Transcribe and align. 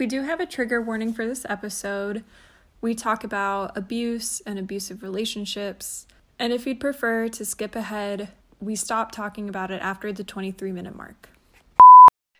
We 0.00 0.06
do 0.06 0.22
have 0.22 0.40
a 0.40 0.46
trigger 0.46 0.80
warning 0.80 1.12
for 1.12 1.26
this 1.26 1.44
episode. 1.46 2.24
We 2.80 2.94
talk 2.94 3.22
about 3.22 3.76
abuse 3.76 4.40
and 4.46 4.58
abusive 4.58 5.02
relationships. 5.02 6.06
And 6.38 6.54
if 6.54 6.66
you'd 6.66 6.80
prefer 6.80 7.28
to 7.28 7.44
skip 7.44 7.76
ahead, 7.76 8.30
we 8.60 8.76
stop 8.76 9.12
talking 9.12 9.50
about 9.50 9.70
it 9.70 9.82
after 9.82 10.10
the 10.10 10.24
23 10.24 10.72
minute 10.72 10.96
mark. 10.96 11.28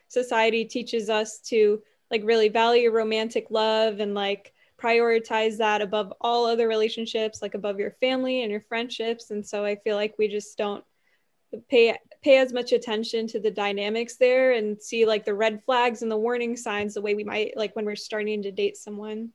Society 0.08 0.64
teaches 0.64 1.10
us 1.10 1.38
to 1.48 1.82
like 2.10 2.22
really 2.24 2.48
value 2.48 2.90
romantic 2.90 3.48
love 3.50 4.00
and 4.00 4.14
like 4.14 4.54
prioritize 4.80 5.58
that 5.58 5.82
above 5.82 6.14
all 6.22 6.46
other 6.46 6.66
relationships, 6.66 7.42
like 7.42 7.52
above 7.52 7.78
your 7.78 7.90
family 8.00 8.42
and 8.42 8.50
your 8.50 8.62
friendships. 8.62 9.32
And 9.32 9.46
so 9.46 9.66
I 9.66 9.76
feel 9.76 9.96
like 9.96 10.16
we 10.16 10.28
just 10.28 10.56
don't 10.56 10.82
pay 11.68 11.96
pay 12.22 12.38
as 12.38 12.52
much 12.52 12.72
attention 12.72 13.26
to 13.26 13.40
the 13.40 13.50
dynamics 13.50 14.16
there 14.16 14.52
and 14.52 14.80
see 14.80 15.06
like 15.06 15.24
the 15.24 15.34
red 15.34 15.62
flags 15.64 16.02
and 16.02 16.10
the 16.10 16.16
warning 16.16 16.56
signs 16.56 16.94
the 16.94 17.00
way 17.00 17.14
we 17.14 17.24
might 17.24 17.56
like 17.56 17.74
when 17.74 17.84
we're 17.84 17.96
starting 17.96 18.42
to 18.42 18.52
date 18.52 18.76
someone. 18.76 19.30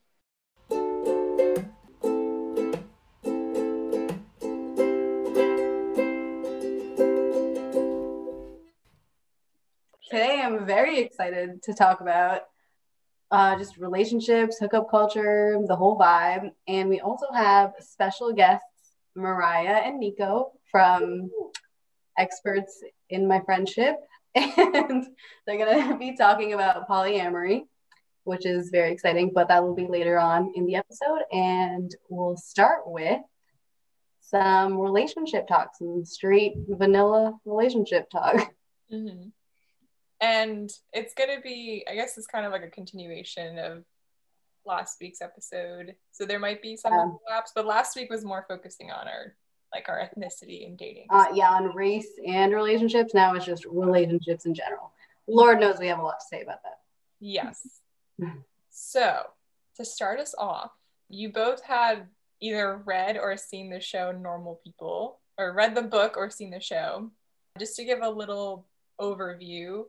Today 10.09 10.41
I'm 10.43 10.65
very 10.65 10.99
excited 10.99 11.63
to 11.63 11.73
talk 11.73 12.01
about 12.01 12.43
uh, 13.31 13.57
just 13.57 13.77
relationships, 13.77 14.57
hookup 14.59 14.89
culture, 14.89 15.59
the 15.67 15.75
whole 15.75 15.97
vibe. 15.97 16.51
And 16.67 16.87
we 16.87 16.99
also 17.01 17.25
have 17.33 17.73
special 17.79 18.31
guests, 18.31 18.65
Mariah 19.15 19.81
and 19.83 19.99
Nico 19.99 20.51
from 20.71 21.31
Experts 22.17 22.81
in 23.09 23.27
My 23.27 23.41
Friendship. 23.41 23.97
And 24.35 25.05
they're 25.47 25.57
going 25.57 25.87
to 25.93 25.97
be 25.97 26.15
talking 26.17 26.53
about 26.53 26.89
polyamory, 26.89 27.61
which 28.25 28.45
is 28.45 28.69
very 28.69 28.91
exciting, 28.91 29.31
but 29.33 29.47
that 29.47 29.63
will 29.63 29.75
be 29.75 29.87
later 29.87 30.19
on 30.19 30.51
in 30.55 30.65
the 30.65 30.75
episode. 30.75 31.21
And 31.31 31.89
we'll 32.09 32.35
start 32.35 32.81
with 32.85 33.21
some 34.19 34.77
relationship 34.77 35.47
talk, 35.47 35.71
some 35.77 36.03
straight 36.03 36.55
vanilla 36.67 37.37
relationship 37.45 38.09
talk. 38.09 38.51
Mm-hmm. 38.93 39.29
And 40.21 40.71
it's 40.93 41.15
going 41.15 41.35
to 41.35 41.41
be, 41.41 41.83
I 41.89 41.95
guess 41.95 42.19
it's 42.19 42.27
kind 42.27 42.45
of 42.45 42.51
like 42.51 42.63
a 42.63 42.69
continuation 42.69 43.57
of 43.57 43.83
last 44.63 44.97
week's 45.01 45.21
episode. 45.21 45.95
So 46.11 46.23
there 46.25 46.37
might 46.37 46.61
be 46.61 46.77
some 46.77 46.93
Yeah. 46.93 47.05
overlaps, 47.05 47.51
but 47.55 47.65
last 47.65 47.95
week 47.95 48.11
was 48.11 48.23
more 48.23 48.45
focusing 48.47 48.91
on 48.91 49.07
our 49.07 49.35
like 49.75 49.89
our 49.89 49.99
ethnicity 49.99 50.65
and 50.65 50.77
dating. 50.77 51.07
Uh, 51.09 51.25
yeah, 51.33 51.49
on 51.49 51.75
race 51.75 52.07
and 52.25 52.53
relationships. 52.53 53.13
Now 53.13 53.35
it's 53.35 53.45
just 53.45 53.65
relationships 53.65 54.45
in 54.45 54.53
general. 54.53 54.93
Lord 55.27 55.59
knows 55.59 55.79
we 55.79 55.87
have 55.87 55.99
a 55.99 56.03
lot 56.03 56.19
to 56.19 56.25
say 56.25 56.41
about 56.41 56.63
that. 56.63 56.79
Yes. 57.19 57.81
so 58.69 59.21
to 59.75 59.85
start 59.85 60.19
us 60.19 60.33
off, 60.37 60.71
you 61.09 61.31
both 61.31 61.61
had 61.61 62.07
either 62.41 62.81
read 62.85 63.17
or 63.17 63.35
seen 63.37 63.69
the 63.69 63.79
show 63.79 64.11
Normal 64.11 64.61
People, 64.63 65.19
or 65.37 65.53
read 65.53 65.75
the 65.75 65.81
book 65.81 66.15
or 66.15 66.29
seen 66.29 66.51
the 66.51 66.59
show. 66.59 67.11
Just 67.59 67.75
to 67.75 67.85
give 67.85 67.99
a 68.01 68.09
little 68.09 68.65
overview. 68.99 69.83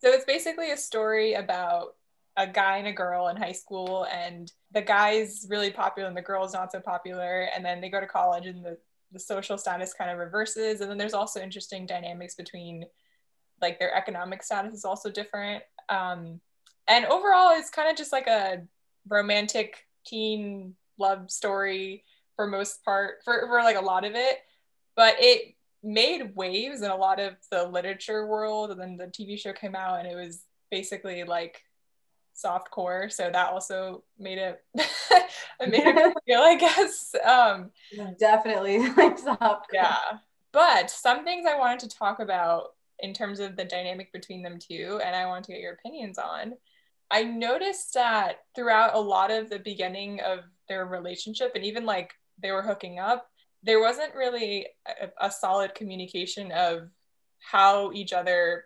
So 0.00 0.08
it's 0.08 0.24
basically 0.24 0.70
a 0.70 0.76
story 0.76 1.34
about 1.34 1.94
a 2.36 2.46
guy 2.46 2.78
and 2.78 2.88
a 2.88 2.92
girl 2.92 3.28
in 3.28 3.36
high 3.36 3.52
school, 3.52 4.06
and 4.12 4.50
the 4.72 4.82
guy's 4.82 5.46
really 5.48 5.70
popular 5.70 6.08
and 6.08 6.16
the 6.16 6.22
girl's 6.22 6.54
not 6.54 6.72
so 6.72 6.80
popular, 6.80 7.48
and 7.54 7.64
then 7.64 7.80
they 7.80 7.88
go 7.88 8.00
to 8.00 8.06
college 8.06 8.46
and 8.46 8.64
the 8.64 8.78
the 9.12 9.20
social 9.20 9.58
status 9.58 9.94
kind 9.94 10.10
of 10.10 10.18
reverses. 10.18 10.80
And 10.80 10.90
then 10.90 10.98
there's 10.98 11.14
also 11.14 11.40
interesting 11.40 11.86
dynamics 11.86 12.34
between 12.34 12.84
like 13.60 13.78
their 13.78 13.94
economic 13.94 14.42
status 14.42 14.74
is 14.74 14.84
also 14.84 15.10
different. 15.10 15.62
Um, 15.88 16.40
and 16.88 17.04
overall 17.06 17.56
it's 17.56 17.70
kind 17.70 17.90
of 17.90 17.96
just 17.96 18.12
like 18.12 18.26
a 18.26 18.62
romantic 19.08 19.86
teen 20.06 20.74
love 20.98 21.30
story 21.30 22.04
for 22.36 22.46
most 22.46 22.84
part 22.84 23.16
for, 23.24 23.46
for 23.46 23.62
like 23.62 23.76
a 23.76 23.84
lot 23.84 24.04
of 24.04 24.14
it. 24.14 24.38
But 24.96 25.16
it 25.18 25.54
made 25.82 26.34
waves 26.36 26.82
in 26.82 26.90
a 26.90 26.96
lot 26.96 27.20
of 27.20 27.34
the 27.50 27.64
literature 27.64 28.26
world. 28.26 28.70
And 28.70 28.80
then 28.80 28.96
the 28.96 29.06
tv 29.06 29.38
show 29.38 29.52
came 29.52 29.74
out 29.74 29.98
and 29.98 30.08
it 30.08 30.16
was 30.16 30.44
basically 30.70 31.24
like 31.24 31.62
soft 32.42 32.70
core 32.70 33.08
so 33.08 33.30
that 33.32 33.50
also 33.52 34.02
made 34.18 34.38
it 34.38 34.62
it 34.74 35.70
made 35.70 35.86
it 35.86 36.14
feel 36.26 36.40
i 36.40 36.56
guess 36.56 37.14
um 37.24 37.70
Definitely 38.18 38.78
like 38.96 39.18
soft. 39.18 39.68
yeah 39.72 39.96
but 40.52 40.90
some 40.90 41.24
things 41.24 41.46
i 41.46 41.56
wanted 41.56 41.78
to 41.88 41.96
talk 41.96 42.20
about 42.20 42.74
in 42.98 43.14
terms 43.14 43.40
of 43.40 43.56
the 43.56 43.64
dynamic 43.64 44.12
between 44.12 44.42
them 44.42 44.58
two 44.58 45.00
and 45.04 45.14
i 45.16 45.24
want 45.26 45.44
to 45.44 45.52
get 45.52 45.60
your 45.60 45.74
opinions 45.74 46.18
on 46.18 46.52
i 47.10 47.22
noticed 47.22 47.94
that 47.94 48.40
throughout 48.54 48.94
a 48.94 49.00
lot 49.00 49.30
of 49.30 49.48
the 49.48 49.58
beginning 49.60 50.20
of 50.20 50.40
their 50.68 50.84
relationship 50.86 51.52
and 51.54 51.64
even 51.64 51.86
like 51.86 52.12
they 52.42 52.50
were 52.52 52.62
hooking 52.62 52.98
up 52.98 53.28
there 53.62 53.80
wasn't 53.80 54.14
really 54.14 54.66
a, 55.00 55.26
a 55.26 55.30
solid 55.30 55.74
communication 55.74 56.50
of 56.52 56.88
how 57.38 57.92
each 57.92 58.12
other 58.12 58.64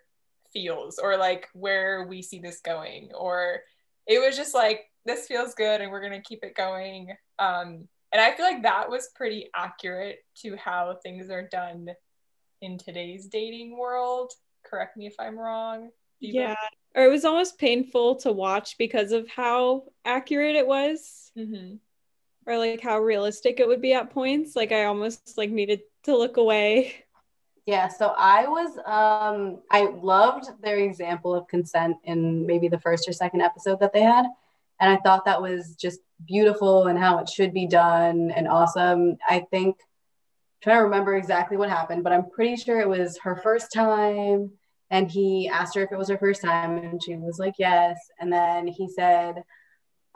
feels 0.57 0.99
or 0.99 1.17
like 1.19 1.49
where 1.53 2.07
we 2.09 2.23
see 2.23 2.39
this 2.39 2.61
going 2.61 3.11
or 3.15 3.61
it 4.07 4.19
was 4.19 4.37
just 4.37 4.55
like 4.55 4.85
this 5.05 5.27
feels 5.27 5.55
good 5.55 5.81
and 5.83 5.91
we're 5.93 6.01
going 6.01 6.21
to 6.21 6.29
keep 6.29 6.43
it 6.43 6.55
going 6.55 7.15
um 7.39 7.87
and 8.13 8.23
I 8.23 8.35
feel 8.35 8.47
like 8.47 8.63
that 8.63 8.89
was 8.89 9.11
pretty 9.15 9.51
accurate 9.55 10.21
to 10.43 10.57
how 10.57 10.97
things 11.03 11.29
are 11.29 11.47
done 11.47 11.89
in 12.63 12.79
today's 12.79 13.27
dating 13.27 13.77
world. 13.77 14.33
Correct 14.65 14.97
me 14.97 15.07
if 15.07 15.15
I'm 15.19 15.39
wrong. 15.39 15.91
Yeah. 16.21 16.55
Or 16.95 17.05
it 17.05 17.11
was 17.11 17.27
almost 17.27 17.59
painful 17.59 18.17
to 18.21 18.33
watch 18.33 18.79
because 18.79 19.13
of 19.13 19.29
how 19.29 19.85
accurate 20.05 20.57
it 20.57 20.67
was 20.67 21.31
Mhm. 21.37 21.79
or 22.47 22.57
like 22.59 22.81
how 22.81 23.01
realistic 23.01 23.61
it 23.61 23.69
would 23.69 23.83
be 23.83 23.93
at 23.93 24.11
points. 24.11 24.57
Like 24.57 24.73
I 24.73 24.85
almost 24.85 25.37
like 25.37 25.51
needed 25.51 25.81
to 26.05 26.17
look 26.17 26.37
away. 26.39 26.95
Yeah, 27.67 27.89
so 27.89 28.15
I 28.17 28.47
was 28.47 28.79
um 28.87 29.59
I 29.71 29.91
loved 30.01 30.47
their 30.63 30.79
example 30.79 31.35
of 31.35 31.49
consent 31.49 31.97
in 32.05 32.47
maybe 32.47 32.69
the 32.69 32.79
first 32.79 33.09
or 33.09 33.13
second 33.13 33.41
episode 33.41 33.81
that 33.81 33.93
they 33.93 34.03
had. 34.03 34.27
And 34.81 34.91
I 34.91 34.99
thought 34.99 35.25
that 35.25 35.43
was 35.43 35.75
just 35.75 36.01
beautiful 36.27 36.87
and 36.87 36.99
how 36.99 37.19
it 37.19 37.29
should 37.29 37.53
be 37.53 37.67
done 37.67 38.31
and 38.31 38.47
awesome. 38.47 39.17
I 39.29 39.41
think 39.51 39.77
I'm 39.81 40.63
trying 40.63 40.79
to 40.79 40.85
remember 40.85 41.17
exactly 41.17 41.57
what 41.57 41.69
happened, 41.69 42.05
but 42.05 42.13
I'm 42.13 42.31
pretty 42.31 42.57
sure 42.57 42.81
it 42.81 42.89
was 42.89 43.19
her 43.23 43.37
first 43.37 43.73
time 43.73 44.53
and 44.91 45.11
he 45.11 45.49
asked 45.49 45.75
her 45.75 45.83
if 45.83 45.93
it 45.93 45.99
was 45.99 46.09
her 46.09 46.19
first 46.19 46.43
time 46.43 46.79
and 46.79 47.03
she 47.03 47.17
was 47.17 47.39
like 47.41 47.55
yes 47.59 47.99
and 48.21 48.33
then 48.33 48.69
he 48.69 48.89
said 48.89 49.43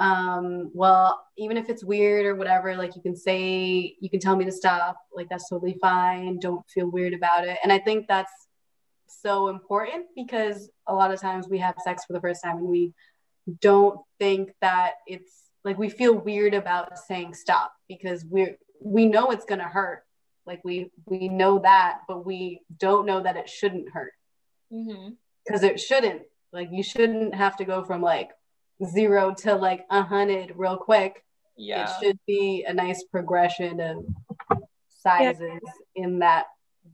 um 0.00 0.71
well 0.72 1.27
even 1.37 1.56
if 1.56 1.69
it's 1.69 1.84
weird 1.84 2.25
or 2.25 2.34
whatever 2.34 2.75
like 2.75 2.97
you 2.97 3.03
can 3.03 3.15
say 3.15 3.94
you 4.00 4.09
can 4.11 4.19
tell 4.19 4.34
me 4.34 4.44
to 4.44 4.53
stop 4.53 4.97
like 5.15 5.28
that's 5.28 5.49
totally 5.49 5.77
fine. 5.81 6.38
Don't 6.38 6.69
feel 6.69 6.91
weird 6.91 7.15
about 7.15 7.47
it. 7.47 7.59
And 7.62 7.72
i 7.72 7.78
think 7.78 8.09
that's 8.09 8.33
so 9.06 9.49
important 9.49 10.06
because 10.16 10.71
a 10.87 10.94
lot 10.94 11.10
of 11.10 11.21
times 11.21 11.49
we 11.49 11.59
have 11.59 11.75
sex 11.84 12.05
for 12.06 12.12
the 12.12 12.21
first 12.21 12.43
time 12.43 12.59
and 12.59 12.66
we 12.66 12.93
don't 13.60 14.00
think 14.19 14.53
that 14.60 14.94
it's 15.06 15.50
like 15.65 15.78
we 15.78 15.89
feel 15.89 16.15
weird 16.15 16.55
about 16.55 16.99
saying 16.99 17.34
stop 17.34 17.72
because 17.89 18.25
we're 18.25 18.56
we 18.83 19.06
know 19.06 19.31
it's 19.31 19.44
going 19.44 19.59
to 19.59 19.66
hurt. 19.66 20.05
Like 20.47 20.60
we 20.65 20.91
we 21.06 21.28
know 21.28 21.59
that 21.60 22.00
but 22.09 22.25
we 22.25 22.62
don't 22.78 23.06
know 23.06 23.22
that 23.22 23.37
it 23.37 23.49
shouldn't 23.49 23.91
hurt. 23.91 24.12
Because 25.47 25.62
it 25.62 25.78
shouldn't. 25.81 26.22
Like 26.53 26.69
you 26.72 26.83
shouldn't 26.83 27.34
have 27.34 27.56
to 27.59 27.65
go 27.65 27.84
from 27.84 28.00
like 28.00 28.31
zero 28.85 29.35
to 29.35 29.55
like 29.55 29.85
a 29.91 30.03
hundred 30.03 30.53
real 30.57 30.77
quick 30.77 31.25
Yeah. 31.57 31.85
it 31.85 32.03
should 32.03 32.19
be 32.27 32.65
a 32.67 32.73
nice 32.73 33.05
progression 33.05 33.81
of 33.81 34.05
sizes 34.89 35.61
in 35.95 36.19
that 36.21 36.47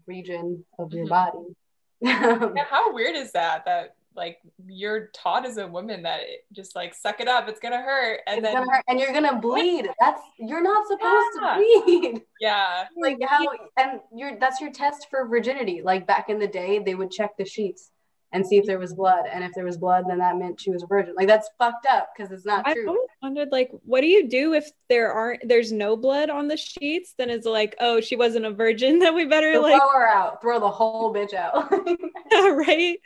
region 0.07 0.65
of 0.79 0.93
your 0.93 1.07
Mhm. 1.07 1.09
body 1.09 1.57
yeah. 2.01 2.65
How 2.69 2.93
weird 2.93 3.17
is 3.17 3.33
that? 3.33 3.65
That 3.65 3.95
like 4.15 4.39
you're 4.67 5.07
taught 5.15 5.45
as 5.47 5.57
a 5.59 5.67
woman 5.67 6.03
that 6.03 6.21
it 6.21 6.45
just 6.53 6.75
like 6.77 6.95
suck 6.95 7.21
it 7.21 7.29
up, 7.29 7.49
it's 7.49 7.59
gonna 7.61 7.81
hurt, 7.83 8.21
and 8.27 8.39
it's 8.39 8.47
then 8.55 8.67
hurt 8.69 8.85
and 8.89 8.99
you're 9.01 9.13
gonna 9.13 9.39
bleed 9.41 9.89
that's 10.01 10.21
you're 10.39 10.63
not 10.63 10.87
supposed 10.87 11.27
Yeah. 11.41 11.55
to 11.55 11.85
bleed 11.85 12.23
yeah, 12.41 12.85
like 12.97 13.19
how 13.27 13.47
and 13.79 14.01
you're 14.15 14.39
that's 14.39 14.61
your 14.61 14.73
test 14.73 15.09
for 15.11 15.27
virginity 15.27 15.81
like 15.83 16.07
back 16.07 16.29
in 16.29 16.39
the 16.39 16.47
day 16.47 16.79
they 16.79 16.95
would 16.95 17.11
check 17.11 17.37
the 17.39 17.45
sheets 17.45 17.91
and 18.37 18.47
see 18.47 18.59
if 18.59 18.67
there 18.67 18.79
was 18.79 18.93
blood 18.93 19.25
and 19.33 19.43
if 19.43 19.53
there 19.55 19.65
was 19.65 19.79
blood 19.79 20.05
then 20.07 20.19
that 20.19 20.37
meant 20.37 20.61
she 20.61 20.71
was 20.71 20.83
a 20.83 20.87
virgin 20.87 21.15
like 21.17 21.27
that's 21.27 21.49
fucked 21.59 21.87
up 21.87 22.11
because 22.15 22.31
it's 22.31 22.45
not 22.45 22.63
I've 22.67 22.75
true 22.75 22.87
always 22.89 23.09
wondered 23.23 23.49
like 23.51 23.71
what 23.85 24.03
do 24.03 24.07
you 24.07 24.29
do 24.29 24.53
if 24.53 24.71
there 24.91 25.11
aren't 25.13 25.49
there's 25.49 25.73
no 25.73 25.97
blood 25.97 26.31
on 26.31 26.49
the 26.49 26.57
sheets? 26.57 27.15
Then 27.17 27.31
it's 27.31 27.47
like, 27.47 27.75
oh, 27.81 28.01
she 28.01 28.17
wasn't 28.17 28.45
a 28.45 28.51
virgin, 28.51 28.99
then 29.01 29.15
we 29.15 29.25
better 29.25 29.55
So 29.55 29.63
like 29.63 29.81
throw 29.81 29.91
her 29.91 30.07
out 30.07 30.43
throw 30.43 30.61
the 30.61 30.71
whole 30.71 31.15
bitch 31.15 31.35
out 31.35 31.71
right? 32.33 32.99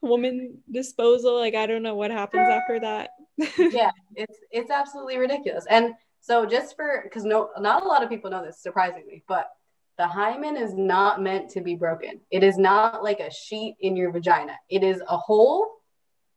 Woman 0.00 0.58
disposal. 0.70 1.38
Like 1.38 1.54
I 1.54 1.66
don't 1.66 1.82
know 1.82 1.94
what 1.94 2.10
happens 2.10 2.48
after 2.48 2.80
that. 2.80 3.10
yeah 3.58 3.90
it's 4.14 4.38
it's 4.50 4.70
absolutely 4.70 5.16
ridiculous 5.16 5.64
and 5.70 5.94
so 6.20 6.44
just 6.44 6.76
for 6.76 7.00
because 7.04 7.24
no 7.24 7.48
not 7.58 7.82
a 7.82 7.88
lot 7.88 8.02
of 8.02 8.10
people 8.10 8.30
know 8.30 8.44
this 8.44 8.62
surprisingly 8.62 9.24
but 9.26 9.48
the 9.98 10.06
hymen 10.06 10.56
is 10.56 10.74
not 10.74 11.22
meant 11.22 11.50
to 11.50 11.60
be 11.60 11.74
broken. 11.74 12.20
It 12.30 12.42
is 12.42 12.58
not 12.58 13.02
like 13.02 13.20
a 13.20 13.30
sheet 13.30 13.76
in 13.80 13.96
your 13.96 14.10
vagina. 14.10 14.54
It 14.68 14.82
is 14.82 15.02
a 15.06 15.16
hole 15.16 15.68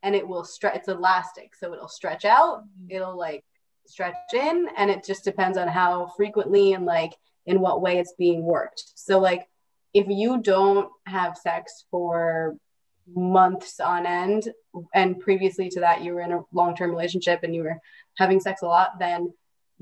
and 0.04 0.14
it 0.14 0.28
will 0.28 0.44
stretch 0.44 0.76
it's 0.76 0.88
elastic 0.88 1.56
so 1.56 1.74
it'll 1.74 1.88
stretch 1.88 2.26
out 2.26 2.64
Mm-hmm. 2.64 2.96
it'll 2.96 3.18
like 3.18 3.44
stretch 3.88 4.16
in 4.34 4.68
and 4.78 4.90
it 4.90 5.06
just 5.06 5.24
depends 5.24 5.58
on 5.58 5.68
how 5.68 6.08
frequently 6.18 6.74
and 6.74 6.86
like 6.86 7.14
in 7.46 7.60
what 7.60 7.82
way 7.82 7.98
it's 8.00 8.14
being 8.18 8.44
worked. 8.44 8.84
So 8.96 9.20
like 9.20 9.48
if 9.94 10.08
you 10.08 10.42
don't 10.42 10.90
have 11.06 11.38
sex 11.38 11.86
for 11.92 12.56
months 13.16 13.80
on 13.80 14.06
end 14.06 14.50
and 14.94 15.20
previously 15.20 15.70
to 15.70 15.80
that 15.82 16.04
you 16.04 16.14
were 16.14 16.22
in 16.22 16.32
a 16.32 16.42
long-term 16.52 16.90
relationship 16.90 17.42
and 17.44 17.54
you 17.54 17.64
were 17.64 17.78
having 18.18 18.40
sex 18.40 18.64
a 18.64 18.66
lot 18.66 18.98
then 19.00 19.32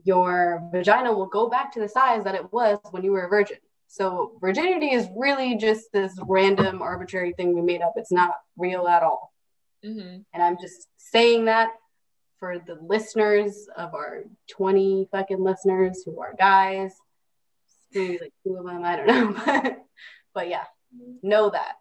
your 0.03 0.67
vagina 0.71 1.13
will 1.13 1.27
go 1.27 1.49
back 1.49 1.71
to 1.73 1.79
the 1.79 1.87
size 1.87 2.23
that 2.23 2.35
it 2.35 2.51
was 2.51 2.79
when 2.91 3.03
you 3.03 3.11
were 3.11 3.25
a 3.25 3.29
virgin 3.29 3.57
so 3.87 4.31
virginity 4.41 4.91
is 4.91 5.07
really 5.15 5.55
just 5.55 5.91
this 5.93 6.13
random 6.27 6.81
arbitrary 6.81 7.33
thing 7.33 7.53
we 7.53 7.61
made 7.61 7.81
up 7.81 7.93
it's 7.95 8.11
not 8.11 8.35
real 8.57 8.87
at 8.87 9.03
all 9.03 9.31
hmm 9.83 10.17
and 10.33 10.43
I'm 10.43 10.57
just 10.59 10.87
saying 10.97 11.45
that 11.45 11.69
for 12.43 12.59
the 12.59 12.77
listeners 12.81 13.69
of 13.77 13.93
our 13.93 14.25
20 14.51 15.07
fucking 15.13 15.41
listeners 15.41 16.03
who 16.05 16.19
are 16.19 16.35
guys. 16.37 16.93
Maybe 17.93 18.19
like 18.19 18.33
two 18.45 18.57
of 18.57 18.65
them, 18.65 18.83
I 18.83 18.97
don't 18.97 19.07
know. 19.07 19.33
But, 19.45 19.77
but 20.33 20.49
yeah, 20.49 20.65
know 21.21 21.49
that. 21.51 21.75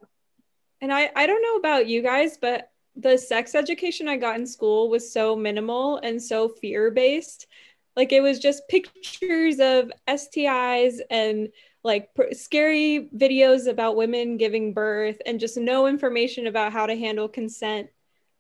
And 0.81 0.93
I, 0.93 1.11
I 1.17 1.27
don't 1.27 1.43
know 1.43 1.57
about 1.57 1.89
you 1.89 2.01
guys, 2.01 2.39
but 2.41 2.71
the 2.95 3.19
sex 3.19 3.57
education 3.57 4.07
I 4.07 4.17
got 4.17 4.39
in 4.39 4.47
school 4.47 4.89
was 4.89 5.13
so 5.13 5.35
minimal 5.35 5.97
and 5.97 6.23
so 6.23 6.49
fear 6.49 6.93
based. 6.93 7.49
Like 7.97 8.13
it 8.13 8.21
was 8.21 8.39
just 8.39 8.69
pictures 8.69 9.61
of 9.61 9.93
STIs 10.09 11.01
and 11.11 11.49
like 11.85 12.15
pr- 12.15 12.33
scary 12.33 13.09
videos 13.15 13.67
about 13.67 13.97
women 13.97 14.37
giving 14.37 14.73
birth 14.73 15.17
and 15.27 15.41
just 15.41 15.57
no 15.57 15.87
information 15.87 16.47
about 16.47 16.73
how 16.73 16.87
to 16.87 16.97
handle 16.97 17.29
consent, 17.29 17.89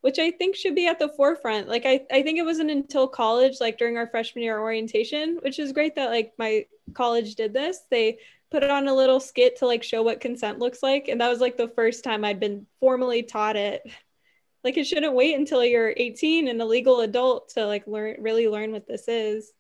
which 0.01 0.19
I 0.19 0.31
think 0.31 0.57
should 0.57 0.75
be 0.75 0.87
at 0.87 0.99
the 0.99 1.09
forefront. 1.09 1.69
Like 1.69 1.85
I, 1.85 2.01
I 2.11 2.23
think 2.23 2.39
it 2.39 2.45
wasn't 2.45 2.71
until 2.71 3.09
college, 3.09 3.61
like 3.61 3.79
during 3.79 3.97
our 3.97 4.07
freshman 4.07 4.45
year 4.45 4.61
orientation, 4.61 5.39
which 5.43 5.59
is 5.59 5.73
great 5.73 5.97
that 5.97 6.11
like 6.11 6.33
my 6.39 6.67
college 6.95 7.35
did 7.35 7.53
this. 7.53 7.81
They 7.91 8.19
put 8.53 8.65
on 8.65 8.87
a 8.87 8.95
little 8.95 9.19
skit 9.19 9.57
to 9.57 9.67
like 9.67 9.83
show 9.83 10.03
what 10.03 10.21
consent 10.21 10.59
looks 10.59 10.83
like 10.83 11.09
and 11.09 11.21
that 11.21 11.31
was 11.31 11.41
like 11.41 11.57
the 11.57 11.73
first 11.75 12.05
time 12.05 12.23
i'd 12.23 12.39
been 12.39 12.67
formally 12.81 13.23
taught 13.23 13.57
it 13.57 13.83
like 14.65 14.77
it 14.77 14.85
shouldn't 14.87 15.15
wait 15.15 15.35
until 15.37 15.65
you're 15.65 15.93
18 15.97 16.49
and 16.49 16.61
a 16.63 16.65
legal 16.65 17.01
adult 17.01 17.49
to 17.51 17.67
like 17.67 17.87
learn 17.87 18.17
really 18.21 18.49
learn 18.49 18.73
what 18.73 18.87
this 18.87 19.09
is 19.09 19.53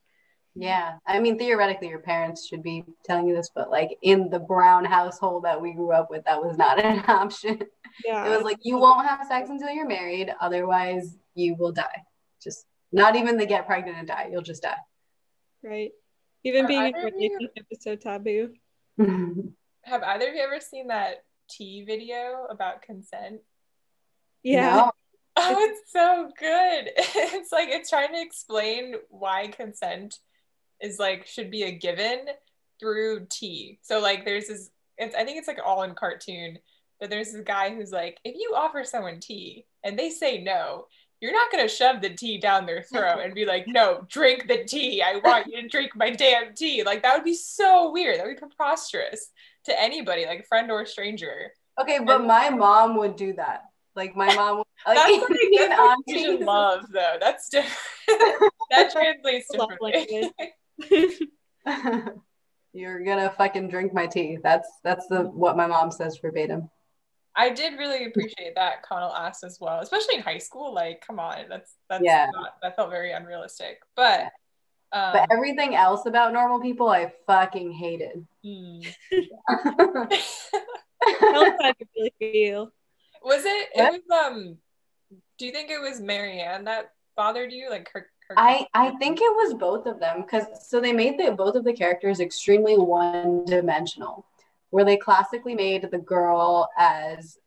Yeah. 0.55 0.99
I 1.07 1.19
mean, 1.19 1.39
theoretically, 1.39 1.89
your 1.89 2.01
parents 2.01 2.47
should 2.47 2.63
be 2.63 2.85
telling 3.05 3.27
you 3.27 3.35
this, 3.35 3.51
but 3.55 3.71
like 3.71 3.97
in 4.03 4.29
the 4.31 4.39
Brown 4.39 4.85
household 4.85 5.45
that 5.45 5.61
we 5.61 5.73
grew 5.73 5.93
up 5.93 6.11
with, 6.11 6.25
that 6.27 6.43
was 6.43 6.57
not 6.59 6.79
an 6.85 7.03
option. 7.09 7.63
yeah 8.05 8.27
It 8.27 8.31
was 8.31 8.43
like, 8.43 8.59
you 8.63 8.77
won't 8.79 9.07
have 9.09 9.27
sex 9.27 9.49
until 9.51 9.71
you're 9.71 9.89
married. 9.89 10.29
Otherwise, 10.41 11.17
you 11.35 11.55
will 11.59 11.73
die. 11.73 12.03
Just 12.43 12.67
not 12.93 13.17
even 13.17 13.39
the 13.39 13.47
get 13.47 13.67
pregnant 13.67 13.97
and 13.99 14.07
die. 14.07 14.29
You'll 14.31 14.43
just 14.43 14.63
die. 14.63 14.77
right 15.63 15.91
even 16.45 16.65
Are 16.65 16.69
being 16.69 16.87
in 16.89 16.95
a 16.95 16.99
either 16.99 17.09
you- 17.17 17.31
relationship 17.39 17.67
is 17.71 17.83
so 17.83 17.97
taboo 17.97 18.53
Have 19.85 20.03
either 20.03 20.29
of 20.29 20.35
you 20.35 20.43
ever 20.43 20.61
seen 20.61 20.89
that 20.89 21.25
tea 21.51 21.83
video 21.85 22.47
about 22.51 22.83
consent? 22.83 23.41
Yeah 24.43 24.77
No. 24.77 24.93
Oh, 25.35 25.57
it's 25.61 25.91
so 25.91 26.31
good. 26.39 26.91
It's 27.35 27.53
like 27.53 27.71
it's 27.71 27.89
trying 27.89 28.13
to 28.13 28.21
explain 28.21 28.97
why 29.09 29.47
consent 29.47 30.19
is 30.81 30.99
like 30.99 31.27
should 31.27 31.51
be 31.51 31.63
a 31.63 31.73
given 31.73 32.27
through 32.79 33.27
tea. 33.31 33.79
So 33.81 34.01
like 34.01 34.27
there's 34.27 34.49
this 34.49 34.71
it's 34.99 35.15
I 35.15 35.25
think 35.25 35.39
it's 35.39 35.49
like 35.49 35.61
all 35.65 35.85
in 35.85 35.95
cartoon, 35.95 36.59
but 37.01 37.09
there's 37.09 37.33
this 37.33 37.43
guy 37.45 37.75
who's 37.75 37.93
like, 37.93 38.19
if 38.25 38.35
you 38.35 38.53
offer 38.55 38.85
someone 38.85 39.21
tea 39.21 39.65
and 39.83 39.99
they 39.99 40.11
say 40.11 40.43
no, 40.43 40.87
you're 41.21 41.33
not 41.33 41.51
gonna 41.51 41.69
shove 41.69 42.03
the 42.03 42.11
tea 42.11 42.37
down 42.39 42.67
their 42.67 42.83
throat 42.83 43.21
and 43.25 43.35
be 43.35 43.47
like, 43.47 43.67
no, 43.67 44.05
drink 44.09 44.49
the 44.49 44.65
tea. 44.65 45.03
I 45.03 45.17
want 45.25 45.47
you 45.47 45.63
to 45.63 45.69
drink 45.69 45.93
my 45.97 46.11
damn 46.11 46.55
tea. 46.55 46.83
Like 46.83 47.03
that 47.05 47.17
would 47.17 47.25
be 47.25 47.35
so 47.35 47.91
weird. 47.91 48.19
That 48.19 48.27
would 48.27 48.35
be 48.37 48.41
preposterous 48.41 49.31
to 49.65 49.81
anybody, 49.81 50.27
like 50.27 50.47
friend 50.47 50.71
or 50.71 50.85
stranger. 50.85 51.53
Okay, 51.81 52.01
but 52.05 52.25
my 52.25 52.51
mom 52.51 52.97
would 52.97 53.17
do 53.17 53.33
that. 53.35 53.63
Like 53.95 54.17
my 54.17 54.35
mom 54.35 54.59
like, 54.87 54.97
That's 54.97 55.29
like, 55.31 55.41
Indian 55.43 55.69
that's 55.69 55.81
like. 55.81 55.99
Asian 56.17 56.41
love, 56.47 56.85
though. 56.93 57.17
That's 57.21 57.49
different. 57.49 57.77
that 58.71 58.91
translates 58.93 59.49
differently. 59.51 60.33
You're 62.73 63.05
gonna 63.05 63.31
fucking 63.37 63.69
drink 63.69 63.93
my 63.93 64.07
tea. 64.07 64.39
That's 64.43 64.69
that's 64.83 65.07
the 65.09 65.23
what 65.25 65.57
my 65.57 65.67
mom 65.67 65.91
says 65.91 66.19
verbatim. 66.19 66.71
I 67.37 67.51
did 67.51 67.79
really 67.79 68.05
appreciate 68.07 68.55
that 68.57 68.83
Connell 68.83 69.15
asked 69.15 69.45
as 69.45 69.59
well, 69.61 69.81
especially 69.81 70.17
in 70.17 70.23
high 70.23 70.39
school. 70.39 70.73
Like, 70.75 71.03
come 71.07 71.19
on, 71.19 71.49
that's 71.49 71.75
that's 71.89 72.05
Yeah. 72.05 72.29
not, 72.33 72.57
that 72.63 72.77
felt 72.77 72.91
very 72.91 73.13
unrealistic. 73.13 73.79
But, 73.97 74.25
um, 74.93 75.13
But 75.15 75.29
everything 75.31 75.75
else 75.75 76.05
about 76.07 76.33
normal 76.35 76.61
people, 76.61 76.89
I 76.89 77.11
fucking 77.27 77.73
hated. 77.73 78.27
Tell 78.45 78.83
us 80.13 81.55
how 81.61 81.73
you 81.79 81.87
really 81.97 82.15
feel 82.19 82.71
was 83.25 83.45
it? 83.45 83.69
What? 83.75 83.95
It 83.95 84.03
was 84.09 84.27
um. 84.27 84.59
Do 85.39 85.47
you 85.47 85.53
think 85.53 85.71
it 85.71 85.81
was 85.81 86.01
Marianne 86.01 86.65
that 86.65 86.93
bothered 87.17 87.53
you? 87.53 87.71
Like 87.71 87.89
her. 87.93 88.07
her 88.29 88.39
I 88.39 88.67
I 88.75 88.91
think 88.97 89.19
it 89.21 89.35
was 89.35 89.55
both 89.55 89.87
of 89.87 90.01
them 90.01 90.23
because 90.23 90.47
so 90.69 90.81
they 90.81 90.93
made 90.93 91.19
the 91.19 91.33
both 91.33 91.55
of 91.55 91.65
the 91.65 91.73
characters 91.73 92.21
extremely 92.21 92.77
one 92.77 93.45
dimensional, 93.45 94.27
where 94.71 94.85
they 94.85 94.97
classically 94.97 95.55
made 95.55 95.91
the 95.91 95.99
girl 95.99 96.69
as 96.79 97.39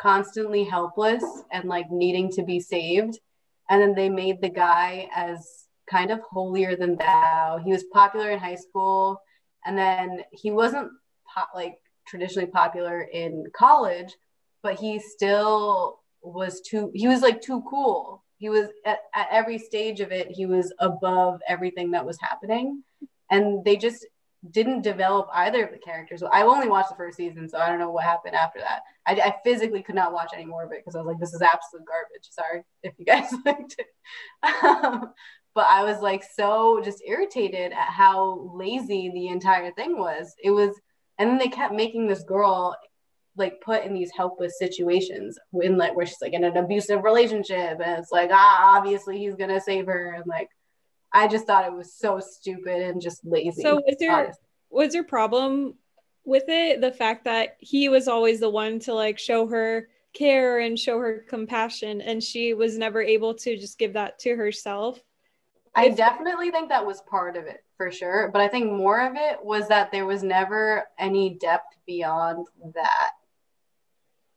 constantly 0.00 0.64
helpless 0.64 1.24
and 1.52 1.68
like 1.68 1.90
needing 1.90 2.30
to 2.32 2.42
be 2.42 2.60
saved, 2.60 3.18
and 3.70 3.80
then 3.80 3.94
they 3.94 4.08
made 4.08 4.40
the 4.40 4.48
guy 4.48 5.08
as 5.14 5.66
kind 5.88 6.10
of 6.10 6.20
holier 6.20 6.76
than 6.76 6.96
thou. 6.96 7.60
He 7.64 7.70
was 7.70 7.84
popular 7.84 8.30
in 8.30 8.38
high 8.38 8.56
school, 8.56 9.20
and 9.64 9.76
then 9.76 10.22
he 10.32 10.50
wasn't 10.50 10.90
po- 11.32 11.54
like 11.54 11.78
traditionally 12.06 12.50
popular 12.50 13.02
in 13.02 13.46
college, 13.54 14.14
but 14.62 14.78
he 14.78 14.98
still 14.98 16.00
was 16.22 16.60
too. 16.60 16.90
He 16.94 17.08
was 17.08 17.22
like 17.22 17.40
too 17.40 17.62
cool. 17.68 18.22
He 18.38 18.48
was 18.48 18.68
at, 18.84 18.98
at 19.14 19.28
every 19.30 19.58
stage 19.58 20.00
of 20.00 20.10
it. 20.10 20.28
He 20.30 20.46
was 20.46 20.72
above 20.78 21.40
everything 21.48 21.92
that 21.92 22.04
was 22.04 22.18
happening, 22.20 22.82
and 23.30 23.64
they 23.64 23.76
just 23.76 24.06
didn't 24.50 24.82
develop 24.82 25.28
either 25.32 25.64
of 25.64 25.72
the 25.72 25.78
characters. 25.78 26.22
I 26.22 26.42
only 26.42 26.68
watched 26.68 26.88
the 26.88 26.96
first 26.96 27.16
season, 27.16 27.48
so 27.48 27.58
I 27.58 27.68
don't 27.68 27.78
know 27.78 27.90
what 27.90 28.04
happened 28.04 28.34
after 28.34 28.58
that. 28.58 28.82
I, 29.06 29.12
I 29.12 29.34
physically 29.44 29.82
could 29.82 29.94
not 29.94 30.12
watch 30.12 30.32
any 30.34 30.44
more 30.44 30.64
of 30.64 30.72
it 30.72 30.80
because 30.80 30.96
I 30.96 30.98
was 30.98 31.06
like, 31.06 31.20
this 31.20 31.32
is 31.32 31.42
absolute 31.42 31.86
garbage. 31.86 32.28
Sorry 32.30 32.62
if 32.82 32.92
you 32.98 33.04
guys 33.04 33.32
liked 33.46 33.76
it. 33.78 34.64
Um, 34.64 35.12
but 35.54 35.66
I 35.66 35.84
was 35.84 36.00
like 36.00 36.24
so 36.24 36.80
just 36.82 37.02
irritated 37.06 37.72
at 37.72 37.88
how 37.88 38.50
lazy 38.54 39.10
the 39.14 39.28
entire 39.28 39.70
thing 39.72 39.98
was. 39.98 40.34
It 40.42 40.50
was, 40.50 40.74
and 41.18 41.30
then 41.30 41.38
they 41.38 41.48
kept 41.48 41.74
making 41.74 42.08
this 42.08 42.24
girl 42.24 42.76
like 43.36 43.60
put 43.60 43.84
in 43.84 43.94
these 43.94 44.10
helpless 44.14 44.58
situations 44.58 45.38
in 45.62 45.78
like 45.78 45.96
where 45.96 46.04
she's 46.06 46.20
like 46.20 46.34
in 46.34 46.44
an 46.44 46.56
abusive 46.56 47.02
relationship 47.02 47.80
and 47.82 47.98
it's 47.98 48.12
like 48.12 48.30
ah 48.32 48.76
obviously 48.76 49.18
he's 49.18 49.34
gonna 49.34 49.60
save 49.60 49.86
her 49.86 50.12
and 50.12 50.26
like 50.26 50.48
I 51.12 51.28
just 51.28 51.46
thought 51.46 51.66
it 51.66 51.72
was 51.72 51.94
so 51.94 52.20
stupid 52.20 52.82
and 52.82 53.00
just 53.00 53.24
lazy. 53.24 53.62
so 53.62 53.76
was 53.76 53.96
your 54.00 54.12
honestly. 54.12 54.44
was 54.70 54.94
your 54.94 55.04
problem 55.04 55.74
with 56.24 56.44
it 56.48 56.80
the 56.80 56.92
fact 56.92 57.24
that 57.24 57.56
he 57.58 57.88
was 57.88 58.08
always 58.08 58.40
the 58.40 58.50
one 58.50 58.78
to 58.80 58.94
like 58.94 59.18
show 59.18 59.46
her 59.46 59.88
care 60.12 60.58
and 60.58 60.78
show 60.78 60.98
her 60.98 61.24
compassion 61.28 62.00
and 62.02 62.22
she 62.22 62.52
was 62.52 62.76
never 62.76 63.00
able 63.00 63.34
to 63.34 63.56
just 63.56 63.78
give 63.78 63.94
that 63.94 64.18
to 64.18 64.36
herself 64.36 65.00
I 65.74 65.86
if- 65.86 65.96
definitely 65.96 66.50
think 66.50 66.68
that 66.68 66.84
was 66.84 67.00
part 67.02 67.36
of 67.36 67.46
it 67.46 67.64
for 67.76 67.90
sure. 67.90 68.30
But 68.32 68.42
I 68.42 68.48
think 68.48 68.70
more 68.70 69.00
of 69.00 69.14
it 69.16 69.42
was 69.42 69.68
that 69.68 69.90
there 69.90 70.06
was 70.06 70.22
never 70.22 70.84
any 70.98 71.38
depth 71.40 71.76
beyond 71.86 72.46
that. 72.74 73.10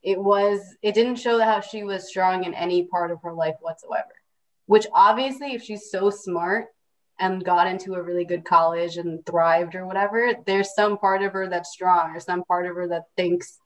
It 0.06 0.20
was, 0.20 0.60
it 0.82 0.94
didn't 0.94 1.16
show 1.16 1.40
how 1.40 1.60
she 1.60 1.82
was 1.82 2.08
strong 2.08 2.44
in 2.44 2.54
any 2.54 2.84
part 2.86 3.10
of 3.10 3.20
her 3.22 3.32
life 3.32 3.56
whatsoever. 3.60 4.14
Which 4.66 4.86
obviously, 4.94 5.54
if 5.54 5.64
she's 5.64 5.90
so 5.90 6.10
smart 6.10 6.66
and 7.18 7.44
got 7.44 7.66
into 7.66 7.94
a 7.94 8.02
really 8.02 8.24
good 8.24 8.44
college 8.44 8.98
and 8.98 9.26
thrived 9.26 9.74
or 9.74 9.84
whatever, 9.84 10.32
there's 10.46 10.76
some 10.76 10.96
part 10.96 11.22
of 11.22 11.32
her 11.32 11.48
that's 11.48 11.72
strong 11.72 12.14
or 12.14 12.20
some 12.20 12.44
part 12.44 12.66
of 12.66 12.76
her 12.76 12.86
that 12.86 13.06
thinks 13.16 13.58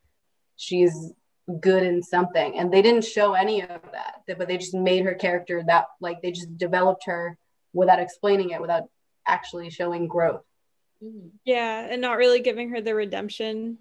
she's 0.56 1.12
good 1.61 1.82
in 1.82 2.02
something. 2.02 2.59
And 2.59 2.73
they 2.73 2.80
didn't 2.80 3.04
show 3.04 3.35
any 3.35 3.61
of 3.61 3.82
that, 3.92 4.23
but 4.38 4.49
they 4.49 4.56
just 4.56 4.75
made 4.75 5.04
her 5.04 5.14
character 5.14 5.62
that, 5.66 5.88
like, 6.00 6.23
they 6.23 6.32
just 6.32 6.56
developed 6.56 7.04
her 7.04 7.37
without 7.75 8.00
explaining 8.00 8.50
it, 8.50 8.62
without 8.62 8.85
actually 9.26 9.68
showing 9.68 10.09
growth. 10.09 10.42
Mhm. 11.02 11.30
yeah 11.44 11.87
and 11.90 12.02
not 12.02 12.18
really 12.18 12.40
giving 12.40 12.68
her 12.70 12.80
the 12.82 12.94
redemption 12.94 13.78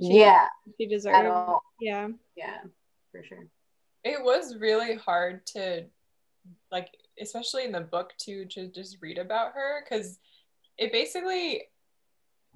She- 0.00 0.18
yeah, 0.18 0.48
she 0.78 0.84
at 0.84 0.90
deserved 0.90 1.26
all. 1.28 1.62
yeah 1.80 2.08
Yeah, 2.36 2.60
for 3.10 3.22
sure. 3.24 3.46
It 4.04 4.22
was 4.22 4.56
really 4.56 4.94
hard 4.94 5.44
to, 5.48 5.84
like, 6.70 6.90
especially 7.20 7.64
in 7.64 7.72
the 7.72 7.80
book 7.80 8.12
too, 8.18 8.44
to 8.46 8.68
just 8.68 8.98
read 9.00 9.18
about 9.18 9.52
her 9.54 9.82
because 9.82 10.18
it 10.78 10.92
basically, 10.92 11.64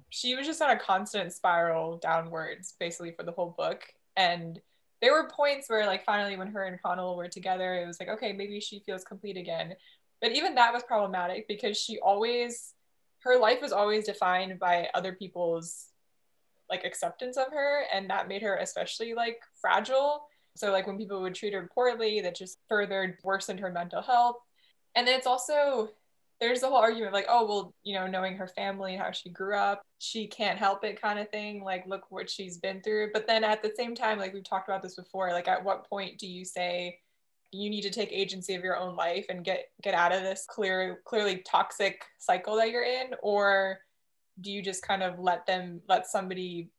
she 0.09 0.35
was 0.35 0.45
just 0.45 0.61
on 0.61 0.69
a 0.69 0.79
constant 0.79 1.33
spiral 1.33 1.97
downwards 1.97 2.75
basically 2.79 3.11
for 3.11 3.23
the 3.23 3.31
whole 3.31 3.53
book. 3.57 3.81
And 4.15 4.61
there 5.01 5.13
were 5.13 5.29
points 5.29 5.69
where 5.69 5.85
like 5.87 6.05
finally 6.05 6.37
when 6.37 6.51
her 6.51 6.63
and 6.65 6.81
Connell 6.81 7.17
were 7.17 7.27
together, 7.27 7.75
it 7.75 7.87
was 7.87 7.99
like, 7.99 8.09
okay, 8.09 8.33
maybe 8.33 8.59
she 8.59 8.83
feels 8.85 9.03
complete 9.03 9.35
again. 9.35 9.73
But 10.21 10.33
even 10.33 10.55
that 10.55 10.73
was 10.73 10.83
problematic 10.83 11.47
because 11.47 11.77
she 11.77 11.99
always 11.99 12.73
her 13.19 13.37
life 13.37 13.61
was 13.61 13.71
always 13.71 14.05
defined 14.05 14.57
by 14.59 14.89
other 14.93 15.13
people's 15.13 15.90
like 16.71 16.85
acceptance 16.85 17.37
of 17.37 17.51
her 17.51 17.83
and 17.93 18.09
that 18.09 18.27
made 18.27 18.41
her 18.41 18.55
especially 18.55 19.13
like 19.13 19.39
fragile. 19.59 20.23
So 20.55 20.71
like 20.71 20.87
when 20.87 20.97
people 20.97 21.21
would 21.21 21.35
treat 21.35 21.53
her 21.53 21.69
poorly 21.73 22.21
that 22.21 22.35
just 22.35 22.57
further 22.67 23.17
worsened 23.23 23.59
her 23.59 23.71
mental 23.71 24.01
health. 24.01 24.37
And 24.95 25.07
then 25.07 25.17
it's 25.17 25.27
also 25.27 25.89
there's 26.39 26.61
the 26.61 26.67
whole 26.67 26.77
argument 26.77 27.13
like 27.13 27.27
oh 27.29 27.45
well 27.45 27.73
you 27.83 27.93
know 27.93 28.07
knowing 28.07 28.35
her 28.35 28.47
family 28.47 28.95
how 28.95 29.11
she 29.11 29.29
grew 29.29 29.55
up 29.55 29.83
she 29.99 30.25
can't 30.25 30.57
help 30.57 30.83
it 30.83 30.99
kind 30.99 31.19
of 31.19 31.29
thing 31.29 31.63
like 31.63 31.85
look 31.85 32.01
what 32.09 32.29
she's 32.29 32.57
been 32.57 32.81
through. 32.81 33.11
But 33.13 33.27
then 33.27 33.43
at 33.43 33.61
the 33.61 33.73
same 33.77 33.93
time 33.93 34.17
like 34.17 34.33
we've 34.33 34.43
talked 34.43 34.67
about 34.67 34.81
this 34.81 34.95
before 34.95 35.31
like 35.31 35.47
at 35.47 35.63
what 35.63 35.87
point 35.87 36.17
do 36.17 36.27
you 36.27 36.45
say 36.45 36.97
you 37.51 37.69
need 37.69 37.81
to 37.81 37.89
take 37.89 38.11
agency 38.11 38.55
of 38.55 38.63
your 38.63 38.77
own 38.77 38.95
life 38.95 39.25
and 39.29 39.43
get 39.43 39.65
get 39.83 39.93
out 39.93 40.13
of 40.13 40.23
this 40.23 40.45
clear 40.49 41.01
clearly 41.05 41.43
toxic 41.45 42.03
cycle 42.17 42.55
that 42.55 42.71
you're 42.71 42.83
in? 42.83 43.13
Or 43.21 43.79
do 44.41 44.51
you 44.51 44.61
just 44.61 44.85
kind 44.85 45.03
of 45.03 45.19
let 45.19 45.45
them 45.45 45.81
let 45.87 46.07
somebody 46.07 46.69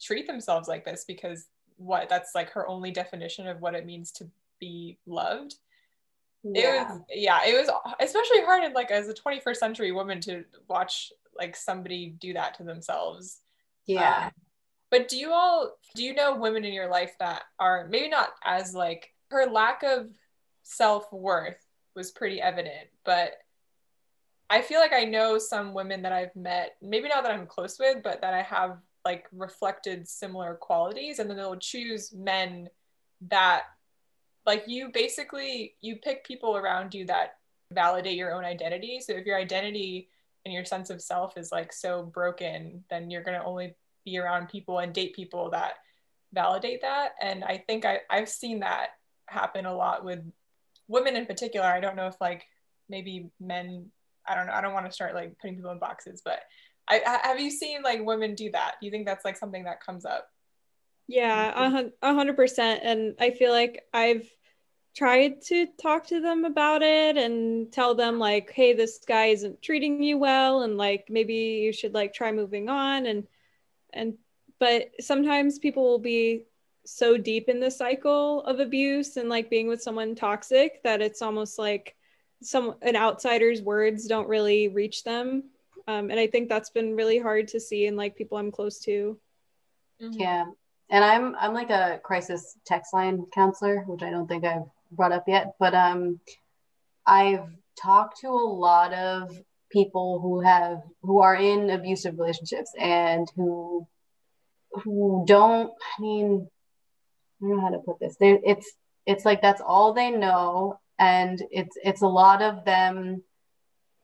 treat 0.00 0.26
themselves 0.26 0.68
like 0.68 0.84
this? 0.84 1.04
Because 1.06 1.46
what 1.76 2.08
that's 2.08 2.34
like 2.34 2.50
her 2.50 2.66
only 2.68 2.90
definition 2.90 3.46
of 3.46 3.60
what 3.60 3.74
it 3.74 3.86
means 3.86 4.10
to 4.12 4.28
be 4.58 4.98
loved. 5.06 5.54
Yeah. 6.42 6.60
it 6.60 6.88
was 6.88 7.00
yeah 7.10 7.40
it 7.44 7.54
was 7.58 7.70
especially 7.98 8.42
hard 8.44 8.62
in 8.62 8.72
like 8.72 8.92
as 8.92 9.08
a 9.08 9.14
21st 9.14 9.56
century 9.56 9.90
woman 9.90 10.20
to 10.22 10.44
watch 10.68 11.12
like 11.36 11.56
somebody 11.56 12.14
do 12.20 12.32
that 12.34 12.54
to 12.54 12.62
themselves. 12.62 13.40
Yeah. 13.86 14.26
Um, 14.26 14.30
but 14.90 15.08
do 15.08 15.18
you 15.18 15.32
all 15.32 15.72
do 15.94 16.02
you 16.04 16.14
know 16.14 16.36
women 16.36 16.64
in 16.64 16.72
your 16.72 16.88
life 16.88 17.14
that 17.18 17.42
are 17.58 17.86
maybe 17.88 18.08
not 18.08 18.30
as 18.44 18.74
like 18.74 19.12
her 19.30 19.46
lack 19.46 19.82
of 19.82 20.08
self-worth 20.62 21.58
was 21.94 22.10
pretty 22.10 22.40
evident 22.40 22.88
but 23.04 23.32
i 24.50 24.60
feel 24.60 24.80
like 24.80 24.92
i 24.92 25.04
know 25.04 25.38
some 25.38 25.74
women 25.74 26.02
that 26.02 26.12
i've 26.12 26.34
met 26.34 26.76
maybe 26.82 27.08
not 27.08 27.22
that 27.22 27.32
i'm 27.32 27.46
close 27.46 27.78
with 27.78 28.02
but 28.02 28.20
that 28.20 28.34
i 28.34 28.42
have 28.42 28.78
like 29.04 29.26
reflected 29.32 30.08
similar 30.08 30.54
qualities 30.54 31.18
and 31.18 31.28
then 31.28 31.36
they'll 31.36 31.56
choose 31.56 32.12
men 32.12 32.68
that 33.28 33.64
like 34.44 34.64
you 34.66 34.90
basically 34.92 35.74
you 35.80 35.96
pick 35.96 36.24
people 36.24 36.56
around 36.56 36.94
you 36.94 37.04
that 37.06 37.36
validate 37.72 38.16
your 38.16 38.34
own 38.34 38.44
identity 38.44 39.00
so 39.00 39.12
if 39.12 39.26
your 39.26 39.36
identity 39.36 40.08
and 40.44 40.54
your 40.54 40.64
sense 40.64 40.90
of 40.90 41.02
self 41.02 41.36
is 41.36 41.50
like 41.50 41.72
so 41.72 42.02
broken 42.02 42.82
then 42.90 43.10
you're 43.10 43.22
to 43.22 43.44
only 43.44 43.74
be 44.04 44.18
around 44.18 44.48
people 44.48 44.78
and 44.78 44.92
date 44.92 45.14
people 45.14 45.50
that 45.50 45.74
validate 46.32 46.80
that 46.80 47.12
and 47.20 47.42
i 47.44 47.56
think 47.66 47.84
I, 47.84 48.00
i've 48.10 48.28
seen 48.28 48.60
that 48.60 48.90
happen 49.28 49.66
a 49.66 49.74
lot 49.74 50.04
with 50.04 50.20
women 50.88 51.16
in 51.16 51.26
particular. 51.26 51.66
I 51.66 51.80
don't 51.80 51.96
know 51.96 52.06
if 52.06 52.20
like 52.20 52.46
maybe 52.88 53.30
men. 53.40 53.90
I 54.28 54.34
don't 54.34 54.46
know. 54.46 54.52
I 54.52 54.60
don't 54.60 54.74
want 54.74 54.86
to 54.86 54.92
start 54.92 55.14
like 55.14 55.38
putting 55.38 55.56
people 55.56 55.70
in 55.70 55.78
boxes, 55.78 56.22
but 56.24 56.40
I 56.88 57.20
have 57.24 57.40
you 57.40 57.50
seen 57.50 57.82
like 57.82 58.04
women 58.04 58.34
do 58.34 58.50
that? 58.52 58.74
Do 58.80 58.86
you 58.86 58.92
think 58.92 59.06
that's 59.06 59.24
like 59.24 59.36
something 59.36 59.64
that 59.64 59.84
comes 59.84 60.04
up? 60.04 60.28
Yeah, 61.08 61.88
a 62.02 62.14
hundred 62.14 62.36
percent. 62.36 62.80
And 62.84 63.14
I 63.20 63.30
feel 63.30 63.52
like 63.52 63.84
I've 63.92 64.28
tried 64.96 65.42
to 65.42 65.66
talk 65.80 66.06
to 66.08 66.20
them 66.20 66.44
about 66.44 66.82
it 66.82 67.16
and 67.16 67.70
tell 67.72 67.94
them 67.94 68.18
like, 68.18 68.50
hey, 68.52 68.72
this 68.72 69.00
guy 69.06 69.26
isn't 69.26 69.62
treating 69.62 70.02
you 70.02 70.18
well, 70.18 70.62
and 70.62 70.76
like 70.76 71.06
maybe 71.08 71.34
you 71.34 71.72
should 71.72 71.94
like 71.94 72.14
try 72.14 72.32
moving 72.32 72.68
on 72.68 73.06
and 73.06 73.26
and 73.92 74.14
but 74.58 74.90
sometimes 75.00 75.58
people 75.58 75.84
will 75.84 75.98
be 75.98 76.44
so 76.84 77.16
deep 77.16 77.48
in 77.48 77.60
the 77.60 77.70
cycle 77.70 78.42
of 78.44 78.60
abuse 78.60 79.16
and 79.16 79.28
like 79.28 79.50
being 79.50 79.66
with 79.66 79.82
someone 79.82 80.14
toxic 80.14 80.82
that 80.84 81.02
it's 81.02 81.20
almost 81.20 81.58
like 81.58 81.95
some 82.42 82.74
an 82.82 82.96
outsider's 82.96 83.62
words 83.62 84.06
don't 84.06 84.28
really 84.28 84.68
reach 84.68 85.04
them. 85.04 85.44
Um, 85.88 86.10
and 86.10 86.18
i 86.18 86.26
think 86.26 86.48
that's 86.48 86.70
been 86.70 86.96
really 86.96 87.18
hard 87.18 87.48
to 87.48 87.60
see 87.60 87.86
in 87.86 87.96
like 87.96 88.16
people 88.16 88.38
i'm 88.38 88.50
close 88.50 88.80
to. 88.80 89.18
Mm-hmm. 90.02 90.20
yeah. 90.20 90.44
And 90.90 91.04
i'm 91.04 91.34
i'm 91.38 91.54
like 91.54 91.70
a 91.70 92.00
crisis 92.02 92.56
text 92.66 92.92
line 92.92 93.24
counselor 93.34 93.84
which 93.86 94.02
i 94.02 94.10
don't 94.10 94.26
think 94.26 94.44
i've 94.44 94.66
brought 94.90 95.12
up 95.12 95.24
yet. 95.26 95.54
But 95.58 95.74
um 95.74 96.20
i've 97.06 97.48
talked 97.80 98.20
to 98.20 98.28
a 98.28 98.30
lot 98.30 98.92
of 98.92 99.38
people 99.70 100.20
who 100.20 100.40
have 100.40 100.82
who 101.02 101.20
are 101.20 101.36
in 101.36 101.70
abusive 101.70 102.18
relationships 102.18 102.72
and 102.78 103.30
who 103.36 103.86
who 104.72 105.24
don't 105.26 105.72
i 105.98 106.02
mean 106.02 106.48
I 107.42 107.46
don't 107.46 107.56
know 107.56 107.62
how 107.62 107.70
to 107.70 107.78
put 107.78 107.98
this. 108.00 108.16
There, 108.16 108.38
it's 108.44 108.72
it's 109.04 109.24
like 109.24 109.42
that's 109.42 109.60
all 109.60 109.92
they 109.92 110.10
know, 110.10 110.78
and 110.98 111.42
it's 111.50 111.76
it's 111.84 112.02
a 112.02 112.06
lot 112.06 112.42
of 112.42 112.64
them. 112.64 113.22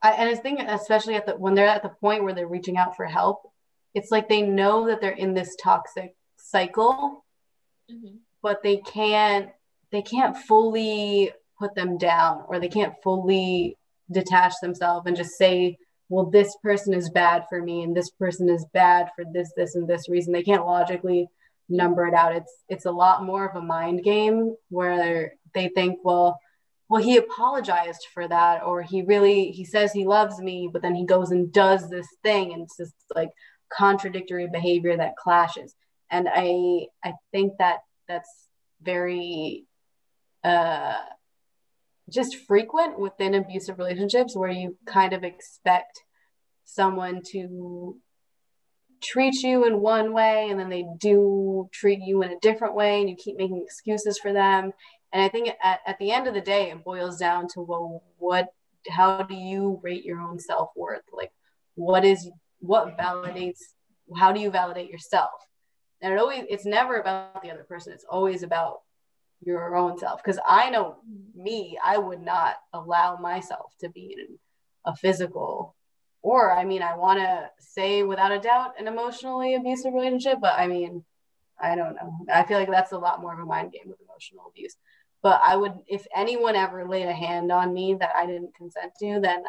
I, 0.03 0.13
and 0.13 0.29
I 0.29 0.35
think 0.35 0.61
especially 0.61 1.15
at 1.15 1.27
the 1.27 1.33
when 1.33 1.55
they're 1.55 1.67
at 1.67 1.83
the 1.83 1.89
point 1.89 2.25
where 2.25 2.35
they're 2.35 2.47
reaching 2.47 2.77
out 2.77 2.97
for 2.97 3.05
help, 3.05 3.43
it's 3.95 4.11
like 4.11 4.29
they 4.29 4.43
know 4.43 4.87
that 4.87 5.01
they're 5.01 5.11
in 5.11 5.35
this 5.35 5.57
toxic 5.63 6.15
cycle, 6.37 7.25
mm-hmm. 7.91 8.17
but 8.43 8.63
they 8.63 8.79
can't 8.79 9.51
they 9.91 10.03
can't 10.03 10.37
fully 10.37 11.33
put 11.59 11.75
them 11.75 11.99
down 11.99 12.45
or 12.49 12.59
they 12.59 12.69
can't 12.69 12.95
fully 13.03 13.77
detach 14.11 14.55
themselves 14.61 15.07
and 15.07 15.17
just 15.17 15.39
say 15.39 15.77
well 16.09 16.25
this 16.25 16.57
person 16.63 16.93
is 16.93 17.09
bad 17.09 17.45
for 17.49 17.63
me 17.63 17.83
and 17.83 17.97
this 17.97 18.11
person 18.11 18.49
is 18.49 18.67
bad 18.73 19.09
for 19.15 19.25
this 19.33 19.53
this 19.57 19.77
and 19.77 19.87
this 19.89 20.09
reason 20.09 20.33
they 20.33 20.43
can't 20.43 20.67
logically 20.67 21.29
number 21.73 22.07
it 22.07 22.15
out. 22.15 22.37
It's 22.37 22.53
it's 22.69 22.85
a 22.85 22.91
lot 22.91 23.25
more 23.25 23.49
of 23.49 23.57
a 23.57 23.65
mind 23.65 24.05
game 24.05 24.55
where 24.69 25.33
they 25.55 25.69
think, 25.69 26.01
well, 26.05 26.39
well, 26.93 27.03
he 27.03 27.17
apologized 27.17 28.07
for 28.13 28.29
that, 28.29 28.65
or 28.65 28.83
he 28.83 29.01
really 29.01 29.51
he 29.51 29.65
says 29.65 29.95
he 29.95 30.05
loves 30.05 30.39
me, 30.39 30.69
but 30.71 30.83
then 30.83 30.95
he 30.95 31.07
goes 31.07 31.31
and 31.31 31.51
does 31.51 31.89
this 31.89 32.07
thing, 32.23 32.53
and 32.53 32.65
it's 32.65 32.77
just 32.77 32.93
like 33.15 33.31
contradictory 33.73 34.47
behavior 34.47 34.95
that 34.95 35.17
clashes. 35.17 35.75
And 36.11 36.29
I 36.31 36.89
I 37.03 37.15
think 37.31 37.55
that 37.61 37.79
that's 38.09 38.29
very 38.83 39.65
uh 40.45 40.97
just 42.11 42.37
frequent 42.47 42.99
within 42.99 43.37
abusive 43.37 43.79
relationships 43.79 44.37
where 44.37 44.51
you 44.51 44.77
kind 44.85 45.15
of 45.15 45.25
expect 45.25 45.99
someone 46.67 47.23
to 47.31 47.97
treat 49.03 49.37
you 49.37 49.65
in 49.65 49.81
one 49.81 50.13
way 50.13 50.49
and 50.51 50.61
then 50.61 50.69
they 50.69 50.85
do 50.99 51.71
treat 51.73 52.01
you 52.03 52.23
in 52.23 52.33
a 52.33 52.41
different 52.41 52.75
way 52.75 53.01
and 53.01 53.09
you 53.09 53.17
keep 53.17 53.39
making 53.39 53.63
excuses 53.65 54.19
for 54.19 54.35
them 54.35 54.73
and 55.13 55.23
i 55.23 55.29
think 55.29 55.51
at, 55.63 55.81
at 55.87 55.99
the 55.99 56.11
end 56.11 56.27
of 56.27 56.35
the 56.35 56.41
day 56.41 56.71
it 56.71 56.85
boils 56.85 57.19
down 57.19 57.47
to 57.49 57.61
well 57.61 58.03
what 58.19 58.49
how 58.89 59.23
do 59.23 59.35
you 59.35 59.81
rate 59.83 60.05
your 60.05 60.21
own 60.21 60.39
self-worth 60.39 61.03
like 61.13 61.33
what 61.75 62.05
is 62.05 62.31
what 62.61 62.97
validates 62.99 63.61
how 64.17 64.33
do 64.33 64.41
you 64.41 64.51
validate 64.51 64.91
yourself 64.91 65.31
and 66.01 66.13
it 66.13 66.19
always 66.19 66.45
it's 66.49 66.67
never 66.67 66.99
about 66.99 67.43
the 67.43 67.51
other 67.51 67.65
person 67.65 67.93
it's 67.93 68.07
always 68.09 68.43
about 68.43 68.81
your 69.45 69.77
own 69.77 69.99
self 69.99 70.23
because 70.23 70.39
i 70.49 70.71
know 70.71 70.97
me 71.35 71.79
i 71.85 71.97
would 71.99 72.21
not 72.21 72.57
allow 72.73 73.17
myself 73.17 73.73
to 73.81 73.89
be 73.89 74.17
in 74.19 74.39
a 74.85 74.95
physical 74.97 75.75
or 76.23 76.53
I 76.53 76.65
mean, 76.65 76.83
I 76.83 76.97
want 76.97 77.19
to 77.19 77.51
say 77.59 78.05
without 78.05 78.33
a 78.33 78.39
doubt 78.39 78.75
an 78.79 78.87
emotionally 78.87 79.55
abusive 79.55 79.93
relationship, 79.93 80.39
but 80.41 80.55
I 80.59 80.69
mean, 80.69 81.05
I 81.61 81.75
don't 81.75 81.95
know. 81.95 82.17
I 82.33 82.45
feel 82.45 82.59
like 82.59 82.71
that's 82.71 82.93
a 82.93 82.99
lot 82.99 83.21
more 83.21 83.35
of 83.35 83.41
a 83.41 83.45
mind 83.45 83.73
game 83.73 83.83
with 83.87 84.01
emotional 84.01 84.47
abuse. 84.49 84.77
But 85.23 85.41
I 85.45 85.57
would, 85.57 85.75
if 85.87 86.07
anyone 86.15 86.57
ever 86.57 86.89
laid 86.89 87.07
a 87.07 87.13
hand 87.13 87.53
on 87.53 87.73
me 87.73 87.95
that 87.95 88.11
I 88.17 88.27
didn't 88.27 88.55
consent 88.57 88.93
to, 89.01 89.21
then 89.21 89.45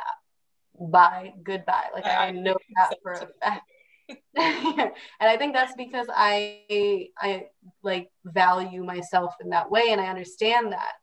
bye, 0.80 1.34
goodbye. 1.44 1.88
Like 1.94 2.06
I, 2.06 2.28
I 2.28 2.32
know 2.32 2.58
that 2.76 2.98
for 3.02 3.14
a 3.14 3.28
fact. 3.42 3.70
and 4.36 4.92
I 5.22 5.38
think 5.38 5.54
that's 5.54 5.74
because 5.76 6.08
I 6.14 7.08
I 7.18 7.48
like 7.84 8.12
value 8.26 8.84
myself 8.84 9.34
in 9.42 9.50
that 9.50 9.72
way, 9.72 9.92
and 9.92 10.02
I 10.02 10.08
understand 10.08 10.74
that 10.74 10.94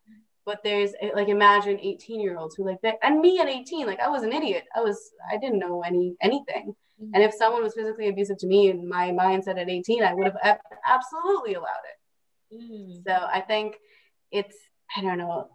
but 0.51 0.61
there's 0.65 0.93
eh, 1.01 1.11
like 1.15 1.29
imagine 1.29 1.79
18 1.81 2.21
year 2.21 2.37
olds 2.37 2.57
who 2.57 2.65
like 2.65 2.81
that 2.83 2.97
and 3.03 3.21
me 3.21 3.39
at 3.39 3.49
18 3.49 3.87
like 3.87 4.01
i 4.01 4.09
was 4.09 4.23
an 4.23 4.33
idiot 4.33 4.65
i 4.75 4.81
was 4.81 5.13
i 5.33 5.37
didn't 5.37 5.59
know 5.59 5.83
any 5.83 6.17
anything 6.21 6.75
mm-hmm. 7.01 7.15
and 7.15 7.23
if 7.23 7.33
someone 7.35 7.63
was 7.63 7.75
physically 7.75 8.09
abusive 8.09 8.39
to 8.39 8.47
me 8.47 8.69
in 8.71 8.89
my 8.89 9.11
mindset 9.11 9.61
at 9.61 9.69
18 9.69 10.03
i 10.03 10.15
would 10.15 10.33
have 10.43 10.59
absolutely 10.87 11.55
allowed 11.55 11.85
it 11.93 12.57
mm-hmm. 12.57 13.01
so 13.07 13.27
i 13.33 13.41
think 13.41 13.77
it's 14.31 14.57
i 14.97 15.01
don't 15.01 15.19
know 15.19 15.49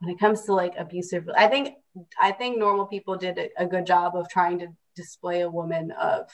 when 0.00 0.10
it 0.10 0.18
comes 0.18 0.42
to 0.42 0.52
like 0.52 0.74
abusive 0.78 1.28
i 1.36 1.46
think 1.46 1.74
i 2.20 2.30
think 2.30 2.58
normal 2.58 2.86
people 2.86 3.16
did 3.16 3.38
a 3.56 3.66
good 3.66 3.86
job 3.86 4.14
of 4.14 4.28
trying 4.28 4.58
to 4.58 4.68
display 4.96 5.40
a 5.40 5.50
woman 5.50 5.90
of 5.92 6.28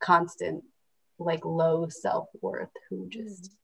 constant 0.00 0.62
like 1.18 1.44
low 1.44 1.88
self-worth 1.88 2.70
who 2.90 3.08
just 3.08 3.44
mm-hmm. 3.44 3.54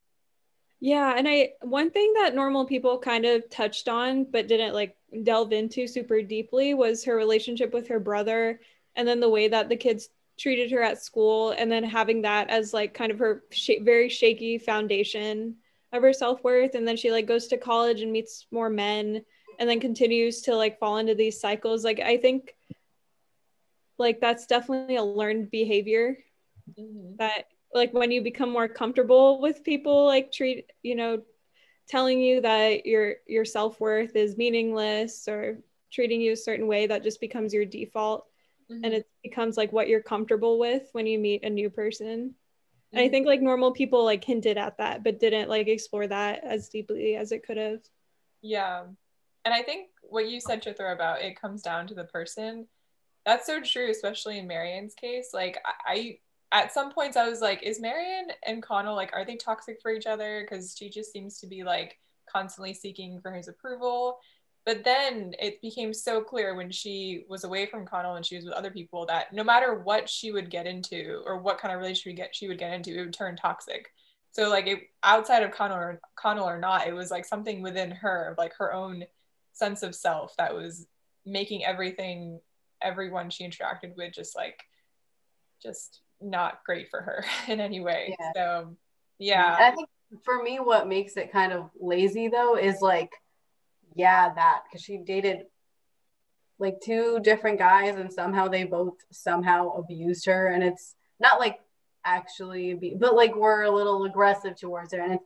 Yeah, 0.80 1.14
and 1.16 1.26
I 1.26 1.54
one 1.62 1.90
thing 1.90 2.12
that 2.14 2.34
normal 2.34 2.64
people 2.64 2.98
kind 2.98 3.24
of 3.24 3.48
touched 3.50 3.88
on 3.88 4.24
but 4.24 4.46
didn't 4.46 4.74
like 4.74 4.96
delve 5.24 5.52
into 5.52 5.88
super 5.88 6.22
deeply 6.22 6.74
was 6.74 7.04
her 7.04 7.16
relationship 7.16 7.72
with 7.72 7.88
her 7.88 7.98
brother 7.98 8.60
and 8.94 9.06
then 9.06 9.20
the 9.20 9.28
way 9.28 9.48
that 9.48 9.68
the 9.68 9.76
kids 9.76 10.08
treated 10.38 10.70
her 10.70 10.82
at 10.82 11.02
school 11.02 11.50
and 11.50 11.70
then 11.70 11.82
having 11.82 12.22
that 12.22 12.48
as 12.48 12.72
like 12.72 12.94
kind 12.94 13.10
of 13.10 13.18
her 13.18 13.42
sh- 13.50 13.82
very 13.82 14.08
shaky 14.08 14.58
foundation 14.58 15.56
of 15.92 16.02
her 16.02 16.12
self-worth 16.12 16.74
and 16.74 16.86
then 16.86 16.96
she 16.96 17.10
like 17.10 17.26
goes 17.26 17.46
to 17.46 17.56
college 17.56 18.02
and 18.02 18.12
meets 18.12 18.46
more 18.50 18.68
men 18.68 19.22
and 19.58 19.68
then 19.68 19.80
continues 19.80 20.42
to 20.42 20.54
like 20.54 20.78
fall 20.78 20.98
into 20.98 21.14
these 21.14 21.40
cycles 21.40 21.84
like 21.84 22.00
i 22.00 22.16
think 22.16 22.54
like 23.98 24.20
that's 24.20 24.46
definitely 24.46 24.96
a 24.96 25.02
learned 25.02 25.50
behavior 25.50 26.18
mm-hmm. 26.78 27.16
that 27.18 27.46
like 27.74 27.92
when 27.92 28.10
you 28.10 28.22
become 28.22 28.50
more 28.50 28.68
comfortable 28.68 29.40
with 29.40 29.64
people 29.64 30.06
like 30.06 30.30
treat 30.30 30.70
you 30.82 30.94
know 30.94 31.20
telling 31.88 32.20
you 32.20 32.40
that 32.40 32.84
your 32.84 33.14
your 33.26 33.44
self-worth 33.44 34.14
is 34.14 34.36
meaningless 34.36 35.26
or 35.26 35.58
treating 35.90 36.20
you 36.20 36.32
a 36.32 36.36
certain 36.36 36.66
way 36.66 36.86
that 36.86 37.02
just 37.02 37.20
becomes 37.20 37.54
your 37.54 37.64
default 37.64 38.26
mm-hmm. 38.70 38.84
and 38.84 38.94
it 38.94 39.08
becomes 39.22 39.56
like 39.56 39.72
what 39.72 39.88
you're 39.88 40.02
comfortable 40.02 40.58
with 40.58 40.88
when 40.92 41.06
you 41.06 41.18
meet 41.18 41.44
a 41.44 41.50
new 41.50 41.70
person. 41.70 42.34
And 42.92 43.00
i 43.00 43.04
mm-hmm. 43.04 43.12
think 43.12 43.26
like 43.26 43.42
normal 43.42 43.72
people 43.72 44.04
like 44.04 44.24
hinted 44.24 44.58
at 44.58 44.78
that 44.78 45.04
but 45.04 45.20
didn't 45.20 45.48
like 45.48 45.68
explore 45.68 46.06
that 46.06 46.44
as 46.44 46.68
deeply 46.68 47.16
as 47.16 47.32
it 47.32 47.44
could 47.46 47.56
have 47.56 47.80
yeah 48.42 48.84
and 49.44 49.54
i 49.54 49.62
think 49.62 49.88
what 50.02 50.28
you 50.28 50.40
said 50.40 50.62
Chitra 50.62 50.92
about 50.92 51.20
it 51.20 51.40
comes 51.40 51.62
down 51.62 51.86
to 51.88 51.94
the 51.94 52.04
person 52.04 52.66
that's 53.26 53.46
so 53.46 53.60
true 53.60 53.90
especially 53.90 54.38
in 54.38 54.46
Marianne's 54.46 54.94
case 54.94 55.30
like 55.32 55.58
i 55.86 56.18
at 56.52 56.72
some 56.72 56.90
points 56.92 57.16
I 57.16 57.28
was 57.28 57.40
like, 57.40 57.62
is 57.62 57.80
Marianne 57.80 58.30
and 58.46 58.62
Connell 58.62 58.96
like, 58.96 59.12
are 59.12 59.24
they 59.24 59.36
toxic 59.36 59.80
for 59.82 59.90
each 59.90 60.06
other? 60.06 60.40
Because 60.42 60.74
she 60.76 60.88
just 60.88 61.12
seems 61.12 61.38
to 61.40 61.46
be 61.46 61.62
like 61.62 61.98
constantly 62.30 62.74
seeking 62.74 63.20
for 63.20 63.32
his 63.32 63.48
approval. 63.48 64.18
But 64.64 64.84
then 64.84 65.34
it 65.40 65.62
became 65.62 65.94
so 65.94 66.20
clear 66.20 66.54
when 66.54 66.70
she 66.70 67.24
was 67.28 67.44
away 67.44 67.66
from 67.66 67.86
Connell 67.86 68.16
and 68.16 68.26
she 68.26 68.36
was 68.36 68.44
with 68.44 68.54
other 68.54 68.70
people 68.70 69.06
that 69.06 69.32
no 69.32 69.42
matter 69.42 69.74
what 69.74 70.10
she 70.10 70.30
would 70.30 70.50
get 70.50 70.66
into 70.66 71.22
or 71.24 71.38
what 71.38 71.58
kind 71.58 71.72
of 71.72 71.80
relationship 71.80 72.16
get, 72.16 72.36
she 72.36 72.48
would 72.48 72.58
get 72.58 72.74
into, 72.74 72.94
it 72.94 73.00
would 73.00 73.14
turn 73.14 73.34
toxic. 73.34 73.88
So 74.32 74.50
like 74.50 74.66
it 74.66 74.80
outside 75.02 75.42
of 75.42 75.52
Connell 75.52 75.78
or 75.78 76.00
Connell 76.16 76.48
or 76.48 76.58
not, 76.58 76.86
it 76.86 76.92
was 76.92 77.10
like 77.10 77.24
something 77.24 77.62
within 77.62 77.90
her, 77.90 78.34
like 78.36 78.52
her 78.58 78.72
own 78.72 79.04
sense 79.52 79.82
of 79.82 79.94
self 79.94 80.36
that 80.36 80.54
was 80.54 80.86
making 81.24 81.64
everything, 81.64 82.40
everyone 82.82 83.30
she 83.30 83.48
interacted 83.48 83.96
with 83.96 84.12
just 84.14 84.36
like 84.36 84.60
just 85.62 86.00
not 86.20 86.60
great 86.64 86.90
for 86.90 87.00
her 87.00 87.24
in 87.52 87.60
any 87.60 87.80
way. 87.80 88.14
Yeah. 88.18 88.32
So 88.34 88.76
yeah. 89.18 89.56
I 89.58 89.70
think 89.70 89.88
for 90.24 90.42
me, 90.42 90.58
what 90.60 90.88
makes 90.88 91.16
it 91.16 91.32
kind 91.32 91.52
of 91.52 91.70
lazy 91.80 92.28
though 92.28 92.56
is 92.56 92.80
like, 92.80 93.10
yeah, 93.98 94.32
that 94.32 94.62
because 94.64 94.82
she 94.82 94.96
dated 94.96 95.42
like 96.58 96.80
two 96.80 97.20
different 97.22 97.58
guys 97.58 97.96
and 97.96 98.12
somehow 98.12 98.48
they 98.48 98.64
both 98.64 98.94
somehow 99.10 99.70
abused 99.72 100.26
her 100.26 100.48
and 100.48 100.62
it's 100.62 100.94
not 101.20 101.38
like 101.38 101.60
actually 102.04 102.74
but 102.98 103.14
like 103.14 103.36
we're 103.36 103.62
a 103.62 103.70
little 103.70 104.04
aggressive 104.04 104.58
towards 104.58 104.92
her 104.92 105.00
and 105.00 105.14
it's 105.14 105.24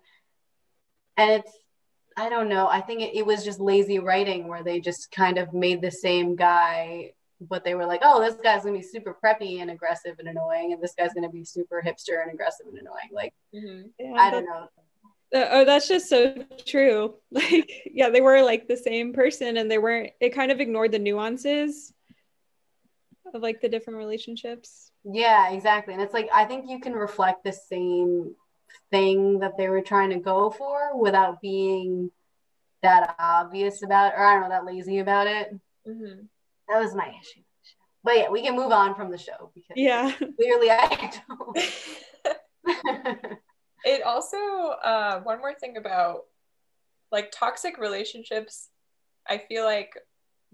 and 1.17 1.31
it's 1.31 1.53
I 2.15 2.29
don't 2.29 2.51
know. 2.51 2.69
I 2.69 2.83
think 2.83 3.01
it, 3.01 3.17
it 3.17 3.25
was 3.25 3.43
just 3.43 3.59
lazy 3.59 3.99
writing 3.99 4.47
where 4.47 4.63
they 4.63 4.81
just 4.81 5.11
kind 5.11 5.39
of 5.39 5.55
made 5.55 5.81
the 5.81 5.91
same 5.91 6.37
guy 6.37 7.13
but 7.49 7.65
they 7.65 7.75
were 7.75 7.87
like, 7.87 8.01
oh, 8.05 8.21
this 8.21 8.35
guy's 8.43 8.65
gonna 8.65 8.79
be 8.79 8.83
super 8.83 9.17
preppy 9.23 9.61
and 9.61 9.71
aggressive 9.71 10.17
and 10.19 10.29
annoying, 10.29 10.73
and 10.73 10.83
this 10.83 10.95
guy's 10.95 11.13
gonna 11.13 11.29
be 11.29 11.45
super 11.45 11.83
hipster 11.85 12.23
and 12.23 12.33
aggressive 12.33 12.67
and 12.69 12.79
annoying. 12.79 13.11
Like, 13.13 13.35
mm-hmm. 13.55 13.89
yeah, 13.99 14.15
I 14.15 14.31
don't 14.31 14.45
know. 14.45 14.69
Oh, 15.35 15.65
that's 15.65 15.89
just 15.89 16.09
so 16.09 16.45
true. 16.67 17.15
Like, 17.31 17.71
yeah, 17.91 18.11
they 18.11 18.21
were 18.21 18.43
like 18.43 18.69
the 18.69 18.77
same 18.77 19.15
person, 19.15 19.57
and 19.57 19.71
they 19.71 19.79
weren't. 19.79 20.11
It 20.21 20.35
kind 20.35 20.53
of 20.53 20.61
ignored 20.61 20.93
the 20.93 20.99
nuances 20.99 21.93
of 23.35 23.41
like 23.41 23.61
the 23.61 23.69
different 23.69 23.99
relationships. 23.99 24.91
Yeah, 25.05 25.51
exactly. 25.51 25.95
And 25.95 26.03
it's 26.03 26.13
like 26.13 26.29
I 26.33 26.45
think 26.45 26.69
you 26.69 26.81
can 26.81 26.93
reflect 26.93 27.45
the 27.45 27.53
same 27.53 28.35
thing 28.91 29.39
that 29.41 29.57
they 29.57 29.69
were 29.69 29.81
trying 29.81 30.11
to 30.11 30.19
go 30.19 30.51
for 30.51 30.97
without 30.99 31.41
being 31.41 32.11
that 32.83 33.15
obvious 33.19 33.83
about, 33.83 34.13
or 34.15 34.25
I 34.25 34.35
don't 34.35 34.43
know, 34.43 34.49
that 34.51 34.67
lazy 34.67 34.99
about 34.99 35.27
it. 35.27 35.55
Mm-hmm. 35.89 36.25
That 36.69 36.81
was 36.81 36.95
my 36.95 37.09
issue. 37.09 37.43
But 38.05 38.19
yeah, 38.19 38.31
we 38.31 38.43
can 38.43 38.57
move 38.57 38.73
on 38.73 38.95
from 38.95 39.11
the 39.11 39.19
show 39.19 39.51
because 39.55 39.77
yeah, 39.77 40.13
clearly 40.37 40.71
I 40.71 41.13
don't. 41.29 41.59
it 43.85 44.03
also 44.03 44.37
uh, 44.37 45.21
one 45.21 45.39
more 45.39 45.55
thing 45.55 45.77
about 45.77 46.25
like 47.11 47.31
toxic 47.33 47.79
relationships. 47.79 48.69
I 49.29 49.39
feel 49.39 49.65
like 49.65 49.93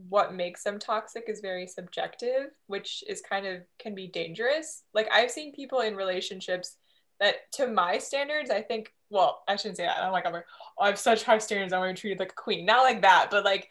what 0.08 0.34
makes 0.34 0.62
them 0.62 0.78
toxic 0.78 1.24
is 1.28 1.40
very 1.40 1.66
subjective, 1.66 2.50
which 2.66 3.02
is 3.08 3.20
kind 3.20 3.46
of 3.46 3.62
can 3.78 3.94
be 3.94 4.06
dangerous. 4.06 4.84
Like 4.94 5.08
I've 5.12 5.30
seen 5.30 5.52
people 5.52 5.80
in 5.80 5.96
relationships 5.96 6.76
that, 7.20 7.50
to 7.52 7.66
my 7.66 7.98
standards, 7.98 8.50
I 8.50 8.62
think. 8.62 8.92
Well, 9.10 9.42
I 9.48 9.56
shouldn't 9.56 9.78
say 9.78 9.86
that. 9.86 10.02
I'm 10.02 10.12
like, 10.12 10.26
I'm 10.26 10.32
like, 10.32 10.44
oh, 10.78 10.84
I 10.84 10.88
have 10.88 10.98
such 10.98 11.22
high 11.22 11.38
standards. 11.38 11.72
I 11.72 11.78
want 11.78 11.90
to 11.90 11.94
be 11.94 12.00
treated 12.00 12.18
like 12.20 12.32
a 12.32 12.34
queen. 12.34 12.66
Not 12.66 12.82
like 12.82 13.02
that, 13.02 13.28
but 13.30 13.44
like 13.44 13.68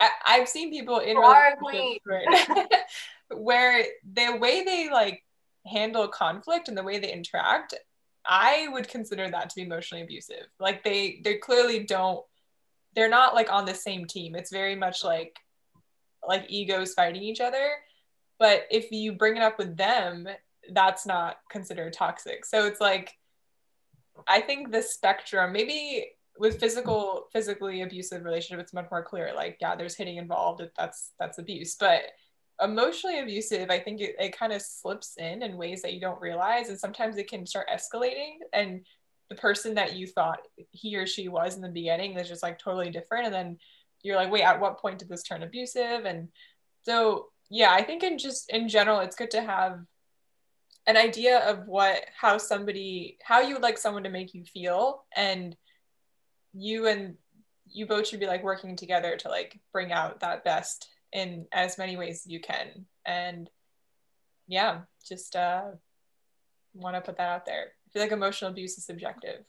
I, 0.00 0.36
have 0.38 0.48
seen 0.48 0.70
people 0.70 0.98
in 0.98 1.16
relationships 1.16 2.00
where, 2.04 2.66
where 3.38 3.84
the 4.12 4.36
way 4.36 4.64
they 4.64 4.90
like 4.90 5.22
handle 5.66 6.08
conflict 6.08 6.68
and 6.68 6.76
the 6.76 6.82
way 6.82 6.98
they 6.98 7.12
interact, 7.12 7.74
I 8.26 8.68
would 8.72 8.88
consider 8.88 9.30
that 9.30 9.50
to 9.50 9.56
be 9.56 9.62
emotionally 9.62 10.02
abusive. 10.02 10.46
Like 10.58 10.84
they 10.84 11.20
they 11.24 11.36
clearly 11.36 11.84
don't 11.84 12.24
they're 12.94 13.08
not 13.08 13.34
like 13.34 13.52
on 13.52 13.64
the 13.64 13.74
same 13.74 14.06
team. 14.06 14.34
It's 14.34 14.52
very 14.52 14.74
much 14.74 15.04
like 15.04 15.36
like 16.26 16.44
egos 16.48 16.94
fighting 16.94 17.22
each 17.22 17.40
other. 17.40 17.70
But 18.38 18.64
if 18.70 18.90
you 18.90 19.12
bring 19.12 19.36
it 19.36 19.42
up 19.42 19.58
with 19.58 19.76
them, 19.76 20.26
that's 20.72 21.06
not 21.06 21.38
considered 21.50 21.92
toxic. 21.92 22.44
So 22.44 22.66
it's 22.66 22.80
like 22.80 23.12
I 24.28 24.40
think 24.40 24.70
the 24.70 24.82
spectrum, 24.82 25.52
maybe 25.52 26.06
with 26.40 26.58
physical 26.58 27.28
physically 27.32 27.82
abusive 27.82 28.24
relationship 28.24 28.62
it's 28.62 28.72
much 28.72 28.90
more 28.90 29.04
clear 29.04 29.30
like 29.36 29.58
yeah 29.60 29.76
there's 29.76 29.94
hitting 29.94 30.16
involved 30.16 30.62
that's 30.76 31.12
that's 31.18 31.38
abuse 31.38 31.76
but 31.78 32.00
emotionally 32.62 33.20
abusive 33.20 33.70
i 33.70 33.78
think 33.78 34.00
it, 34.00 34.14
it 34.18 34.36
kind 34.36 34.52
of 34.52 34.60
slips 34.62 35.14
in 35.18 35.42
in 35.42 35.56
ways 35.56 35.82
that 35.82 35.94
you 35.94 36.00
don't 36.00 36.20
realize 36.20 36.68
and 36.68 36.78
sometimes 36.78 37.16
it 37.16 37.28
can 37.28 37.46
start 37.46 37.68
escalating 37.68 38.36
and 38.52 38.84
the 39.28 39.36
person 39.36 39.74
that 39.74 39.94
you 39.96 40.06
thought 40.06 40.40
he 40.72 40.96
or 40.96 41.06
she 41.06 41.28
was 41.28 41.54
in 41.54 41.62
the 41.62 41.68
beginning 41.68 42.18
is 42.18 42.28
just 42.28 42.42
like 42.42 42.58
totally 42.58 42.90
different 42.90 43.26
and 43.26 43.34
then 43.34 43.58
you're 44.02 44.16
like 44.16 44.30
wait 44.30 44.42
at 44.42 44.60
what 44.60 44.78
point 44.78 44.98
did 44.98 45.08
this 45.08 45.22
turn 45.22 45.42
abusive? 45.42 46.04
And 46.04 46.28
so 46.84 47.26
yeah 47.50 47.72
i 47.72 47.82
think 47.82 48.02
in 48.02 48.18
just 48.18 48.50
in 48.50 48.68
general 48.68 49.00
it's 49.00 49.16
good 49.16 49.30
to 49.30 49.42
have 49.42 49.80
an 50.86 50.96
idea 50.96 51.38
of 51.40 51.66
what 51.66 52.04
how 52.18 52.38
somebody 52.38 53.18
how 53.22 53.40
you 53.40 53.54
would 53.54 53.62
like 53.62 53.78
someone 53.78 54.04
to 54.04 54.10
make 54.10 54.34
you 54.34 54.44
feel 54.44 55.04
and 55.14 55.56
you 56.54 56.86
and 56.86 57.16
you 57.72 57.86
both 57.86 58.08
should 58.08 58.20
be 58.20 58.26
like 58.26 58.42
working 58.42 58.76
together 58.76 59.16
to 59.16 59.28
like 59.28 59.60
bring 59.72 59.92
out 59.92 60.20
that 60.20 60.44
best 60.44 60.88
in 61.12 61.46
as 61.52 61.78
many 61.78 61.96
ways 61.96 62.22
as 62.24 62.32
you 62.32 62.40
can. 62.40 62.86
And 63.04 63.50
yeah 64.48 64.80
just 65.08 65.36
uh 65.36 65.62
want 66.74 66.94
to 66.94 67.00
put 67.00 67.16
that 67.16 67.28
out 67.28 67.46
there. 67.46 67.72
I 67.86 67.90
feel 67.92 68.02
like 68.02 68.12
emotional 68.12 68.50
abuse 68.50 68.76
is 68.78 68.84
subjective. 68.84 69.44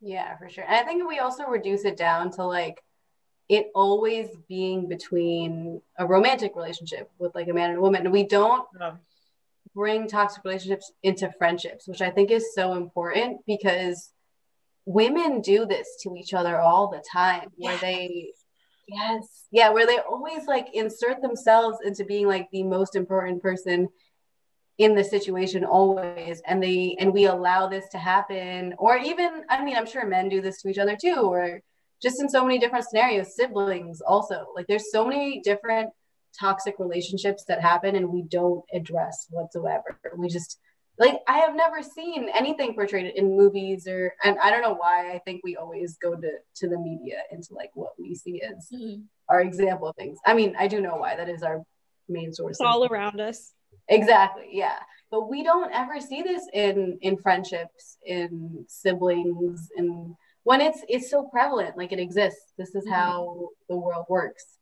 Yeah 0.00 0.36
for 0.38 0.48
sure. 0.48 0.64
And 0.64 0.74
i 0.76 0.82
think 0.82 1.06
we 1.08 1.18
also 1.18 1.44
reduce 1.44 1.84
it 1.84 1.96
down 1.96 2.30
to 2.32 2.44
like 2.44 2.82
it 3.48 3.70
always 3.74 4.28
being 4.48 4.88
between 4.88 5.80
a 5.98 6.06
romantic 6.06 6.54
relationship 6.54 7.10
with 7.18 7.34
like 7.34 7.48
a 7.48 7.52
man 7.52 7.70
and 7.70 7.78
a 7.78 7.82
woman. 7.82 8.02
And 8.02 8.12
we 8.12 8.24
don't 8.24 8.66
bring 9.74 10.08
toxic 10.08 10.44
relationships 10.44 10.90
into 11.02 11.30
friendships 11.38 11.86
which 11.86 12.00
i 12.00 12.10
think 12.10 12.30
is 12.30 12.54
so 12.54 12.74
important 12.74 13.38
because 13.46 14.12
women 14.86 15.40
do 15.40 15.66
this 15.66 15.86
to 16.02 16.16
each 16.16 16.32
other 16.32 16.58
all 16.58 16.88
the 16.88 17.02
time 17.12 17.48
where 17.56 17.74
yes. 17.74 17.80
they 17.80 18.32
yes. 18.88 19.46
Yeah 19.50 19.70
where 19.70 19.86
they 19.86 19.98
always 19.98 20.46
like 20.46 20.68
insert 20.74 21.22
themselves 21.22 21.78
into 21.84 22.04
being 22.04 22.26
like 22.26 22.48
the 22.50 22.62
most 22.62 22.96
important 22.96 23.42
person 23.42 23.88
in 24.78 24.94
the 24.94 25.04
situation 25.04 25.64
always 25.64 26.40
and 26.46 26.62
they 26.62 26.96
and 27.00 27.12
we 27.12 27.26
allow 27.26 27.66
this 27.68 27.88
to 27.90 27.98
happen. 27.98 28.74
Or 28.78 28.96
even 28.96 29.44
i 29.48 29.62
mean 29.64 29.76
i'm 29.76 29.86
sure 29.86 30.06
men 30.06 30.28
do 30.28 30.40
this 30.40 30.62
to 30.62 30.68
each 30.68 30.78
other 30.78 30.96
too 30.96 31.16
or 31.16 31.60
just 32.00 32.20
in 32.20 32.28
so 32.28 32.44
many 32.44 32.58
different 32.58 32.84
scenarios 32.84 33.34
siblings 33.34 34.00
also. 34.00 34.46
Like 34.54 34.66
there's 34.68 34.90
so 34.90 35.04
many 35.04 35.40
different 35.40 35.90
toxic 36.38 36.76
relationships 36.78 37.44
that 37.48 37.60
happen 37.60 37.96
and 37.96 38.08
we 38.10 38.22
don't 38.22 38.64
address 38.72 39.26
whatsoever. 39.30 39.98
We 40.16 40.28
just 40.28 40.58
like 40.98 41.20
I 41.28 41.38
have 41.38 41.54
never 41.54 41.82
seen 41.82 42.28
anything 42.34 42.74
portrayed 42.74 43.14
in 43.14 43.36
movies 43.36 43.86
or 43.86 44.12
and 44.24 44.38
I 44.42 44.50
don't 44.50 44.62
know 44.62 44.74
why 44.74 45.12
I 45.12 45.18
think 45.24 45.42
we 45.44 45.56
always 45.56 45.96
go 45.96 46.14
to 46.14 46.30
to 46.56 46.68
the 46.68 46.78
media 46.78 47.18
into 47.30 47.54
like 47.54 47.70
what 47.74 47.92
we 47.98 48.14
see 48.14 48.42
as 48.42 48.68
mm-hmm. 48.74 49.02
our 49.28 49.40
example 49.40 49.88
of 49.88 49.96
things. 49.96 50.18
I 50.26 50.34
mean, 50.34 50.54
I 50.58 50.66
do 50.66 50.80
know 50.80 50.96
why 50.96 51.16
that 51.16 51.28
is 51.28 51.42
our 51.42 51.62
main 52.08 52.32
source. 52.32 52.52
It's 52.52 52.60
all 52.60 52.86
around 52.86 53.20
us. 53.20 53.52
Exactly. 53.88 54.48
Yeah. 54.50 54.78
But 55.10 55.30
we 55.30 55.42
don't 55.42 55.72
ever 55.72 56.00
see 56.00 56.22
this 56.22 56.42
in 56.52 56.98
in 57.00 57.16
friendships, 57.16 57.98
in 58.04 58.64
siblings, 58.68 59.68
and 59.76 60.14
when 60.42 60.60
it's 60.60 60.80
it's 60.88 61.10
so 61.10 61.28
prevalent, 61.32 61.76
like 61.78 61.92
it 61.92 62.00
exists. 62.00 62.52
This 62.58 62.74
is 62.74 62.84
mm-hmm. 62.84 62.94
how 62.94 63.48
the 63.68 63.76
world 63.76 64.06
works 64.08 64.57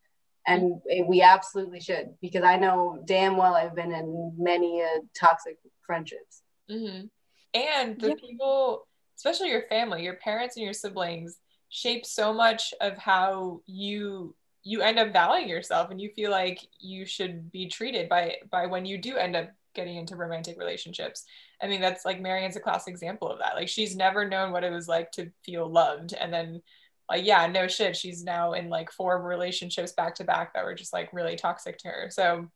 and 0.46 0.80
we 1.06 1.22
absolutely 1.22 1.80
should 1.80 2.14
because 2.20 2.44
I 2.44 2.56
know 2.56 3.02
damn 3.04 3.36
well 3.36 3.54
I've 3.54 3.74
been 3.74 3.92
in 3.92 4.34
many 4.38 4.80
a 4.80 5.00
toxic 5.18 5.58
friendships. 5.82 6.42
Mm-hmm. 6.70 7.06
And 7.54 8.00
the 8.00 8.16
people 8.16 8.86
especially 9.16 9.48
your 9.48 9.62
family, 9.62 10.04
your 10.04 10.14
parents 10.14 10.56
and 10.56 10.64
your 10.64 10.74
siblings 10.74 11.38
shape 11.68 12.06
so 12.06 12.32
much 12.32 12.72
of 12.80 12.96
how 12.96 13.60
you 13.66 14.34
you 14.62 14.82
end 14.82 14.98
up 14.98 15.12
valuing 15.12 15.48
yourself 15.48 15.90
and 15.90 16.00
you 16.00 16.10
feel 16.10 16.30
like 16.30 16.58
you 16.80 17.06
should 17.06 17.50
be 17.52 17.68
treated 17.68 18.08
by 18.08 18.36
by 18.50 18.66
when 18.66 18.84
you 18.84 18.98
do 18.98 19.16
end 19.16 19.36
up 19.36 19.50
getting 19.74 19.96
into 19.96 20.16
romantic 20.16 20.58
relationships. 20.58 21.24
I 21.62 21.68
mean, 21.68 21.80
that's 21.80 22.04
like 22.04 22.20
Marianne's 22.20 22.56
a 22.56 22.60
classic 22.60 22.92
example 22.92 23.28
of 23.30 23.38
that. 23.38 23.54
Like 23.54 23.68
she's 23.68 23.94
never 23.94 24.28
known 24.28 24.50
what 24.50 24.64
it 24.64 24.72
was 24.72 24.88
like 24.88 25.12
to 25.12 25.30
feel 25.44 25.70
loved. 25.70 26.14
And 26.14 26.32
then 26.32 26.62
like, 27.08 27.24
yeah, 27.24 27.46
no 27.46 27.68
shit. 27.68 27.96
She's 27.96 28.24
now 28.24 28.52
in 28.54 28.68
like 28.68 28.90
four 28.90 29.22
relationships 29.22 29.92
back 29.92 30.16
to 30.16 30.24
back 30.24 30.54
that 30.54 30.64
were 30.64 30.74
just 30.74 30.92
like 30.92 31.12
really 31.12 31.36
toxic 31.36 31.78
to 31.78 31.88
her. 31.88 32.10
So 32.10 32.48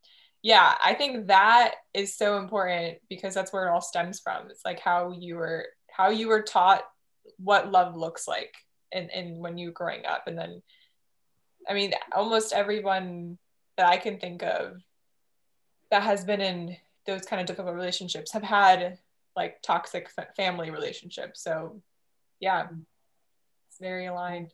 yeah, 0.42 0.74
I 0.82 0.94
think 0.94 1.28
that 1.28 1.74
is 1.94 2.16
so 2.16 2.38
important 2.38 2.98
because 3.08 3.34
that's 3.34 3.52
where 3.52 3.66
it 3.66 3.70
all 3.70 3.80
stems 3.80 4.20
from. 4.20 4.50
It's 4.50 4.64
like 4.64 4.80
how 4.80 5.12
you 5.12 5.36
were 5.36 5.66
how 5.90 6.10
you 6.10 6.28
were 6.28 6.42
taught 6.42 6.82
what 7.36 7.70
love 7.70 7.96
looks 7.96 8.26
like 8.26 8.54
and, 8.92 9.10
and 9.10 9.38
when 9.38 9.58
you 9.58 9.70
growing 9.70 10.06
up. 10.06 10.24
And 10.26 10.38
then 10.38 10.62
I 11.68 11.74
mean, 11.74 11.92
almost 12.12 12.52
everyone 12.52 13.38
that 13.76 13.86
I 13.86 13.98
can 13.98 14.18
think 14.18 14.42
of 14.42 14.82
that 15.90 16.02
has 16.02 16.24
been 16.24 16.40
in 16.40 16.76
those 17.06 17.26
kind 17.26 17.40
of 17.40 17.46
difficult 17.46 17.74
relationships 17.74 18.32
have 18.32 18.42
had 18.42 18.98
like 19.36 19.62
toxic 19.62 20.08
family 20.36 20.70
relationships. 20.70 21.42
So, 21.42 21.82
yeah, 22.40 22.68
very 23.80 24.06
aligned. 24.06 24.52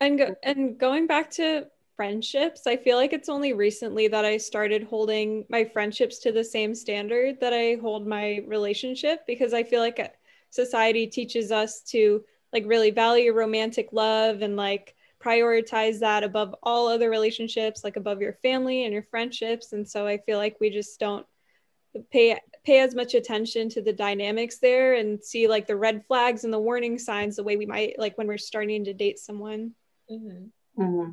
And 0.00 0.18
go- 0.18 0.36
and 0.42 0.78
going 0.78 1.06
back 1.06 1.30
to 1.32 1.66
friendships, 1.96 2.66
I 2.66 2.76
feel 2.76 2.96
like 2.96 3.12
it's 3.12 3.28
only 3.28 3.52
recently 3.52 4.08
that 4.08 4.24
I 4.24 4.36
started 4.36 4.82
holding 4.84 5.44
my 5.48 5.64
friendships 5.64 6.18
to 6.20 6.32
the 6.32 6.44
same 6.44 6.74
standard 6.74 7.40
that 7.40 7.52
I 7.52 7.76
hold 7.80 8.06
my 8.06 8.42
relationship 8.46 9.26
because 9.26 9.54
I 9.54 9.62
feel 9.62 9.80
like 9.80 10.00
uh, 10.00 10.08
society 10.50 11.06
teaches 11.06 11.52
us 11.52 11.80
to 11.82 12.24
like 12.52 12.64
really 12.66 12.90
value 12.90 13.32
romantic 13.32 13.88
love 13.92 14.42
and 14.42 14.56
like 14.56 14.94
prioritize 15.20 16.00
that 16.00 16.22
above 16.24 16.54
all 16.62 16.88
other 16.88 17.10
relationships, 17.10 17.84
like 17.84 17.96
above 17.96 18.20
your 18.20 18.34
family 18.34 18.84
and 18.84 18.92
your 18.92 19.02
friendships. 19.02 19.72
And 19.72 19.88
so 19.88 20.06
I 20.06 20.18
feel 20.18 20.38
like 20.38 20.56
we 20.60 20.70
just 20.70 20.98
don't 21.00 21.26
pay 22.10 22.38
pay 22.64 22.80
as 22.80 22.94
much 22.94 23.14
attention 23.14 23.68
to 23.68 23.82
the 23.82 23.92
dynamics 23.92 24.58
there 24.58 24.94
and 24.94 25.22
see 25.22 25.46
like 25.46 25.66
the 25.66 25.76
red 25.76 26.04
flags 26.06 26.44
and 26.44 26.52
the 26.52 26.58
warning 26.58 26.98
signs 26.98 27.36
the 27.36 27.44
way 27.44 27.56
we 27.56 27.66
might 27.66 27.98
like 27.98 28.16
when 28.16 28.26
we're 28.26 28.38
starting 28.38 28.84
to 28.84 28.94
date 28.94 29.18
someone. 29.18 29.72
Mm-hmm. 30.10 30.82
Mm-hmm. 30.82 31.10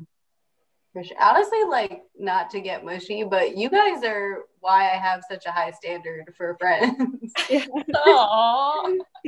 Sure. 0.94 1.16
Honestly, 1.20 1.64
like 1.68 2.02
not 2.18 2.50
to 2.50 2.60
get 2.60 2.84
mushy, 2.84 3.24
but 3.24 3.56
you 3.56 3.70
guys 3.70 4.04
are 4.04 4.44
why 4.60 4.90
I 4.90 4.96
have 4.96 5.22
such 5.28 5.46
a 5.46 5.50
high 5.50 5.70
standard 5.70 6.34
for 6.36 6.56
friends. 6.58 7.32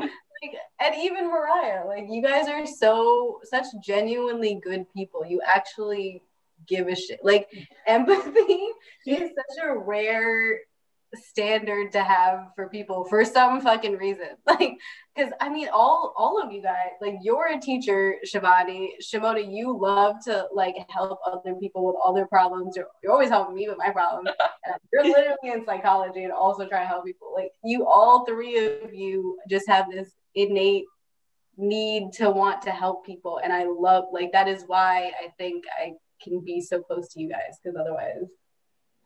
Like, 0.42 0.56
and 0.80 0.94
even 1.02 1.28
Mariah, 1.28 1.86
like 1.86 2.06
you 2.10 2.20
guys 2.20 2.48
are 2.48 2.66
so 2.66 3.40
such 3.44 3.66
genuinely 3.82 4.60
good 4.62 4.84
people. 4.92 5.24
You 5.24 5.40
actually 5.46 6.22
give 6.66 6.88
a 6.88 6.96
shit. 6.96 7.20
Like 7.22 7.48
empathy 7.86 8.66
is 9.06 9.30
such 9.30 9.64
a 9.64 9.78
rare 9.78 10.60
standard 11.16 11.92
to 11.92 12.02
have 12.02 12.48
for 12.54 12.68
people 12.68 13.04
for 13.04 13.24
some 13.24 13.60
fucking 13.60 13.96
reason. 13.96 14.28
Like, 14.46 14.78
because 15.14 15.32
I 15.40 15.48
mean, 15.48 15.68
all 15.72 16.12
all 16.16 16.40
of 16.42 16.52
you 16.52 16.62
guys, 16.62 16.90
like 17.00 17.16
you're 17.22 17.48
a 17.48 17.60
teacher, 17.60 18.16
Shivani. 18.26 18.90
Shimona, 19.02 19.52
you 19.52 19.76
love 19.76 20.16
to 20.24 20.46
like 20.52 20.74
help 20.88 21.18
other 21.26 21.54
people 21.54 21.86
with 21.86 21.96
all 22.02 22.12
their 22.12 22.26
problems. 22.26 22.76
You're, 22.76 22.88
you're 23.02 23.12
always 23.12 23.30
helping 23.30 23.54
me 23.54 23.68
with 23.68 23.78
my 23.78 23.90
problems. 23.90 24.28
And 24.66 24.76
you're 24.92 25.04
literally 25.04 25.52
in 25.52 25.64
psychology 25.66 26.24
and 26.24 26.32
also 26.32 26.66
trying 26.66 26.84
to 26.84 26.88
help 26.88 27.04
people. 27.04 27.32
Like 27.34 27.52
you, 27.62 27.86
all 27.86 28.24
three 28.24 28.78
of 28.82 28.94
you, 28.94 29.38
just 29.48 29.68
have 29.68 29.90
this 29.90 30.10
innate 30.34 30.84
need 31.56 32.12
to 32.12 32.30
want 32.30 32.62
to 32.62 32.70
help 32.70 33.06
people 33.06 33.40
and 33.42 33.52
i 33.52 33.64
love 33.64 34.04
like 34.12 34.32
that 34.32 34.48
is 34.48 34.64
why 34.66 35.12
i 35.22 35.28
think 35.38 35.64
i 35.80 35.92
can 36.22 36.40
be 36.40 36.60
so 36.60 36.80
close 36.80 37.08
to 37.08 37.20
you 37.20 37.28
guys 37.28 37.58
because 37.62 37.78
otherwise 37.78 38.24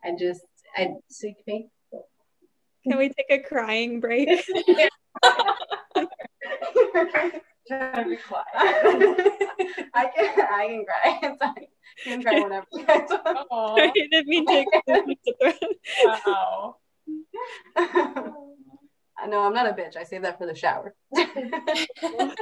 i 0.04 0.10
just 0.18 0.42
i 0.76 0.88
seek 1.10 1.36
faith 1.44 1.66
can 1.66 1.77
we 2.86 3.08
take 3.08 3.26
a 3.30 3.38
crying 3.40 4.00
break 4.00 4.28
trying 7.68 8.04
to 8.04 8.10
be 8.10 8.16
quiet. 8.16 8.46
I 9.94 10.10
can 10.14 10.28
I 10.50 10.66
can 10.68 10.84
cry. 10.84 10.96
I 11.40 11.68
can 12.04 12.22
cry 12.22 12.40
whenever 12.40 12.66
you 12.72 12.84
guys 12.84 13.08
want. 13.50 13.50
I 13.82 13.92
didn't 13.94 14.26
mean 14.26 14.46
to. 14.46 14.64
wow. 16.04 16.76
No, 19.26 19.42
I'm 19.42 19.52
not 19.52 19.66
a 19.66 19.72
bitch. 19.72 19.96
I 19.96 20.04
save 20.04 20.22
that 20.22 20.38
for 20.38 20.46
the 20.46 20.54
shower. 20.54 20.94
it 21.12 22.36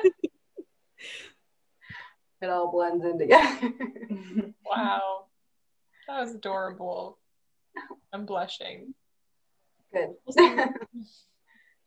all 2.45 2.71
blends 2.71 3.05
in 3.05 3.19
together. 3.19 3.73
wow. 4.65 5.25
That 6.07 6.21
was 6.21 6.35
adorable. 6.35 7.19
I'm 8.13 8.25
blushing. 8.25 8.95
Good. 9.97 10.11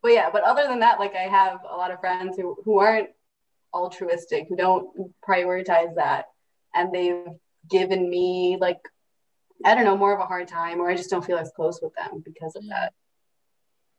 but 0.02 0.12
yeah, 0.12 0.30
but 0.32 0.44
other 0.44 0.68
than 0.68 0.80
that, 0.80 1.00
like 1.00 1.16
I 1.16 1.24
have 1.24 1.60
a 1.70 1.76
lot 1.76 1.92
of 1.92 2.00
friends 2.00 2.38
who, 2.38 2.58
who 2.66 2.80
aren't 2.80 3.10
altruistic, 3.74 4.48
who 4.50 4.56
don't 4.56 5.14
prioritize 5.28 5.96
that. 5.96 6.26
And 6.74 6.94
they've 6.94 7.26
given 7.70 8.10
me 8.10 8.58
like, 8.60 8.80
I 9.66 9.76
don't 9.76 9.84
know, 9.84 9.98
more 9.98 10.14
of 10.14 10.20
a 10.20 10.26
hard 10.26 10.48
time, 10.48 10.80
or 10.80 10.90
I 10.90 10.96
just 10.96 11.10
don't 11.10 11.26
feel 11.26 11.38
as 11.38 11.52
close 11.56 11.80
with 11.82 11.94
them 11.96 12.24
because 12.24 12.56
of 12.56 12.64
that. 12.70 12.94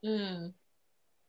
Mm. 0.04 0.52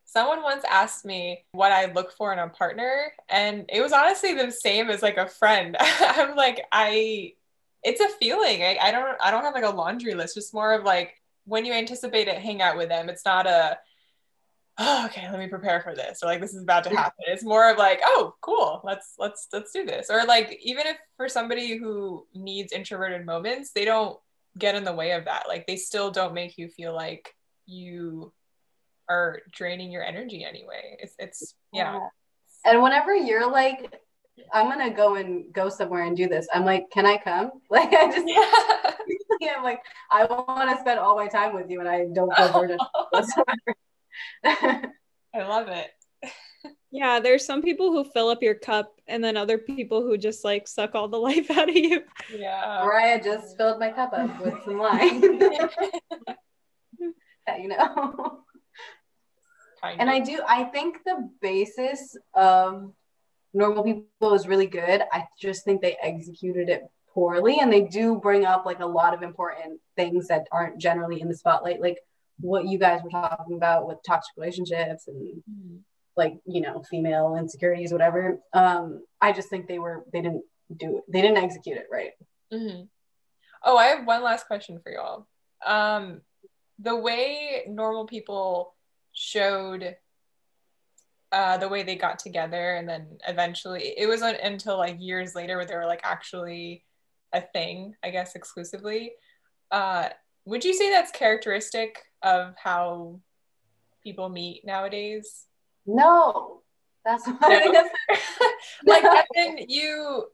Someone 0.05 0.43
once 0.43 0.63
asked 0.69 1.05
me 1.05 1.45
what 1.51 1.71
I 1.71 1.91
look 1.91 2.11
for 2.13 2.31
in 2.33 2.39
a 2.39 2.49
partner, 2.49 3.11
and 3.29 3.65
it 3.69 3.81
was 3.81 3.91
honestly 3.91 4.33
the 4.33 4.51
same 4.51 4.89
as 4.89 5.01
like 5.01 5.17
a 5.17 5.27
friend. 5.27 5.75
I'm 5.79 6.35
like, 6.35 6.65
I, 6.71 7.33
it's 7.83 8.01
a 8.01 8.09
feeling. 8.19 8.61
I, 8.61 8.77
I 8.81 8.91
don't, 8.91 9.17
I 9.21 9.31
don't 9.31 9.43
have 9.43 9.53
like 9.53 9.63
a 9.63 9.69
laundry 9.69 10.13
list. 10.13 10.35
Just 10.35 10.53
more 10.53 10.73
of 10.73 10.83
like 10.83 11.20
when 11.51 11.65
you 11.65 11.73
anticipate 11.73 12.29
it, 12.29 12.37
hang 12.37 12.61
out 12.61 12.77
with 12.77 12.87
them. 12.87 13.09
It's 13.09 13.25
not 13.25 13.45
a, 13.45 13.77
oh, 14.77 15.05
okay, 15.07 15.29
let 15.29 15.37
me 15.37 15.47
prepare 15.47 15.81
for 15.81 15.93
this, 15.93 16.23
or 16.23 16.27
like 16.27 16.39
this 16.39 16.53
is 16.53 16.63
about 16.63 16.85
to 16.85 16.89
happen. 16.91 17.25
It's 17.27 17.43
more 17.43 17.69
of 17.69 17.77
like, 17.77 17.99
oh, 18.05 18.35
cool, 18.39 18.79
let's 18.85 19.15
let's 19.19 19.49
let's 19.51 19.73
do 19.73 19.85
this. 19.85 20.09
Or 20.09 20.23
like 20.23 20.57
even 20.63 20.87
if 20.87 20.95
for 21.17 21.27
somebody 21.27 21.77
who 21.77 22.25
needs 22.33 22.71
introverted 22.71 23.25
moments, 23.25 23.71
they 23.73 23.83
don't 23.83 24.17
get 24.57 24.75
in 24.75 24.85
the 24.85 24.93
way 24.93 25.11
of 25.11 25.25
that. 25.25 25.43
Like 25.49 25.67
they 25.67 25.75
still 25.75 26.09
don't 26.09 26.33
make 26.33 26.57
you 26.57 26.69
feel 26.69 26.95
like 26.95 27.35
you 27.65 28.31
are 29.09 29.41
draining 29.51 29.91
your 29.91 30.05
energy 30.05 30.45
anyway. 30.45 30.95
It's 31.01 31.15
it's 31.19 31.55
yeah. 31.73 31.95
yeah. 31.95 32.07
And 32.63 32.81
whenever 32.81 33.13
you're 33.13 33.51
like, 33.51 33.93
I'm 34.53 34.69
gonna 34.69 34.95
go 34.95 35.15
and 35.15 35.51
go 35.51 35.67
somewhere 35.67 36.03
and 36.05 36.15
do 36.15 36.29
this, 36.29 36.47
I'm 36.53 36.63
like, 36.63 36.89
can 36.91 37.05
I 37.05 37.17
come? 37.17 37.51
Like 37.69 37.93
I 37.93 38.09
just 38.09 38.25
yeah. 38.25 38.91
I'm 39.55 39.63
like, 39.63 39.81
I 40.09 40.25
want 40.25 40.69
to 40.69 40.77
spend 40.81 40.99
all 40.99 41.15
my 41.15 41.27
time 41.27 41.53
with 41.55 41.69
you, 41.69 41.79
and 41.79 41.89
I 41.89 42.05
don't 42.13 42.33
feel 42.35 42.51
burdened 42.51 42.79
whatsoever. 43.09 43.75
I 44.43 45.43
love 45.47 45.67
it. 45.69 45.91
Yeah, 46.91 47.19
there's 47.21 47.45
some 47.45 47.61
people 47.61 47.91
who 47.91 48.03
fill 48.03 48.29
up 48.29 48.43
your 48.43 48.55
cup, 48.55 48.93
and 49.07 49.23
then 49.23 49.37
other 49.37 49.57
people 49.57 50.01
who 50.01 50.17
just 50.17 50.43
like 50.43 50.67
suck 50.67 50.93
all 50.95 51.07
the 51.07 51.17
life 51.17 51.49
out 51.51 51.69
of 51.69 51.75
you. 51.75 52.03
Yeah. 52.35 52.81
Mariah 52.83 53.23
just 53.23 53.57
filled 53.57 53.79
my 53.79 53.91
cup 53.91 54.13
up 54.13 54.41
with 54.41 54.55
some 54.65 54.77
wine. 54.77 55.21
you 57.59 57.67
know 57.67 58.43
kind 59.81 59.99
and 59.99 60.09
of. 60.09 60.15
I 60.15 60.19
do, 60.19 60.41
I 60.47 60.63
think 60.65 60.97
the 61.05 61.29
basis 61.41 62.15
of 62.33 62.93
normal 63.53 63.83
people 63.83 64.33
is 64.33 64.47
really 64.47 64.67
good. 64.67 65.01
I 65.11 65.25
just 65.39 65.65
think 65.65 65.81
they 65.81 65.97
executed 66.01 66.69
it 66.69 66.83
poorly 67.13 67.59
and 67.59 67.71
they 67.71 67.81
do 67.81 68.15
bring 68.15 68.45
up 68.45 68.65
like 68.65 68.79
a 68.79 68.85
lot 68.85 69.13
of 69.13 69.21
important 69.21 69.79
things 69.95 70.27
that 70.27 70.47
aren't 70.51 70.79
generally 70.79 71.21
in 71.21 71.27
the 71.27 71.35
spotlight, 71.35 71.81
like 71.81 71.97
what 72.39 72.67
you 72.67 72.77
guys 72.77 73.01
were 73.03 73.09
talking 73.09 73.55
about 73.55 73.87
with 73.87 73.97
toxic 74.05 74.31
relationships 74.37 75.07
and 75.07 75.37
mm-hmm. 75.37 75.77
like, 76.15 76.37
you 76.45 76.61
know, 76.61 76.83
female 76.89 77.35
insecurities, 77.37 77.91
whatever. 77.91 78.39
Um, 78.53 79.03
I 79.19 79.31
just 79.31 79.49
think 79.49 79.67
they 79.67 79.79
were, 79.79 80.05
they 80.11 80.21
didn't 80.21 80.43
do 80.75 80.97
it, 80.97 81.03
they 81.11 81.21
didn't 81.21 81.43
execute 81.43 81.77
it 81.77 81.87
right. 81.91 82.11
Mm-hmm. 82.53 82.83
Oh, 83.63 83.77
I 83.77 83.87
have 83.87 84.07
one 84.07 84.23
last 84.23 84.47
question 84.47 84.79
for 84.81 84.91
y'all. 84.91 85.27
Um, 85.65 86.21
the 86.79 86.95
way 86.95 87.63
normal 87.67 88.05
people 88.07 88.73
showed 89.13 89.95
uh, 91.31 91.57
the 91.57 91.69
way 91.69 91.83
they 91.83 91.95
got 91.95 92.19
together 92.19 92.75
and 92.75 92.89
then 92.89 93.17
eventually 93.27 93.93
it 93.97 94.07
wasn't 94.07 94.37
until 94.41 94.77
like 94.77 94.97
years 94.99 95.33
later 95.33 95.55
where 95.55 95.65
they 95.65 95.75
were 95.75 95.85
like 95.85 96.01
actually 96.03 96.83
a 97.33 97.41
thing 97.41 97.95
i 98.03 98.09
guess 98.09 98.35
exclusively. 98.35 99.13
Uh, 99.71 100.09
would 100.45 100.65
you 100.65 100.73
say 100.73 100.89
that's 100.89 101.11
characteristic 101.11 102.03
of 102.21 102.53
how 102.61 103.19
people 104.03 104.29
meet 104.29 104.65
nowadays? 104.65 105.45
No. 105.85 106.61
That's 107.05 107.25
no. 107.27 107.37
like 108.85 109.03
then 109.33 109.57
you 109.67 110.25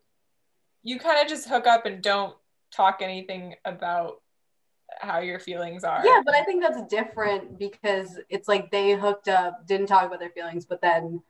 you 0.84 1.00
kind 1.00 1.22
of 1.22 1.28
just 1.28 1.48
hook 1.48 1.66
up 1.66 1.86
and 1.86 2.02
don't 2.02 2.36
talk 2.74 3.02
anything 3.02 3.56
about 3.64 4.22
how 5.00 5.20
your 5.20 5.40
feelings 5.40 5.84
are. 5.84 6.02
Yeah, 6.04 6.22
but 6.26 6.36
I 6.36 6.44
think 6.44 6.62
that's 6.62 6.82
different 6.90 7.58
because 7.58 8.20
it's 8.30 8.48
like 8.48 8.72
they 8.72 8.94
hooked 8.94 9.28
up, 9.28 9.66
didn't 9.66 9.88
talk 9.88 10.06
about 10.06 10.20
their 10.20 10.30
feelings, 10.30 10.66
but 10.66 10.82
then 10.82 11.22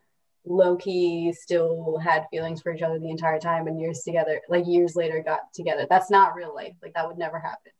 low 0.47 0.75
key 0.75 1.33
still 1.33 1.97
had 1.97 2.25
feelings 2.31 2.61
for 2.61 2.73
each 2.73 2.81
other 2.81 2.99
the 2.99 3.09
entire 3.09 3.39
time 3.39 3.67
and 3.67 3.79
years 3.79 4.01
together, 4.01 4.41
like 4.49 4.65
years 4.65 4.95
later 4.95 5.21
got 5.23 5.53
together. 5.53 5.85
That's 5.89 6.09
not 6.09 6.35
real 6.35 6.53
life. 6.53 6.73
Like 6.81 6.93
that 6.93 7.07
would 7.07 7.17
never 7.17 7.39
happen. 7.39 7.71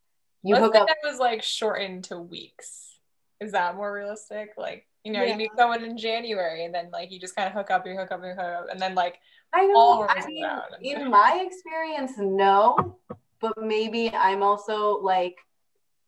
You 0.43 0.55
Let's 0.55 0.65
hook 0.65 0.75
up. 0.75 0.87
That 0.87 0.97
was 1.03 1.19
like 1.19 1.43
shortened 1.43 2.05
to 2.05 2.19
weeks. 2.19 2.95
Is 3.39 3.51
that 3.53 3.75
more 3.75 3.91
realistic? 3.91 4.51
Like 4.57 4.87
you 5.03 5.11
know, 5.11 5.23
yeah. 5.23 5.31
you 5.31 5.37
meet 5.37 5.51
someone 5.57 5.83
in 5.83 5.97
January 5.97 6.65
and 6.65 6.73
then 6.73 6.89
like 6.91 7.11
you 7.11 7.19
just 7.19 7.35
kind 7.35 7.47
of 7.47 7.53
hook 7.53 7.71
up, 7.71 7.85
you 7.85 7.95
hook 7.95 8.11
up, 8.11 8.21
you 8.23 8.31
hook 8.31 8.39
up, 8.39 8.67
and 8.69 8.79
then 8.79 8.95
like 8.95 9.19
I 9.53 9.61
don't 9.61 9.73
know. 9.73 10.07
I 10.09 10.25
mean, 10.25 10.97
in 10.97 11.09
my 11.09 11.45
experience, 11.45 12.13
no, 12.17 12.97
but 13.39 13.53
maybe 13.57 14.11
I'm 14.13 14.43
also 14.43 14.99
like 14.99 15.35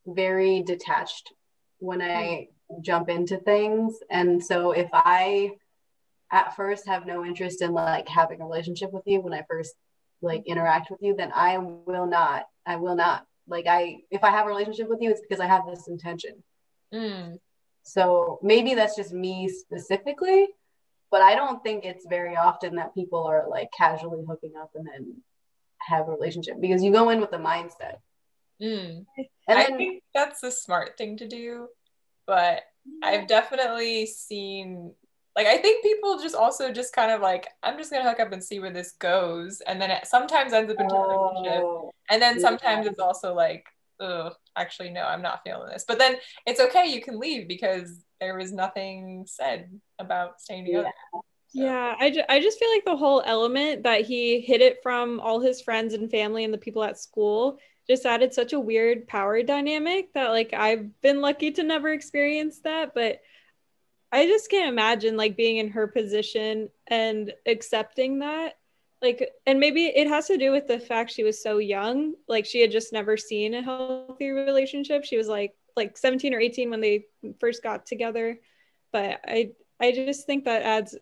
very 0.05 0.63
detached 0.63 1.31
when 1.79 2.01
I 2.01 2.49
hmm. 2.69 2.81
jump 2.81 3.09
into 3.09 3.37
things, 3.37 3.99
and 4.09 4.43
so 4.43 4.71
if 4.71 4.89
I 4.91 5.51
at 6.31 6.55
first 6.55 6.87
have 6.87 7.05
no 7.05 7.25
interest 7.25 7.61
in 7.61 7.73
like 7.73 8.07
having 8.07 8.41
a 8.41 8.45
relationship 8.45 8.91
with 8.91 9.03
you 9.05 9.21
when 9.21 9.33
I 9.33 9.43
first 9.49 9.73
like 10.21 10.43
interact 10.45 10.91
with 10.91 11.01
you, 11.01 11.15
then 11.15 11.31
I 11.33 11.57
will 11.57 12.05
not. 12.05 12.45
I 12.65 12.75
will 12.75 12.95
not. 12.95 13.25
Like 13.47 13.65
I 13.67 13.97
if 14.11 14.23
I 14.23 14.29
have 14.29 14.45
a 14.45 14.49
relationship 14.49 14.89
with 14.89 15.01
you, 15.01 15.09
it's 15.09 15.21
because 15.21 15.39
I 15.39 15.47
have 15.47 15.65
this 15.65 15.87
intention. 15.87 16.43
Mm. 16.93 17.39
So 17.83 18.39
maybe 18.43 18.75
that's 18.75 18.95
just 18.95 19.13
me 19.13 19.49
specifically, 19.49 20.47
but 21.09 21.21
I 21.21 21.35
don't 21.35 21.63
think 21.63 21.85
it's 21.85 22.05
very 22.07 22.35
often 22.35 22.75
that 22.75 22.93
people 22.93 23.23
are 23.23 23.47
like 23.49 23.69
casually 23.75 24.23
hooking 24.27 24.53
up 24.59 24.71
and 24.75 24.85
then 24.87 25.21
have 25.79 26.07
a 26.07 26.11
relationship 26.11 26.59
because 26.61 26.83
you 26.83 26.91
go 26.91 27.09
in 27.09 27.19
with 27.19 27.31
the 27.31 27.37
mindset. 27.37 27.97
Mm. 28.61 29.05
And 29.47 29.59
I 29.59 29.63
then, 29.63 29.77
think 29.77 30.03
that's 30.13 30.41
the 30.41 30.51
smart 30.51 30.97
thing 30.97 31.17
to 31.17 31.27
do, 31.27 31.69
but 32.27 32.63
I've 33.01 33.27
definitely 33.27 34.05
seen 34.05 34.93
like 35.39 35.47
I 35.47 35.57
think 35.57 35.81
people 35.81 36.19
just 36.19 36.35
also 36.35 36.69
just 36.69 36.91
kind 36.91 37.11
of 37.11 37.21
like 37.21 37.47
I'm 37.63 37.77
just 37.77 37.91
gonna 37.91 38.03
hook 38.03 38.19
up 38.19 38.33
and 38.33 38.43
see 38.43 38.59
where 38.59 38.73
this 38.73 38.91
goes, 38.99 39.61
and 39.61 39.81
then 39.81 39.89
it 39.89 40.05
sometimes 40.05 40.51
ends 40.51 40.69
up 40.69 40.81
into 40.81 40.93
a 40.93 41.07
relationship, 41.07 41.63
oh, 41.63 41.93
and 42.09 42.21
then 42.21 42.41
sometimes 42.41 42.83
yeah. 42.83 42.91
it's 42.91 42.99
also 42.99 43.33
like, 43.33 43.65
oh, 44.01 44.31
actually 44.57 44.89
no, 44.89 45.03
I'm 45.03 45.21
not 45.21 45.39
feeling 45.45 45.69
this. 45.69 45.85
But 45.87 45.97
then 45.97 46.17
it's 46.45 46.59
okay, 46.59 46.87
you 46.87 47.01
can 47.01 47.17
leave 47.17 47.47
because 47.47 48.03
there 48.19 48.35
was 48.35 48.51
nothing 48.51 49.23
said 49.29 49.71
about 49.97 50.41
staying 50.41 50.65
together. 50.65 50.87
Yeah. 50.87 50.91
So. 51.13 51.25
Yeah, 51.51 51.95
I, 51.99 52.11
ju- 52.11 52.23
I 52.29 52.41
just 52.41 52.59
feel 52.59 52.69
like 52.69 52.85
the 52.85 52.97
whole 52.97 53.23
element 53.25 53.83
that 53.83 54.01
he 54.01 54.41
hid 54.41 54.61
it 54.61 54.83
from 54.83 55.19
all 55.19 55.39
his 55.39 55.61
friends 55.61 55.95
and 55.95 56.11
family 56.11 56.43
and 56.43 56.53
the 56.53 56.59
people 56.59 56.83
at 56.83 56.99
school 56.99 57.57
just 57.87 58.05
added 58.05 58.33
such 58.33 58.53
a 58.53 58.59
weird 58.59 59.07
power 59.07 59.41
dynamic 59.41 60.13
that 60.13 60.29
like 60.29 60.53
I've 60.53 61.01
been 61.01 61.21
lucky 61.21 61.51
to 61.53 61.63
never 61.63 61.89
experience 61.91 62.59
that, 62.59 62.93
but 62.93 63.21
I 64.11 64.25
just 64.25 64.49
can't 64.49 64.69
imagine 64.69 65.17
like 65.17 65.37
being 65.37 65.57
in 65.57 65.69
her 65.69 65.87
position 65.87 66.69
and 66.87 67.33
accepting 67.45 68.19
that. 68.19 68.57
Like, 69.01 69.29
and 69.45 69.59
maybe 69.59 69.85
it 69.85 70.07
has 70.07 70.27
to 70.27 70.37
do 70.37 70.51
with 70.51 70.67
the 70.67 70.79
fact 70.79 71.11
she 71.11 71.23
was 71.23 71.41
so 71.41 71.57
young. 71.57 72.15
Like, 72.27 72.45
she 72.45 72.59
had 72.59 72.71
just 72.71 72.91
never 72.91 73.15
seen 73.15 73.53
a 73.53 73.61
healthy 73.61 74.29
relationship. 74.29 75.05
She 75.05 75.17
was 75.17 75.27
like 75.27 75.53
like 75.75 75.97
17 75.97 76.33
or 76.33 76.39
18 76.39 76.69
when 76.69 76.81
they 76.81 77.05
first 77.39 77.63
got 77.63 77.85
together. 77.85 78.39
But 78.91 79.21
I 79.25 79.51
I 79.79 79.91
just 79.91 80.25
think 80.25 80.45
that 80.45 80.63
adds 80.63 80.97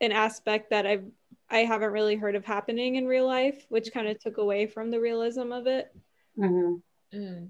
an 0.00 0.12
aspect 0.12 0.70
that 0.70 0.86
I've 0.86 1.04
I 1.50 1.58
haven't 1.58 1.92
really 1.92 2.16
heard 2.16 2.36
of 2.36 2.44
happening 2.44 2.94
in 2.94 3.06
real 3.06 3.26
life, 3.26 3.66
which 3.68 3.92
kind 3.92 4.08
of 4.08 4.18
took 4.18 4.38
away 4.38 4.66
from 4.66 4.90
the 4.90 5.00
realism 5.00 5.52
of 5.52 5.66
it. 5.66 5.92
Mm-hmm. 6.38 7.18
Mm. 7.18 7.48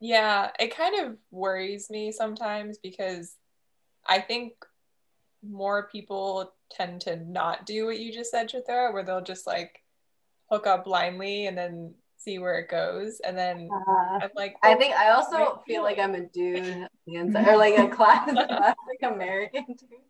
Yeah, 0.00 0.50
it 0.58 0.76
kind 0.76 1.06
of 1.06 1.16
worries 1.30 1.88
me 1.88 2.12
sometimes 2.12 2.78
because 2.78 3.36
I 4.06 4.20
think 4.20 4.52
more 5.42 5.88
people 5.90 6.52
tend 6.70 7.02
to 7.02 7.16
not 7.16 7.66
do 7.66 7.86
what 7.86 7.98
you 7.98 8.12
just 8.12 8.30
said, 8.30 8.48
Chitra, 8.48 8.92
where 8.92 9.04
they'll 9.04 9.20
just 9.20 9.46
like 9.46 9.82
hook 10.50 10.66
up 10.66 10.84
blindly 10.84 11.46
and 11.46 11.56
then 11.56 11.94
see 12.16 12.38
where 12.38 12.58
it 12.58 12.68
goes. 12.68 13.20
And 13.20 13.36
then 13.36 13.68
uh, 13.72 14.18
I'm 14.22 14.30
like, 14.34 14.56
I 14.62 14.74
think 14.74 14.94
I 14.94 15.10
also 15.10 15.62
feel 15.66 15.82
like 15.82 15.98
I'm 15.98 16.14
a 16.14 16.26
dude 16.32 16.88
or 17.08 17.56
like 17.56 17.78
a 17.78 17.88
class, 17.88 18.30
classic 18.32 19.02
American 19.02 19.66
dude. 19.68 20.00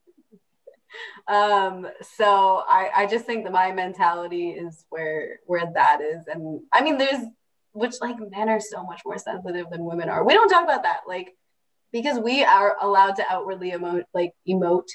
Um, 1.27 1.89
so 2.17 2.63
I, 2.69 2.91
I 2.95 3.07
just 3.07 3.25
think 3.25 3.45
that 3.45 3.53
my 3.53 3.73
mentality 3.73 4.51
is 4.51 4.85
where 4.91 5.41
where 5.47 5.71
that 5.75 6.01
is. 6.01 6.25
And 6.29 6.61
I 6.73 6.83
mean 6.83 6.99
there's 6.99 7.25
which 7.73 7.95
like 8.01 8.17
men 8.31 8.49
are 8.49 8.61
so 8.61 8.85
much 8.85 9.03
more 9.05 9.19
sensitive 9.19 9.67
than 9.71 9.85
women 9.85 10.09
are. 10.09 10.25
We 10.25 10.35
don't 10.35 10.49
talk 10.49 10.63
about 10.63 10.85
that. 10.85 11.01
Like 11.09 11.37
because 11.95 12.19
we 12.19 12.45
are 12.45 12.77
allowed 12.83 13.15
to 13.17 13.25
outwardly 13.31 13.71
emote 13.71 14.03
like 14.13 14.33
emote 14.47 14.89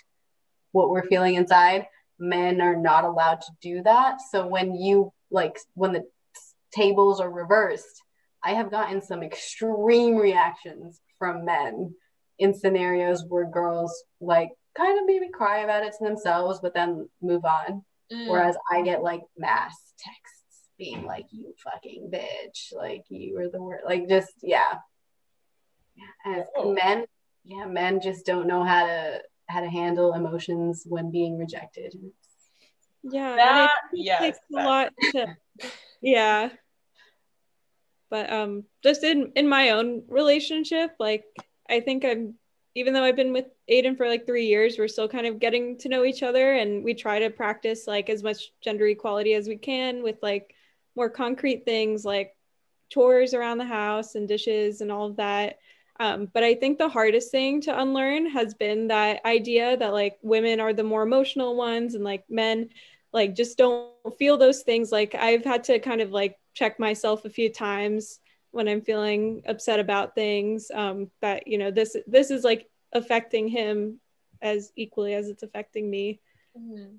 what 0.74 0.92
we're 0.92 1.08
feeling 1.08 1.34
inside 1.34 1.88
men 2.20 2.60
are 2.62 2.76
not 2.76 3.06
allowed 3.06 3.40
to 3.40 3.52
do 3.62 3.82
that. 3.82 4.20
So 4.30 4.46
when 4.46 4.76
you 4.76 5.14
like 5.32 5.58
when 5.74 5.94
the 5.94 6.04
tables 6.76 7.20
are 7.20 7.32
reversed 7.32 8.04
i 8.44 8.52
have 8.52 8.70
gotten 8.70 9.02
some 9.02 9.24
extreme 9.24 10.16
reactions 10.16 11.02
from 11.18 11.44
men 11.44 11.94
in 12.38 12.54
scenarios 12.54 13.26
where 13.28 13.50
girls 13.50 14.04
like 14.22 14.50
kind 14.78 15.00
of 15.00 15.06
maybe 15.08 15.30
cry 15.34 15.60
about 15.60 15.84
it 15.84 15.94
to 15.98 16.04
themselves 16.06 16.60
but 16.62 16.76
then 16.76 17.10
move 17.24 17.44
on. 17.44 17.84
Mm. 18.14 18.30
whereas 18.30 18.56
i 18.72 18.82
get 18.84 19.02
like 19.02 19.22
mass 19.38 19.76
texts 19.98 20.40
being 20.80 21.06
like 21.06 21.26
you 21.32 21.54
fucking 21.64 22.10
bitch. 22.12 22.74
Like 22.74 23.04
you 23.10 23.36
were 23.36 23.50
the 23.50 23.62
word 23.62 23.82
like 23.86 24.08
just 24.08 24.34
yeah 24.42 24.76
and 26.26 26.44
oh. 26.56 26.74
men, 26.74 27.06
yeah, 27.44 27.66
men 27.66 28.02
just 28.02 28.26
don't 28.26 28.48
know 28.48 28.64
how 28.64 28.86
to 28.86 29.22
how 29.48 29.62
to 29.62 29.70
handle 29.70 30.14
emotions 30.14 30.84
when 30.88 31.12
being 31.12 31.38
rejected. 31.38 31.96
Yeah, 33.04 33.36
that, 33.36 33.72
yes, 33.94 34.20
takes 34.20 34.40
a 34.54 34.56
lot 34.56 34.94
to, 35.12 35.36
yeah. 36.02 36.50
But 38.10 38.32
um, 38.32 38.66
just 38.84 39.04
in 39.04 39.32
in 39.36 39.48
my 39.48 39.72
own 39.72 40.04
relationship, 40.08 40.96
like 41.00 41.26
I 41.70 41.80
think 41.80 42.04
I'm 42.04 42.36
even 42.76 42.94
though 42.94 43.04
I've 43.04 43.16
been 43.16 43.34
with 43.34 43.46
Aiden 43.70 43.98
for 43.98 44.08
like 44.08 44.26
three 44.26 44.46
years, 44.46 44.78
we're 44.78 44.88
still 44.88 45.08
kind 45.08 45.26
of 45.26 45.40
getting 45.40 45.78
to 45.80 45.90
know 45.90 46.06
each 46.06 46.24
other 46.24 46.54
and 46.54 46.84
we 46.84 46.94
try 46.94 47.20
to 47.20 47.30
practice 47.30 47.88
like 47.88 48.10
as 48.10 48.24
much 48.24 48.52
gender 48.62 48.88
equality 48.88 49.34
as 49.34 49.48
we 49.48 49.58
can 49.58 50.04
with 50.04 50.18
like 50.22 50.54
more 50.96 51.10
concrete 51.10 51.66
things 51.66 52.06
like 52.06 52.36
chores 52.90 53.34
around 53.34 53.58
the 53.58 53.66
house 53.66 54.16
and 54.16 54.28
dishes 54.28 54.82
and 54.82 54.92
all 54.92 55.08
of 55.08 55.18
that. 55.18 55.58
Um, 56.00 56.30
but 56.34 56.44
I 56.44 56.56
think 56.56 56.78
the 56.78 56.88
hardest 56.88 57.30
thing 57.30 57.60
to 57.62 57.78
unlearn 57.78 58.28
has 58.28 58.54
been 58.54 58.88
that 58.88 59.26
idea 59.26 59.76
that 59.76 59.92
like 59.92 60.18
women 60.22 60.62
are 60.62 60.74
the 60.74 60.84
more 60.84 61.04
emotional 61.04 61.58
ones 61.58 61.94
and 61.94 62.04
like 62.04 62.24
men 62.30 62.70
like 63.12 63.36
just 63.36 63.58
don't 63.58 63.92
feel 64.18 64.38
those 64.38 64.62
things. 64.62 64.92
Like 64.92 65.16
I've 65.16 65.44
had 65.44 65.64
to 65.66 65.80
kind 65.80 66.02
of 66.02 66.12
like 66.12 66.38
check 66.54 66.80
myself 66.80 67.26
a 67.26 67.30
few 67.30 67.52
times 67.52 68.20
when 68.52 68.68
I'm 68.68 68.82
feeling 68.82 69.44
upset 69.46 69.80
about 69.80 70.16
things. 70.16 70.72
Um, 70.74 71.10
that 71.22 71.48
you 71.48 71.58
know 71.58 71.72
this 71.72 71.96
this 72.08 72.32
is 72.32 72.44
like 72.44 72.70
affecting 72.94 73.48
him 73.48 74.00
as 74.42 74.72
equally 74.76 75.14
as 75.14 75.28
it's 75.28 75.44
affecting 75.44 75.90
me. 75.90 76.20
Mm-hmm. 76.58 76.96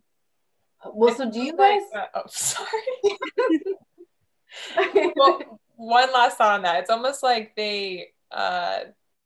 Well, 0.92 1.14
so 1.14 1.30
do 1.30 1.40
you 1.40 1.56
guys? 1.56 1.82
Oh, 2.14 2.22
sorry. 2.26 2.68
well, 5.16 5.60
one 5.76 6.12
last 6.12 6.38
thought 6.38 6.54
on 6.54 6.62
that. 6.62 6.80
It's 6.80 6.90
almost 6.90 7.22
like 7.22 7.54
they 7.54 8.08
uh 8.32 8.80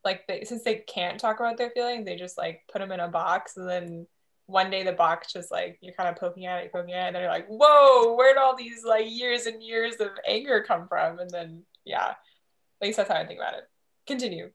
like 0.05 0.27
they 0.27 0.45
since 0.45 0.63
they 0.63 0.77
can't 0.77 1.19
talk 1.19 1.41
about 1.41 1.57
their 1.57 1.71
feelings 1.71 2.05
they 2.05 2.17
just 2.17 2.37
like 2.37 2.63
put 2.71 2.81
them 2.81 2.93
in 2.93 3.01
a 3.01 3.09
box. 3.09 3.57
And 3.57 3.69
then 3.69 4.07
one 4.47 4.71
day 4.71 4.83
the 4.83 4.93
box 4.93 5.33
just 5.33 5.51
like 5.51 5.79
you're 5.81 5.95
kind 5.95 6.09
of 6.09 6.17
poking 6.17 6.47
at 6.47 6.65
it 6.65 6.73
poking 6.73 6.95
at 6.95 7.05
it. 7.05 7.07
And 7.09 7.17
then 7.17 7.23
you're 7.23 7.31
like 7.31 7.47
whoa 7.49 8.15
where'd 8.15 8.37
all 8.37 8.57
these 8.57 8.85
like 8.85 9.07
years 9.09 9.47
and 9.47 9.63
years 9.63 9.97
of 10.01 10.11
anger 10.27 10.65
come 10.67 10.87
from? 10.89 11.19
And 11.19 11.31
then 11.31 11.63
yeah 11.85 12.15
at 12.81 12.87
least 12.87 12.97
that's 12.99 13.11
how 13.11 13.17
i 13.17 13.27
think 13.27 13.41
about 13.41 13.55
it. 13.55 13.65
Continue. 14.07 14.51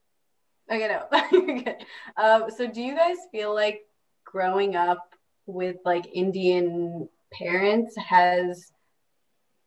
Okay 0.72 0.88
no. 0.88 1.76
Um, 2.24 2.52
so 2.56 2.68
do 2.68 2.82
you 2.82 2.96
guys 2.96 3.18
feel 3.32 3.54
like 3.54 3.82
growing 4.26 4.76
up 4.76 5.14
with 5.48 5.78
like 5.84 6.08
indian 6.14 7.10
parents 7.34 7.96
has 7.98 8.72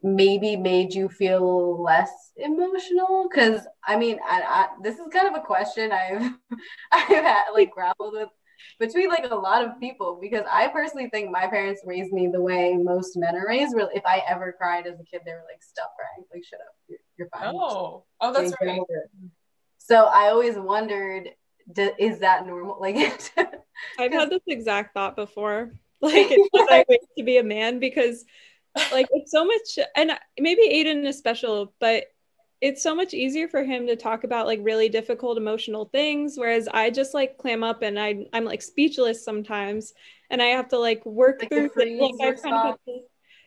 maybe 0.03 0.57
made 0.57 0.95
you 0.95 1.09
feel 1.09 1.83
less 1.83 2.33
emotional? 2.37 3.29
Because 3.31 3.67
i 3.87 3.97
mean 3.97 4.19
I, 4.29 4.43
I, 4.43 4.69
this 4.83 4.99
is 4.99 5.07
kind 5.13 5.29
of 5.29 5.35
a 5.35 5.45
question 5.45 5.93
i've 5.93 6.23
i've 6.93 7.09
had 7.09 7.51
like 7.53 7.71
grappled 7.71 8.15
with 8.15 8.29
between 8.79 9.09
like 9.09 9.27
a 9.31 9.35
lot 9.35 9.65
of 9.65 9.79
people 9.81 10.19
because 10.21 10.45
i 10.51 10.69
personally 10.69 11.09
think 11.11 11.31
my 11.31 11.47
parents 11.47 11.83
raised 11.85 12.13
me 12.13 12.29
the 12.29 12.41
way 12.41 12.77
most 12.77 13.17
men 13.17 13.35
are 13.37 13.47
raised. 13.47 13.75
Really 13.75 13.95
if 13.95 14.05
i 14.07 14.23
ever 14.29 14.55
cried 14.57 14.87
as 14.87 14.95
a 15.01 15.05
kid 15.05 15.23
they 15.25 15.33
were 15.33 15.45
like 15.51 15.63
stop 15.63 15.93
crying. 15.97 16.27
Like 16.33 16.45
shut 16.45 16.61
up. 16.61 16.75
You're, 16.89 16.99
you're 17.19 17.29
fine. 17.29 17.55
Oh. 17.55 18.05
Oh 18.21 18.33
that's 18.33 18.53
right. 18.61 18.81
So 19.79 20.05
i 20.07 20.29
always 20.29 20.57
wondered 20.57 21.31
is 21.99 22.19
that 22.21 22.47
normal? 22.47 22.79
Like 22.81 22.97
i've 23.99 24.13
had 24.13 24.31
this 24.31 24.43
exact 24.47 24.95
thought 24.95 25.17
before. 25.17 25.73
Like 26.03 26.33
it's 26.33 26.49
i 26.69 26.85
wait 26.89 27.01
to 27.17 27.23
be 27.23 27.37
a 27.37 27.45
man 27.45 27.79
because 27.79 28.25
like 28.93 29.07
it's 29.13 29.31
so 29.31 29.45
much 29.45 29.79
and 29.97 30.13
maybe 30.39 30.63
aiden 30.63 31.05
is 31.05 31.19
special 31.19 31.75
but 31.79 32.05
it's 32.61 32.83
so 32.83 32.95
much 32.95 33.13
easier 33.13 33.49
for 33.49 33.65
him 33.65 33.87
to 33.89 33.97
talk 33.97 34.25
about 34.25 34.47
like 34.47 34.61
really 34.63 34.89
difficult 34.89 35.37
emotional 35.37 35.87
things 35.87 36.35
whereas 36.37 36.69
i 36.73 36.89
just 36.89 37.13
like 37.13 37.37
clam 37.39 37.63
up 37.63 37.83
and 37.83 37.99
I, 37.99 38.27
i'm 38.33 38.45
like 38.45 38.63
speechless 38.63 39.25
sometimes 39.25 39.93
and 40.33 40.43
I 40.43 40.47
have 40.47 40.69
to 40.69 40.79
like 40.79 41.05
work 41.05 41.41
Like 41.41 41.51
through 41.51 41.69
things. 41.77 42.19
Like, 42.19 42.43
kind 42.43 42.57
of 42.57 42.79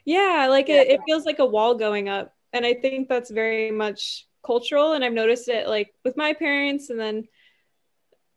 yeah, 0.05 0.47
like 0.49 0.69
Yeah. 0.69 0.81
It, 0.81 0.91
it 0.91 1.01
feels 1.05 1.25
like 1.25 1.39
a 1.39 1.45
wall 1.45 1.73
going 1.75 2.07
up. 2.07 2.33
And 2.53 2.65
I 2.65 2.75
think 2.75 3.09
that's 3.09 3.31
very 3.31 3.71
much 3.71 4.27
cultural. 4.45 4.93
And 4.93 5.03
I've 5.03 5.11
noticed 5.11 5.49
it 5.49 5.67
like 5.67 5.93
with 6.05 6.15
my 6.15 6.33
parents 6.33 6.91
and 6.91 6.99
then 6.99 7.27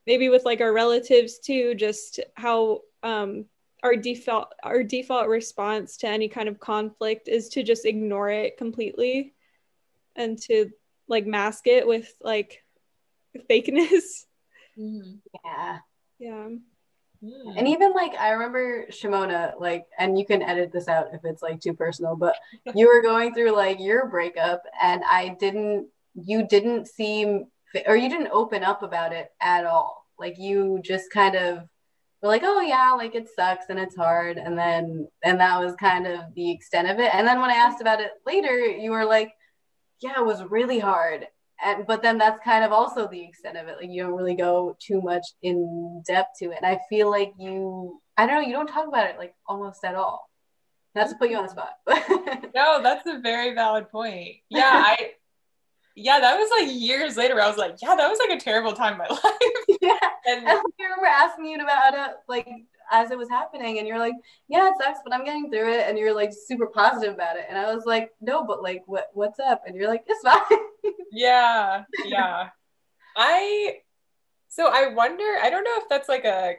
maybe 0.07 0.31
with 0.31 0.47
like 0.47 0.63
our 0.63 0.73
relatives 0.73 1.39
too, 1.39 1.75
just 1.75 2.21
how 2.35 2.81
um 3.03 3.45
our 3.83 3.97
default 3.97 4.53
our 4.63 4.83
default 4.83 5.29
response 5.29 5.97
to 5.99 6.09
any 6.09 6.29
kind 6.29 6.49
of 6.49 6.59
conflict 6.59 7.29
is 7.29 7.49
to 7.51 7.63
just 7.63 7.87
ignore 7.87 8.31
it 8.31 8.57
completely 8.57 9.35
and 10.17 10.41
to 10.43 10.71
like 11.07 11.27
mask 11.27 11.67
it 11.67 11.87
with 11.87 12.13
like 12.23 12.65
fakeness. 13.51 14.25
Mhm. 14.79 15.19
Yeah. 15.45 15.79
Yeah. 16.21 16.49
Mm. 17.25 17.59
And 17.59 17.67
even 17.67 17.93
like 17.95 18.15
I 18.15 18.31
remember 18.31 18.87
Shimona, 18.91 19.59
like, 19.59 19.87
and 19.99 20.17
you 20.17 20.25
can 20.25 20.41
edit 20.41 20.71
this 20.73 20.87
out 20.87 21.09
if 21.13 21.25
it's 21.25 21.43
like 21.43 21.61
too 21.61 21.75
personal, 21.75 22.15
but 22.15 22.37
you 22.77 22.87
were 22.87 23.03
going 23.03 23.35
through 23.35 23.57
like 23.57 23.81
your 23.81 24.07
breakup, 24.07 24.63
and 24.81 25.03
I 25.05 25.37
didn't, 25.41 25.89
you 26.15 26.47
didn't 26.47 26.87
seem, 26.87 27.47
or 27.87 27.97
you 27.97 28.09
didn't 28.09 28.31
open 28.31 28.63
up 28.63 28.85
about 28.85 29.13
it 29.13 29.33
at 29.41 29.67
all. 29.67 30.07
Like 30.17 30.39
you 30.39 30.81
just 30.85 31.11
kind 31.11 31.35
of 31.35 31.69
were 32.23 32.29
like, 32.29 32.43
oh 32.45 32.61
yeah, 32.61 32.93
like 32.93 33.15
it 33.15 33.29
sucks 33.35 33.67
and 33.69 33.79
it's 33.79 33.97
hard, 33.97 34.39
and 34.39 34.59
then 34.59 35.09
and 35.25 35.41
that 35.41 35.61
was 35.61 35.75
kind 35.77 36.07
of 36.07 36.21
the 36.35 36.51
extent 36.51 36.89
of 36.89 36.99
it. 36.99 37.15
And 37.15 37.27
then 37.27 37.41
when 37.41 37.51
I 37.51 37.55
asked 37.55 37.81
about 37.81 38.01
it 38.01 38.13
later, 38.27 38.59
you 38.59 38.91
were 38.91 39.05
like, 39.05 39.33
yeah, 40.01 40.15
it 40.19 40.25
was 40.27 40.43
really 40.45 40.79
hard. 40.79 41.27
And 41.65 41.87
but 41.87 42.03
then 42.03 42.19
that's 42.19 42.43
kind 42.45 42.65
of 42.65 42.73
also 42.73 43.09
the 43.09 43.25
extent 43.25 43.57
of 43.57 43.69
it. 43.69 43.77
Like 43.81 43.91
you 43.91 44.03
don't 44.03 44.15
really 44.15 44.37
go 44.37 44.77
too 44.81 45.01
much 45.01 45.25
in 45.43 46.03
depth 46.07 46.39
to 46.39 46.47
it. 46.47 46.59
And 46.63 46.67
I 46.67 46.81
feel 46.89 47.11
like 47.11 47.33
you 47.39 48.01
I 48.17 48.27
don't 48.27 48.43
know, 48.43 48.49
you 48.49 48.53
don't 48.53 48.69
talk 48.69 48.89
about 48.89 49.11
it 49.11 49.19
like 49.19 49.35
almost 49.47 49.85
at 49.85 49.95
all. 49.95 50.29
Not 50.95 51.11
to 51.11 51.17
put 51.17 51.31
you 51.31 51.37
on 51.37 51.45
the 51.45 51.51
spot. 51.51 51.75
No, 52.55 52.83
that's 52.83 53.07
a 53.07 53.21
very 53.21 53.55
valid 53.55 53.89
point. 53.89 54.37
Yeah, 54.49 54.83
I 54.85 55.13
yeah, 55.99 56.21
that 56.21 56.37
was 56.37 56.49
like 56.51 56.81
years 56.81 57.17
later. 57.17 57.41
I 57.41 57.49
was 57.49 57.57
like, 57.57 57.77
yeah, 57.83 57.95
that 57.95 58.09
was 58.09 58.19
like 58.19 58.39
a 58.39 58.41
terrible 58.41 58.73
time 58.73 58.93
in 58.93 58.99
my 58.99 59.09
life. 59.11 59.23
yeah. 59.81 59.99
And 60.27 60.49
I 60.49 60.61
remember 60.79 61.07
asking 61.07 61.47
you 61.47 61.61
about 61.61 61.95
it 61.95 62.17
like 62.29 62.49
as 62.91 63.11
it 63.11 63.19
was 63.19 63.29
happening 63.29 63.79
and 63.79 63.87
you're 63.87 63.99
like, 63.99 64.15
yeah, 64.49 64.69
it 64.69 64.75
sucks, 64.81 65.01
but 65.05 65.13
I'm 65.13 65.25
getting 65.25 65.51
through 65.51 65.73
it. 65.73 65.89
And 65.89 65.99
you're 65.99 66.15
like 66.15 66.33
super 66.33 66.67
positive 66.67 67.15
about 67.15 67.37
it. 67.37 67.47
And 67.49 67.59
I 67.59 67.75
was 67.75 67.85
like, 67.85 68.13
no, 68.21 68.47
but 68.47 68.63
like 68.63 68.83
what 68.87 69.09
what's 69.13 69.41
up? 69.41 69.63
And 69.67 69.77
you're 69.77 69.89
like, 69.89 70.05
it's 70.07 70.23
fine. 70.23 70.59
yeah, 71.13 71.85
yeah. 72.05 72.51
I 73.17 73.79
so 74.49 74.71
I 74.73 74.95
wonder, 74.95 75.25
I 75.43 75.51
don't 75.51 75.65
know 75.65 75.77
if 75.79 75.89
that's 75.89 76.09
like 76.09 76.25
a 76.25 76.55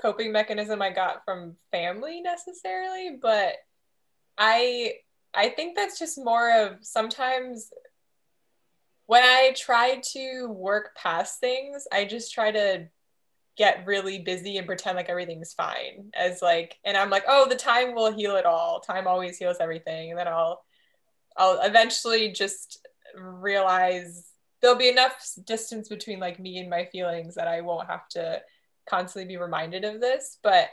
coping 0.00 0.32
mechanism 0.32 0.82
I 0.82 0.90
got 0.90 1.24
from 1.24 1.56
family 1.70 2.20
necessarily, 2.20 3.18
but 3.20 3.54
I 4.36 4.94
I 5.32 5.50
think 5.50 5.76
that's 5.76 5.98
just 5.98 6.18
more 6.18 6.50
of 6.50 6.78
sometimes 6.82 7.70
when 9.10 9.24
I 9.24 9.52
try 9.56 10.00
to 10.12 10.46
work 10.46 10.94
past 10.94 11.40
things, 11.40 11.84
I 11.90 12.04
just 12.04 12.32
try 12.32 12.52
to 12.52 12.86
get 13.56 13.84
really 13.84 14.20
busy 14.20 14.56
and 14.56 14.68
pretend 14.68 14.94
like 14.96 15.08
everything's 15.08 15.52
fine 15.52 16.12
as 16.14 16.40
like 16.40 16.78
and 16.84 16.96
I'm 16.96 17.10
like, 17.10 17.24
"Oh, 17.26 17.48
the 17.48 17.56
time 17.56 17.96
will 17.96 18.12
heal 18.12 18.36
it 18.36 18.46
all. 18.46 18.78
Time 18.78 19.08
always 19.08 19.36
heals 19.36 19.56
everything." 19.58 20.10
And 20.10 20.18
then 20.20 20.28
I'll 20.28 20.62
I'll 21.36 21.60
eventually 21.60 22.30
just 22.30 22.86
realize 23.16 24.28
there'll 24.60 24.76
be 24.76 24.88
enough 24.88 25.16
distance 25.44 25.88
between 25.88 26.20
like 26.20 26.38
me 26.38 26.58
and 26.58 26.70
my 26.70 26.84
feelings 26.84 27.34
that 27.34 27.48
I 27.48 27.62
won't 27.62 27.88
have 27.88 28.06
to 28.10 28.40
constantly 28.88 29.26
be 29.26 29.42
reminded 29.42 29.84
of 29.84 30.00
this. 30.00 30.38
But 30.40 30.68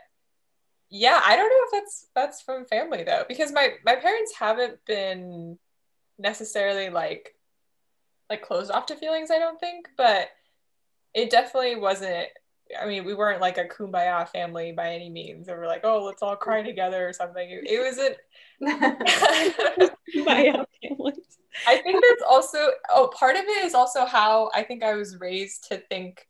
yeah, 0.92 1.20
I 1.26 1.36
don't 1.36 1.50
know 1.50 1.64
if 1.66 1.72
that's 1.72 2.08
that's 2.14 2.42
from 2.44 2.66
family 2.66 3.04
though, 3.04 3.24
because 3.28 3.52
my 3.52 3.78
my 3.84 3.96
parents 3.96 4.36
haven't 4.38 4.78
been 4.86 5.58
necessarily 6.20 6.92
like 6.92 7.34
like 8.30 8.42
closed 8.42 8.72
off 8.72 8.86
to 8.88 8.96
feelings, 8.96 9.32
I 9.32 9.40
don't 9.40 9.60
think, 9.60 9.88
but 9.98 10.30
it 11.14 11.30
definitely 11.30 11.78
wasn't 11.78 12.28
I 12.80 12.86
mean, 12.86 13.06
we 13.06 13.14
weren't 13.14 13.42
like 13.42 13.58
a 13.58 13.66
kumbaya 13.66 14.28
family 14.28 14.72
by 14.72 14.94
any 14.94 15.10
means. 15.10 15.48
Or 15.48 15.58
we're 15.58 15.68
like, 15.68 15.86
oh, 15.86 16.04
let's 16.04 16.22
all 16.22 16.36
cry 16.36 16.62
together 16.64 17.08
or 17.08 17.14
something. 17.14 17.50
It, 17.50 17.64
it 17.66 17.80
wasn't 17.80 18.18
families. 20.26 21.38
I 21.66 21.78
think 21.78 22.04
that's 22.08 22.24
also 22.30 22.60
oh 22.90 23.12
part 23.18 23.36
of 23.36 23.44
it 23.44 23.66
is 23.66 23.74
also 23.74 24.06
how 24.06 24.52
I 24.54 24.64
think 24.64 24.84
I 24.84 24.94
was 24.94 25.20
raised 25.20 25.70
to 25.70 25.78
think 25.78 26.28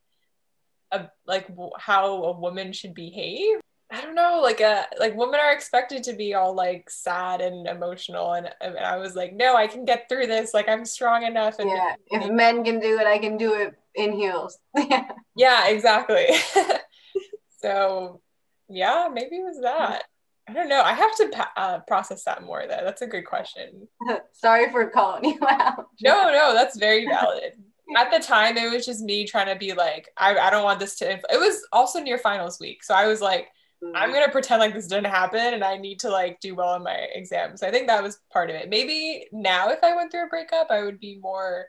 of 0.91 1.09
like 1.25 1.47
w- 1.49 1.71
how 1.77 2.23
a 2.23 2.39
woman 2.39 2.71
should 2.71 2.93
behave. 2.93 3.59
I 3.89 4.01
don't 4.01 4.15
know, 4.15 4.41
like 4.43 4.59
a 4.59 4.85
like 4.99 5.15
women 5.15 5.39
are 5.39 5.53
expected 5.53 6.03
to 6.03 6.13
be 6.13 6.33
all 6.33 6.53
like 6.53 6.89
sad 6.89 7.39
and 7.39 7.67
emotional, 7.67 8.33
and, 8.33 8.49
and 8.59 8.77
I 8.77 8.97
was 8.97 9.15
like, 9.15 9.33
no, 9.33 9.55
I 9.55 9.67
can 9.67 9.85
get 9.85 10.09
through 10.09 10.27
this. 10.27 10.53
Like 10.53 10.67
I'm 10.67 10.83
strong 10.85 11.23
enough. 11.23 11.59
And 11.59 11.69
yeah. 11.69 11.95
If 12.07 12.29
men 12.29 12.65
can 12.65 12.81
do 12.81 12.99
it, 12.99 13.07
I 13.07 13.17
can 13.17 13.37
do 13.37 13.53
it 13.53 13.75
in 13.95 14.11
heels. 14.11 14.57
yeah. 14.75 15.09
yeah, 15.35 15.67
exactly. 15.69 16.27
so 17.61 18.21
yeah, 18.67 19.07
maybe 19.11 19.37
it 19.37 19.45
was 19.45 19.61
that. 19.61 20.03
I 20.49 20.53
don't 20.53 20.69
know. 20.69 20.81
I 20.81 20.93
have 20.93 21.15
to 21.17 21.47
uh, 21.55 21.79
process 21.79 22.23
that 22.25 22.43
more. 22.43 22.63
Though 22.67 22.81
that's 22.83 23.01
a 23.01 23.07
good 23.07 23.25
question. 23.25 23.87
Sorry 24.33 24.69
for 24.71 24.89
calling 24.89 25.25
you 25.25 25.39
out. 25.47 25.87
No, 26.01 26.29
no, 26.31 26.53
that's 26.53 26.77
very 26.77 27.05
valid. 27.05 27.53
At 27.95 28.11
the 28.11 28.19
time, 28.19 28.57
it 28.57 28.69
was 28.71 28.85
just 28.85 29.01
me 29.01 29.25
trying 29.25 29.47
to 29.47 29.57
be 29.57 29.73
like, 29.73 30.09
I, 30.17 30.37
I 30.37 30.49
don't 30.49 30.65
want 30.65 30.79
this 30.81 30.97
to. 30.99 31.09
Inf-. 31.09 31.23
It 31.31 31.39
was 31.39 31.65
also 31.71 32.01
near 32.01 32.17
finals 32.17 32.59
week, 32.59 32.83
so 32.83 32.93
I 32.93 33.07
was 33.07 33.21
like, 33.21 33.47
I'm 33.95 34.11
gonna 34.11 34.31
pretend 34.31 34.59
like 34.59 34.73
this 34.73 34.87
didn't 34.87 35.05
happen, 35.07 35.53
and 35.53 35.63
I 35.63 35.77
need 35.77 35.99
to 35.99 36.09
like 36.09 36.39
do 36.39 36.55
well 36.55 36.75
in 36.75 36.83
my 36.83 37.07
exams. 37.13 37.63
I 37.63 37.71
think 37.71 37.87
that 37.87 38.03
was 38.03 38.19
part 38.31 38.49
of 38.49 38.55
it. 38.55 38.69
Maybe 38.69 39.27
now, 39.31 39.69
if 39.69 39.83
I 39.83 39.95
went 39.95 40.11
through 40.11 40.25
a 40.25 40.29
breakup, 40.29 40.67
I 40.69 40.83
would 40.83 40.99
be 40.99 41.19
more. 41.19 41.67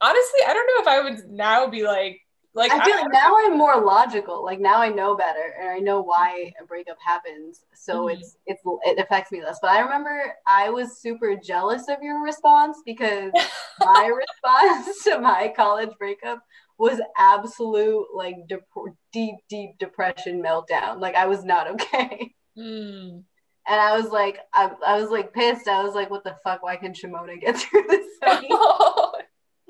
Honestly, 0.00 0.40
I 0.46 0.52
don't 0.52 0.66
know 0.66 0.82
if 0.82 0.88
I 0.88 1.00
would 1.02 1.30
now 1.30 1.66
be 1.66 1.84
like, 1.84 2.20
like 2.54 2.70
I 2.70 2.84
feel 2.84 2.96
like 2.96 3.12
now 3.12 3.34
I'm 3.36 3.58
more 3.58 3.80
logical. 3.80 4.44
Like 4.44 4.60
now 4.60 4.80
I 4.80 4.88
know 4.88 5.16
better 5.16 5.54
and 5.60 5.68
I 5.68 5.78
know 5.78 6.00
why 6.02 6.52
a 6.60 6.64
breakup 6.64 6.98
happens. 7.04 7.64
So 7.74 8.06
Mhm. 8.06 8.12
it's 8.12 8.36
it's 8.46 8.62
it 8.84 8.98
affects 8.98 9.32
me 9.32 9.42
less. 9.42 9.58
But 9.60 9.70
I 9.70 9.80
remember 9.80 10.34
I 10.46 10.70
was 10.70 10.98
super 10.98 11.36
jealous 11.36 11.88
of 11.88 12.02
your 12.02 12.22
response 12.22 12.78
because 12.84 13.32
my 13.80 14.06
response 14.06 15.02
to 15.04 15.18
my 15.18 15.52
college 15.56 15.90
breakup 15.98 16.44
was 16.78 17.00
absolute 17.18 18.06
like 18.14 18.36
dep- 18.48 18.68
deep 19.14 19.36
deep 19.48 19.78
depression 19.78 20.42
meltdown. 20.42 21.00
Like 21.00 21.14
I 21.14 21.26
was 21.26 21.44
not 21.44 21.68
okay. 21.72 22.34
Mm. 22.58 23.22
And 23.66 23.80
I 23.80 23.96
was 23.96 24.10
like, 24.10 24.40
I, 24.52 24.70
I 24.86 25.00
was 25.00 25.10
like 25.10 25.32
pissed. 25.32 25.68
I 25.68 25.82
was 25.82 25.94
like, 25.94 26.10
what 26.10 26.24
the 26.24 26.36
fuck? 26.44 26.62
Why 26.62 26.76
can 26.76 26.92
Shimona 26.92 27.40
get 27.40 27.56
through 27.58 27.84
this? 27.88 28.06
so 28.22 28.38
easy? 28.40 28.48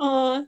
Aw. 0.00 0.42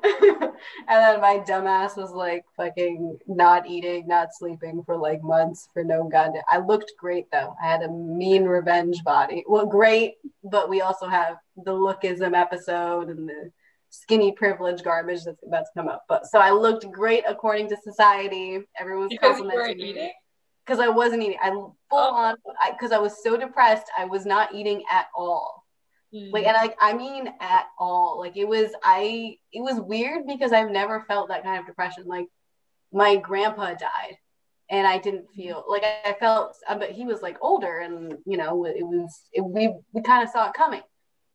and 0.00 0.52
then 0.88 1.20
my 1.20 1.42
dumbass 1.46 1.96
was 1.96 2.12
like 2.12 2.44
fucking 2.56 3.18
not 3.26 3.66
eating, 3.66 4.06
not 4.06 4.28
sleeping 4.32 4.82
for 4.86 4.96
like 4.96 5.20
months 5.22 5.68
for 5.74 5.82
no 5.82 6.08
goddamn. 6.08 6.42
I 6.48 6.58
looked 6.58 6.92
great 6.98 7.26
though. 7.32 7.54
I 7.62 7.66
had 7.66 7.82
a 7.82 7.90
mean 7.90 8.44
revenge 8.44 9.02
body. 9.04 9.44
Well, 9.48 9.66
great, 9.66 10.14
but 10.44 10.70
we 10.70 10.80
also 10.80 11.06
have 11.06 11.36
the 11.64 11.72
lookism 11.72 12.38
episode 12.38 13.08
and 13.08 13.28
the 13.28 13.50
skinny 13.90 14.32
privilege 14.32 14.82
garbage 14.82 15.24
that's 15.24 15.42
about 15.46 15.60
to 15.60 15.70
come 15.76 15.88
up. 15.88 16.04
But 16.08 16.26
so 16.26 16.38
I 16.38 16.50
looked 16.50 16.90
great 16.90 17.24
according 17.26 17.68
to 17.70 17.76
society. 17.82 18.60
Everyone's 18.78 19.10
because 19.10 19.36
complimenting 19.38 19.78
me 19.78 20.12
because 20.64 20.80
I 20.80 20.88
wasn't 20.88 21.22
eating. 21.22 21.38
I 21.42 21.50
full 21.50 21.74
Oh. 21.90 22.14
on 22.14 22.36
because 22.70 22.92
I, 22.92 22.98
was 22.98 23.22
so 23.22 23.36
depressed. 23.36 23.86
I 23.96 24.04
was 24.04 24.26
not 24.26 24.54
eating 24.54 24.82
at 24.90 25.06
all 25.16 25.64
Mm. 26.14 26.32
like 26.32 26.46
and 26.46 26.54
like 26.54 26.74
i 26.80 26.94
mean 26.94 27.28
at 27.38 27.66
all 27.78 28.18
like 28.18 28.34
it 28.34 28.48
was 28.48 28.70
i 28.82 29.36
it 29.52 29.60
was 29.60 29.78
weird 29.78 30.26
because 30.26 30.54
i've 30.54 30.70
never 30.70 31.04
felt 31.06 31.28
that 31.28 31.42
kind 31.42 31.60
of 31.60 31.66
depression 31.66 32.04
like 32.06 32.28
my 32.94 33.16
grandpa 33.16 33.74
died 33.74 34.16
and 34.70 34.86
i 34.86 34.96
didn't 34.96 35.26
feel 35.36 35.62
like 35.68 35.84
i, 35.84 36.08
I 36.08 36.12
felt 36.14 36.56
uh, 36.66 36.78
but 36.78 36.92
he 36.92 37.04
was 37.04 37.20
like 37.20 37.36
older 37.42 37.80
and 37.80 38.16
you 38.24 38.38
know 38.38 38.64
it 38.64 38.82
was 38.86 39.20
it, 39.34 39.42
we 39.42 39.74
we 39.92 40.00
kind 40.00 40.24
of 40.24 40.30
saw 40.30 40.48
it 40.48 40.54
coming 40.54 40.80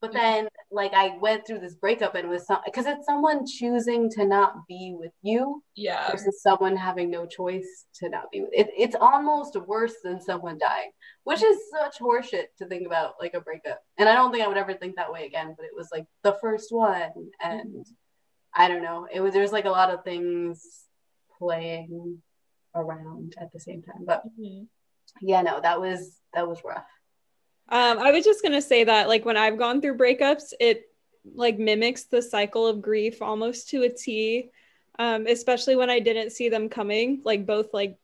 but 0.04 0.14
then 0.14 0.48
like 0.70 0.94
i 0.94 1.18
went 1.22 1.48
through 1.48 1.60
this 1.60 1.76
breakup 1.76 2.14
and 2.16 2.26
it 2.26 2.30
was 2.30 2.46
some 2.46 2.60
because 2.66 2.86
it's 2.86 3.06
someone 3.06 3.46
choosing 3.48 4.10
to 4.10 4.26
not 4.26 4.68
be 4.68 4.94
with 5.00 5.14
you 5.22 5.64
yeah. 5.76 6.12
versus 6.12 6.42
someone 6.42 6.76
having 6.76 7.10
no 7.10 7.26
choice 7.26 7.86
to 7.96 8.10
not 8.10 8.30
be 8.32 8.42
with 8.42 8.52
it. 8.54 8.70
It's 8.78 8.96
almost 9.00 9.56
worse 9.68 9.96
than 10.04 10.22
someone 10.22 10.58
dying, 10.58 10.92
which 11.24 11.42
is 11.42 11.58
such 11.72 12.00
horseshit 12.00 12.46
to 12.58 12.68
think 12.68 12.86
about, 12.86 13.14
like 13.20 13.34
a 13.34 13.42
breakup. 13.42 13.80
And 13.98 14.08
I 14.08 14.14
don't 14.14 14.32
think 14.32 14.44
I 14.44 14.48
would 14.48 14.58
ever 14.58 14.74
think 14.74 14.96
that 14.96 15.12
way 15.12 15.26
again. 15.26 15.54
But 15.58 15.66
it 15.66 15.76
was 15.76 15.90
like 15.92 16.06
the 16.24 16.38
first 16.42 16.72
one, 16.72 17.12
and 17.42 17.86
I 18.56 18.68
don't 18.68 18.84
know. 18.84 19.08
It 19.12 19.22
was 19.22 19.34
there's 19.34 19.52
like 19.52 19.66
a 19.66 19.72
lot 19.72 19.90
of 19.90 20.04
things 20.04 20.62
playing 21.40 22.22
around 22.76 23.36
at 23.40 23.52
the 23.52 23.60
same 23.60 23.82
time. 23.82 24.06
But 24.06 24.24
Mhm. 24.40 24.68
yeah, 25.22 25.42
no, 25.42 25.60
that 25.62 25.80
was 25.80 26.20
that 26.34 26.48
was 26.48 26.64
rough. 26.64 26.86
Um, 27.70 28.00
I 28.00 28.12
was 28.12 28.26
just 28.26 28.44
gonna 28.44 28.62
say 28.62 28.84
that 28.84 29.08
like 29.08 29.26
when 29.26 29.38
I've 29.38 29.58
gone 29.58 29.82
through 29.82 29.98
breakups, 29.98 30.54
it 30.60 30.90
like 31.34 31.58
mimics 31.58 32.04
the 32.04 32.22
cycle 32.22 32.68
of 32.68 32.82
grief 32.82 33.22
almost 33.22 33.70
to 33.70 33.84
a 33.84 33.90
T. 33.90 34.50
Um, 35.00 35.26
especially 35.26 35.76
when 35.76 35.90
I 35.90 36.00
didn't 36.00 36.32
see 36.32 36.50
them 36.50 36.70
coming, 36.70 37.22
like 37.24 37.46
both 37.48 37.74
like 37.74 37.98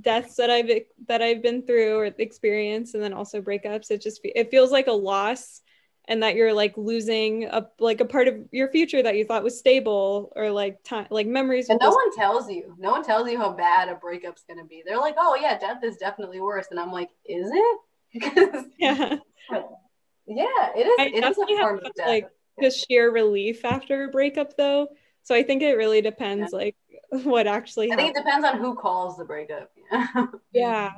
deaths 0.00 0.36
that 0.36 0.50
I've 0.50 0.68
that 1.06 1.22
I've 1.22 1.42
been 1.42 1.62
through 1.62 1.96
or 1.96 2.04
experienced, 2.18 2.94
and 2.94 3.02
then 3.02 3.12
also 3.14 3.40
breakups. 3.40 3.90
It 3.90 4.02
just 4.02 4.20
it 4.24 4.50
feels 4.50 4.70
like 4.70 4.86
a 4.88 4.92
loss, 4.92 5.62
and 6.06 6.22
that 6.22 6.34
you're 6.34 6.52
like 6.52 6.76
losing 6.76 7.44
a 7.44 7.66
like 7.78 8.00
a 8.00 8.04
part 8.04 8.28
of 8.28 8.36
your 8.50 8.68
future 8.68 9.02
that 9.02 9.16
you 9.16 9.24
thought 9.24 9.42
was 9.42 9.58
stable 9.58 10.32
or 10.36 10.50
like 10.50 10.82
time 10.84 11.06
like 11.10 11.26
memories. 11.26 11.70
And 11.70 11.80
no 11.80 11.90
one 11.90 12.14
tells 12.14 12.50
you. 12.50 12.74
No 12.78 12.90
one 12.90 13.04
tells 13.04 13.30
you 13.30 13.38
how 13.38 13.52
bad 13.52 13.88
a 13.88 13.94
breakup's 13.94 14.44
gonna 14.46 14.64
be. 14.64 14.82
They're 14.84 14.98
like, 14.98 15.14
"Oh 15.16 15.38
yeah, 15.40 15.56
death 15.58 15.82
is 15.82 15.96
definitely 15.96 16.40
worse," 16.40 16.66
and 16.70 16.78
I'm 16.78 16.92
like, 16.92 17.10
"Is 17.24 17.50
it?" 17.50 17.78
'Cause, 18.20 18.64
yeah, 18.78 19.16
yeah, 20.26 20.70
it 20.76 20.86
is. 20.86 21.00
I 21.00 21.04
It 21.06 21.14
is 21.14 21.18
a 21.18 21.20
definitely 21.20 21.56
form 21.56 21.76
have, 21.78 21.86
of 21.86 21.94
death. 21.94 22.06
like 22.08 22.28
just 22.62 22.86
sheer 22.88 23.10
relief 23.10 23.64
after 23.64 24.04
a 24.04 24.08
breakup 24.08 24.56
though. 24.56 24.88
So 25.22 25.34
I 25.34 25.42
think 25.42 25.62
it 25.62 25.76
really 25.76 26.00
depends 26.02 26.52
like 26.52 26.76
what 27.24 27.46
actually 27.46 27.92
I 27.92 27.96
think 27.96 28.10
it 28.16 28.16
depends 28.24 28.46
on 28.46 28.58
who 28.58 28.74
calls 28.74 29.16
the 29.16 29.24
breakup. 29.24 29.70
Yeah. 29.90 30.30
Yeah. 30.52 30.90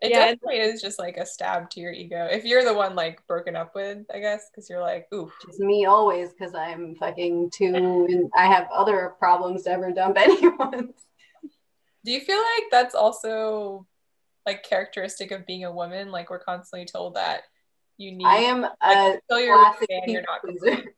It 0.00 0.10
Yeah, 0.10 0.26
definitely 0.26 0.58
is 0.60 0.80
just 0.80 0.98
like 1.00 1.16
a 1.16 1.26
stab 1.26 1.70
to 1.70 1.80
your 1.80 1.90
ego. 1.92 2.28
If 2.30 2.44
you're 2.44 2.64
the 2.64 2.72
one 2.74 2.94
like 2.94 3.26
broken 3.26 3.56
up 3.56 3.74
with, 3.74 4.06
I 4.14 4.20
guess, 4.20 4.48
because 4.48 4.70
you're 4.70 4.80
like, 4.80 5.08
oof. 5.12 5.32
It's 5.48 5.58
me 5.58 5.86
always 5.86 6.30
because 6.32 6.54
I'm 6.54 6.94
fucking 6.94 7.50
too, 7.50 8.06
and 8.08 8.30
I 8.36 8.46
have 8.46 8.68
other 8.72 9.14
problems 9.18 9.64
to 9.64 9.70
ever 9.70 9.90
dump 9.90 10.16
anyone. 10.16 10.94
Do 12.04 12.12
you 12.12 12.20
feel 12.20 12.38
like 12.38 12.64
that's 12.70 12.94
also 12.94 13.86
like 14.48 14.62
characteristic 14.62 15.30
of 15.30 15.46
being 15.46 15.64
a 15.64 15.72
woman? 15.72 16.10
Like 16.10 16.30
we're 16.30 16.38
constantly 16.38 16.86
told 16.86 17.14
that 17.14 17.42
you 17.98 18.12
need 18.12 18.26
I 18.26 18.36
am 18.36 18.64
a 18.64 18.68
like, 18.82 19.20
until 19.28 19.44
you're 19.44 19.62
classic 19.62 19.88
a 19.90 19.94
man, 19.94 20.10
you're 20.10 20.22
not 20.22 20.42
pleaser. 20.42 20.82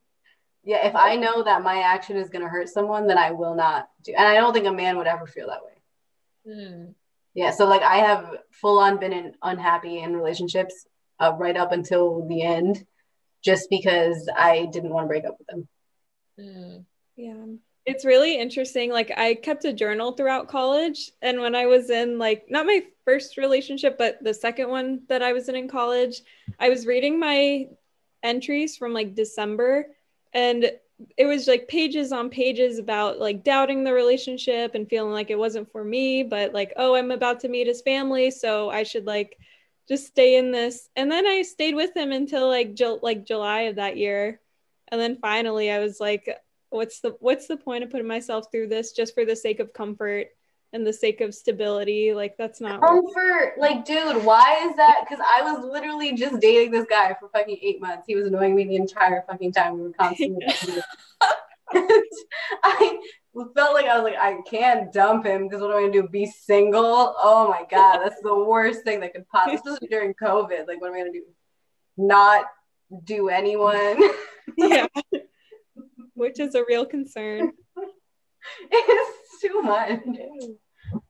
Yeah, 0.63 0.87
if 0.87 0.95
I 0.95 1.17
know 1.17 1.43
that 1.43 1.63
my 1.63 1.79
action 1.81 2.19
is 2.19 2.29
gonna 2.29 2.47
hurt 2.47 2.69
someone, 2.69 3.07
then 3.07 3.17
I 3.17 3.31
will 3.31 3.55
not 3.55 3.89
do. 4.05 4.13
And 4.13 4.29
I 4.29 4.35
don't 4.35 4.53
think 4.53 4.67
a 4.67 4.73
man 4.73 4.99
would 4.99 5.07
ever 5.07 5.27
feel 5.27 5.47
that 5.47 5.63
way. 5.65 6.53
Hmm. 6.53 6.91
Yeah, 7.33 7.51
so 7.53 7.67
like 7.67 7.81
I 7.81 7.97
have 7.97 8.37
full 8.53 8.79
on 8.79 9.01
been 9.01 9.15
in 9.15 9.33
unhappy 9.43 10.01
in 10.01 10.15
relationships 10.15 10.87
uh, 11.19 11.33
right 11.39 11.57
up 11.57 11.73
until 11.73 12.29
the 12.29 12.43
end, 12.43 12.85
just 13.43 13.71
because 13.71 14.29
I 14.37 14.69
didn't 14.71 14.93
want 14.93 15.05
to 15.05 15.09
break 15.09 15.25
up 15.25 15.37
with 15.39 15.47
them. 15.47 15.69
Hmm. 16.39 16.77
Yeah. 17.17 17.47
It's 17.91 18.05
really 18.05 18.39
interesting. 18.39 18.93
Like 18.93 19.11
I 19.17 19.35
kept 19.35 19.65
a 19.65 19.73
journal 19.73 20.13
throughout 20.13 20.49
college. 20.49 21.11
And 21.23 21.41
when 21.41 21.55
I 21.55 21.67
was 21.67 21.91
in 21.91 22.19
like 22.19 22.45
not 22.49 22.67
my 22.67 22.85
first 23.05 23.37
relationship, 23.37 23.99
but 23.99 24.23
the 24.23 24.33
second 24.33 24.69
one 24.69 25.03
that 25.09 25.23
I 25.23 25.33
was 25.33 25.49
in 25.49 25.57
in 25.57 25.69
college, 25.69 26.23
I 26.59 26.69
was 26.69 26.87
reading 26.87 27.19
my 27.19 27.67
entries 28.23 28.77
from 28.77 28.93
like 28.93 29.15
December 29.15 29.87
and 30.33 30.71
it 31.17 31.25
was 31.25 31.49
like 31.49 31.67
pages 31.67 32.13
on 32.13 32.31
pages 32.31 32.79
about 32.79 33.19
like 33.19 33.43
doubting 33.43 33.85
the 33.85 33.93
relationship 33.93 34.75
and 34.75 34.89
feeling 34.89 35.13
like 35.13 35.31
it 35.31 35.39
wasn't 35.39 35.71
for 35.73 35.83
me, 35.83 36.23
but 36.23 36.53
like, 36.53 36.73
oh, 36.77 36.95
I'm 36.95 37.11
about 37.11 37.41
to 37.41 37.49
meet 37.49 37.67
his 37.67 37.83
family, 37.83 38.31
so 38.31 38.71
I 38.71 38.83
should 38.83 39.07
like 39.07 39.39
just 39.89 40.07
stay 40.07 40.37
in 40.37 40.53
this. 40.53 40.89
And 40.97 41.11
then 41.11 41.27
I 41.27 41.43
stayed 41.43 41.75
with 41.75 41.97
him 41.97 42.13
until 42.13 42.49
like 42.49 42.75
Ju- 42.75 43.01
like 43.03 43.27
July 43.27 43.63
of 43.63 43.77
that 43.77 43.97
year. 43.97 44.41
And 44.89 45.01
then 45.01 45.19
finally 45.21 45.71
I 45.71 45.79
was 45.79 46.01
like, 46.01 46.29
what's 46.71 47.01
the 47.01 47.17
what's 47.21 47.47
the 47.47 47.57
point 47.57 47.85
of 47.85 47.91
putting 47.91 48.07
myself 48.07 48.47
through 48.51 48.69
this 48.69 48.93
just 48.93 49.15
for 49.15 49.25
the 49.25 49.37
sake 49.37 49.61
of 49.61 49.73
comfort 49.73 50.29
and 50.73 50.87
the 50.87 50.93
sake 50.93 51.21
of 51.21 51.35
stability? 51.35 52.15
Like 52.15 52.37
that's 52.39 52.61
not 52.61 52.81
Comfort, 52.81 53.55
like, 53.59 53.85
dude, 53.85 54.25
why 54.25 54.67
is 54.69 54.77
that? 54.77 55.05
Because 55.09 55.25
I 55.25 55.43
was 55.43 55.65
literally 55.65 56.15
just 56.15 56.41
dating 56.41 56.71
this 56.71 56.87
guy 56.89 57.15
for 57.21 57.29
fucking 57.29 57.59
eight 57.61 57.81
months. 57.81 58.05
He 58.07 58.15
was 58.15 58.27
annoying 58.27 58.55
me 58.55 58.65
the 58.65 58.77
entire 58.77 59.25
fucking 59.29 59.53
time. 59.53 59.75
We 59.75 59.83
were 59.83 59.93
constantly. 59.93 60.47
I 62.65 62.99
felt 63.55 63.75
like 63.75 63.87
I 63.87 63.99
was 63.99 64.05
like, 64.05 64.19
I 64.21 64.39
can't 64.49 64.93
dump 64.93 65.25
him 65.25 65.47
because 65.47 65.63
what 65.63 65.71
am 65.71 65.79
I 65.79 65.81
gonna 65.83 65.93
do? 65.93 66.09
Be 66.09 66.27
single? 66.27 67.15
Oh 67.19 67.49
my 67.49 67.65
god, 67.71 67.99
that's 67.99 68.21
the 68.23 68.35
worst 68.35 68.83
thing 68.85 69.01
that 69.01 69.15
could 69.15 69.29
possibly. 69.29 69.55
Especially 69.57 69.89
during 69.89 70.15
COVID. 70.15 70.67
Like, 70.67 70.81
what 70.81 70.89
am 70.89 70.95
I 70.95 70.99
gonna 70.99 71.13
do? 71.13 71.23
Not 71.97 72.47
do 73.05 73.29
anyone? 73.29 74.03
yeah. 74.57 74.87
Which 76.21 76.39
is 76.39 76.55
a 76.55 76.63
real 76.69 76.85
concern. 76.85 77.53
it's 78.71 79.41
too 79.41 79.63
much. 79.63 80.01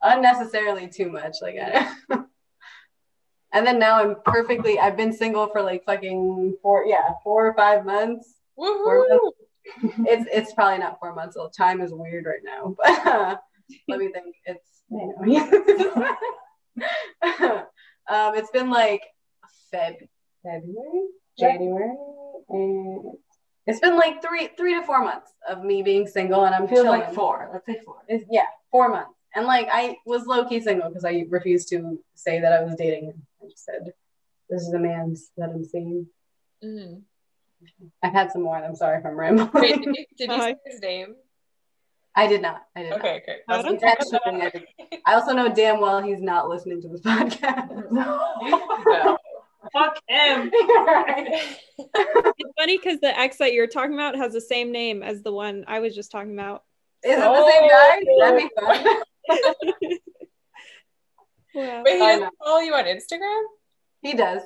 Unnecessarily 0.01 0.87
too 0.87 1.11
much. 1.11 1.35
Like 1.43 1.57
I 1.61 1.93
and 3.53 3.67
then 3.67 3.81
now 3.81 3.99
I'm 3.99 4.15
perfectly 4.25 4.79
I've 4.79 4.97
been 4.97 5.13
single 5.13 5.49
for 5.49 5.63
like 5.63 5.85
fucking 5.85 6.59
four 6.63 6.85
yeah, 6.85 7.15
four 7.25 7.49
or 7.49 7.55
five 7.55 7.85
months. 7.85 8.37
Woohoo! 8.57 9.33
It's 10.07 10.29
it's 10.33 10.53
probably 10.53 10.79
not 10.79 11.01
four 11.01 11.13
months, 11.13 11.35
so 11.35 11.51
time 11.59 11.81
is 11.81 11.93
weird 11.93 12.27
right 12.27 12.45
now. 12.45 12.77
But 12.79 13.05
uh, 13.05 13.37
let 13.89 13.99
me 13.99 14.13
think. 14.13 14.37
It's 14.45 14.85
you 14.91 15.13
know 15.27 16.07
um 18.09 18.37
it's 18.37 18.53
been 18.53 18.71
like 18.71 19.03
Feb 19.75 20.07
February, 20.45 21.09
January, 21.37 21.97
and 22.49 23.17
it's 23.67 23.81
been 23.81 23.97
like 23.97 24.23
three 24.23 24.49
three 24.57 24.75
to 24.75 24.83
four 24.83 25.05
months 25.05 25.33
of 25.49 25.63
me 25.65 25.83
being 25.83 26.07
single 26.07 26.45
and 26.45 26.55
I'm 26.55 26.67
Feels 26.69 26.85
chilling. 26.85 27.01
like 27.01 27.15
four. 27.15 27.49
Let's 27.53 27.67
say 27.67 27.81
four. 27.85 27.97
It's, 28.09 28.25
yeah, 28.31 28.45
four 28.71 28.89
months. 28.89 29.13
And 29.35 29.47
like 29.47 29.69
I 29.73 29.97
was 30.07 30.27
low 30.27 30.45
key 30.49 30.61
single 30.61 30.89
because 30.89 31.05
I 31.05 31.25
refused 31.29 31.69
to 31.71 31.99
say 32.15 32.41
that 32.41 32.53
I 32.53 32.63
was 32.63 32.75
dating 32.77 33.05
him. 33.07 33.27
I 33.43 33.47
just 33.49 33.65
said, 33.65 33.93
"This 34.49 34.63
is 34.63 34.71
the 34.71 34.79
man 34.79 35.15
that 35.37 35.51
I'm 35.51 35.65
seeing." 35.65 36.07
Mhm. 36.65 37.03
I've 38.03 38.13
had 38.13 38.33
some 38.33 38.43
more. 38.43 38.57
and 38.57 38.65
I'm 38.65 38.75
sorry 38.75 38.99
if 38.99 39.07
I'm 39.07 39.15
rambling. 39.15 39.51
Wait, 39.55 39.77
did 39.85 39.95
you, 39.97 40.05
did 40.17 40.31
you 40.31 40.41
say 40.41 40.57
his 40.67 40.81
name? 40.81 41.15
I 42.17 42.27
did 42.27 42.43
not. 42.43 42.63
I 42.75 42.83
did 42.83 42.93
Okay, 42.95 43.21
okay. 43.23 43.37
I 43.49 43.63
not. 43.63 43.79
don't 43.81 44.43
I. 44.43 44.53
I 45.07 45.15
also 45.15 45.33
know 45.33 45.49
damn 45.53 45.81
well 45.81 46.03
he's 46.03 46.21
not 46.21 46.49
listening 46.49 46.81
to 46.83 46.89
this 46.89 47.01
podcast. 47.03 47.91
No. 47.93 49.17
Fuck 49.73 49.99
him. 50.09 50.51
It's 51.79 52.53
funny 52.59 52.77
because 52.77 53.01
the 53.01 53.19
ex 53.19 53.39
that 53.39 53.55
you're 53.55 53.67
talking 53.67 53.95
about 53.95 54.15
has 54.17 54.35
the 54.35 54.41
same 54.41 54.71
name 54.71 55.03
as 55.03 55.23
the 55.23 55.33
one 55.33 55.65
I 55.67 55.81
was 55.81 55.95
just 55.95 56.11
talking 56.11 56.35
about. 56.35 56.63
Is 57.03 57.17
it 57.17 57.21
the 57.21 57.51
same 57.51 57.69
guy? 57.69 58.03
Oh. 58.07 58.21
That'd 58.21 58.39
be 58.39 59.81
fun. 59.89 59.99
Wow. 61.55 61.83
Wait, 61.85 61.95
he 61.95 61.99
doesn't 61.99 62.35
follow 62.45 62.61
you 62.61 62.75
on 62.75 62.85
Instagram? 62.85 63.43
he 64.03 64.15
does. 64.15 64.43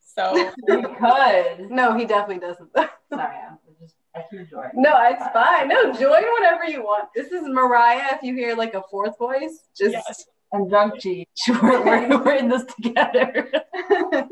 So 0.00 0.52
Because. 0.66 1.58
No, 1.68 1.96
he 1.96 2.04
definitely 2.06 2.38
doesn't. 2.38 2.70
Sorry, 2.74 2.88
I'm 3.12 3.58
just 3.80 3.94
I 4.14 4.22
keep 4.30 4.48
joy. 4.48 4.66
no, 4.74 4.94
it's 5.10 5.26
fine. 5.32 5.68
No, 5.68 5.92
join 5.92 6.22
whatever 6.32 6.64
you 6.64 6.82
want. 6.82 7.08
This 7.14 7.30
is 7.32 7.42
Marianne. 7.46 8.14
If 8.14 8.22
you 8.22 8.34
hear 8.34 8.54
like 8.56 8.74
a 8.74 8.82
fourth 8.90 9.18
voice, 9.18 9.64
just 9.76 9.92
yes. 9.92 10.24
And 10.54 10.70
drunk 10.70 11.00
G. 11.00 11.26
We're, 11.48 11.84
we're, 11.84 12.24
we're 12.24 12.34
in 12.36 12.48
this 12.48 12.64
together. 12.80 13.50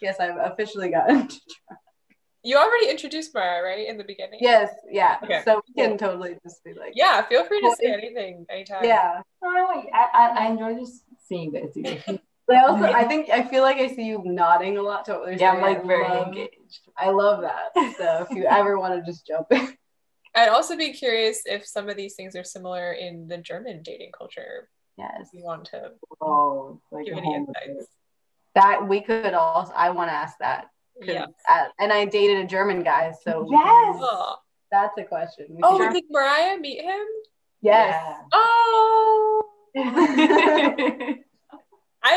yes, 0.00 0.20
I've 0.20 0.36
officially 0.52 0.88
gotten. 0.90 1.28
You 2.44 2.56
already 2.58 2.90
introduced 2.90 3.34
Mara, 3.34 3.60
right? 3.62 3.88
In 3.88 3.96
the 3.98 4.04
beginning? 4.04 4.38
Yes, 4.40 4.70
yeah. 4.88 5.16
Okay, 5.24 5.42
so 5.44 5.60
we 5.66 5.82
can 5.82 5.98
totally 5.98 6.36
just 6.44 6.62
be 6.62 6.74
like, 6.74 6.92
Yeah, 6.94 7.22
feel 7.22 7.44
free 7.44 7.60
to 7.60 7.66
Well, 7.66 7.76
say 7.76 7.86
it- 7.88 8.00
anything 8.04 8.46
anytime. 8.50 8.84
yeah. 8.84 9.20
I, 9.42 9.84
I, 9.92 10.28
I 10.38 10.46
enjoy 10.46 10.74
just 10.78 11.02
seeing 11.28 11.52
this. 11.52 11.74
You. 11.74 12.18
But 12.46 12.56
I 12.56 12.64
also, 12.66 12.84
I 12.84 13.04
think, 13.04 13.30
I 13.30 13.42
feel 13.42 13.62
like 13.62 13.78
I 13.78 13.88
see 13.88 14.04
you 14.04 14.20
nodding 14.22 14.76
a 14.76 14.82
lot 14.82 15.06
to 15.06 15.14
what 15.14 15.24
they're 15.24 15.38
Yeah, 15.38 15.52
I'm 15.52 15.62
like 15.62 15.82
I 15.82 15.86
very 15.86 16.06
love- 16.06 16.26
engaged. 16.26 16.80
I 16.98 17.08
love 17.08 17.40
that. 17.40 17.94
So 17.96 18.26
if 18.28 18.36
you 18.36 18.44
ever 18.44 18.78
want 18.78 18.94
to 19.02 19.10
just 19.10 19.26
jump 19.26 19.46
in, 19.50 19.74
I'd 20.36 20.50
also 20.50 20.76
be 20.76 20.92
curious 20.92 21.40
if 21.46 21.66
some 21.66 21.88
of 21.88 21.96
these 21.96 22.16
things 22.16 22.36
are 22.36 22.44
similar 22.44 22.92
in 22.92 23.28
the 23.28 23.38
German 23.38 23.82
dating 23.82 24.12
culture. 24.12 24.68
Yes, 24.96 25.28
If 25.32 25.40
you 25.40 25.44
want 25.44 25.64
to 25.66 25.90
Oh, 26.20 26.80
like 26.92 27.06
give 27.06 27.18
any 27.18 27.34
insights. 27.34 27.88
that 28.54 28.86
we 28.88 29.00
could 29.00 29.34
also. 29.34 29.72
I 29.74 29.90
want 29.90 30.08
to 30.10 30.14
ask 30.14 30.38
that. 30.38 30.68
Yeah. 31.02 31.26
I- 31.48 31.70
and 31.80 31.92
I 31.92 32.04
dated 32.04 32.44
a 32.44 32.46
German 32.46 32.84
guy, 32.84 33.12
so 33.24 33.48
Yes. 33.50 33.96
Oh, 34.00 34.36
that's 34.70 34.96
a 34.98 35.02
question. 35.04 35.46
We 35.50 35.60
oh 35.64 35.78
did 35.92 36.04
Marianne 36.10 36.60
meet 36.60 36.80
him? 36.82 37.04
yes. 37.60 38.20
Oh, 38.32 39.42
I 39.76 41.18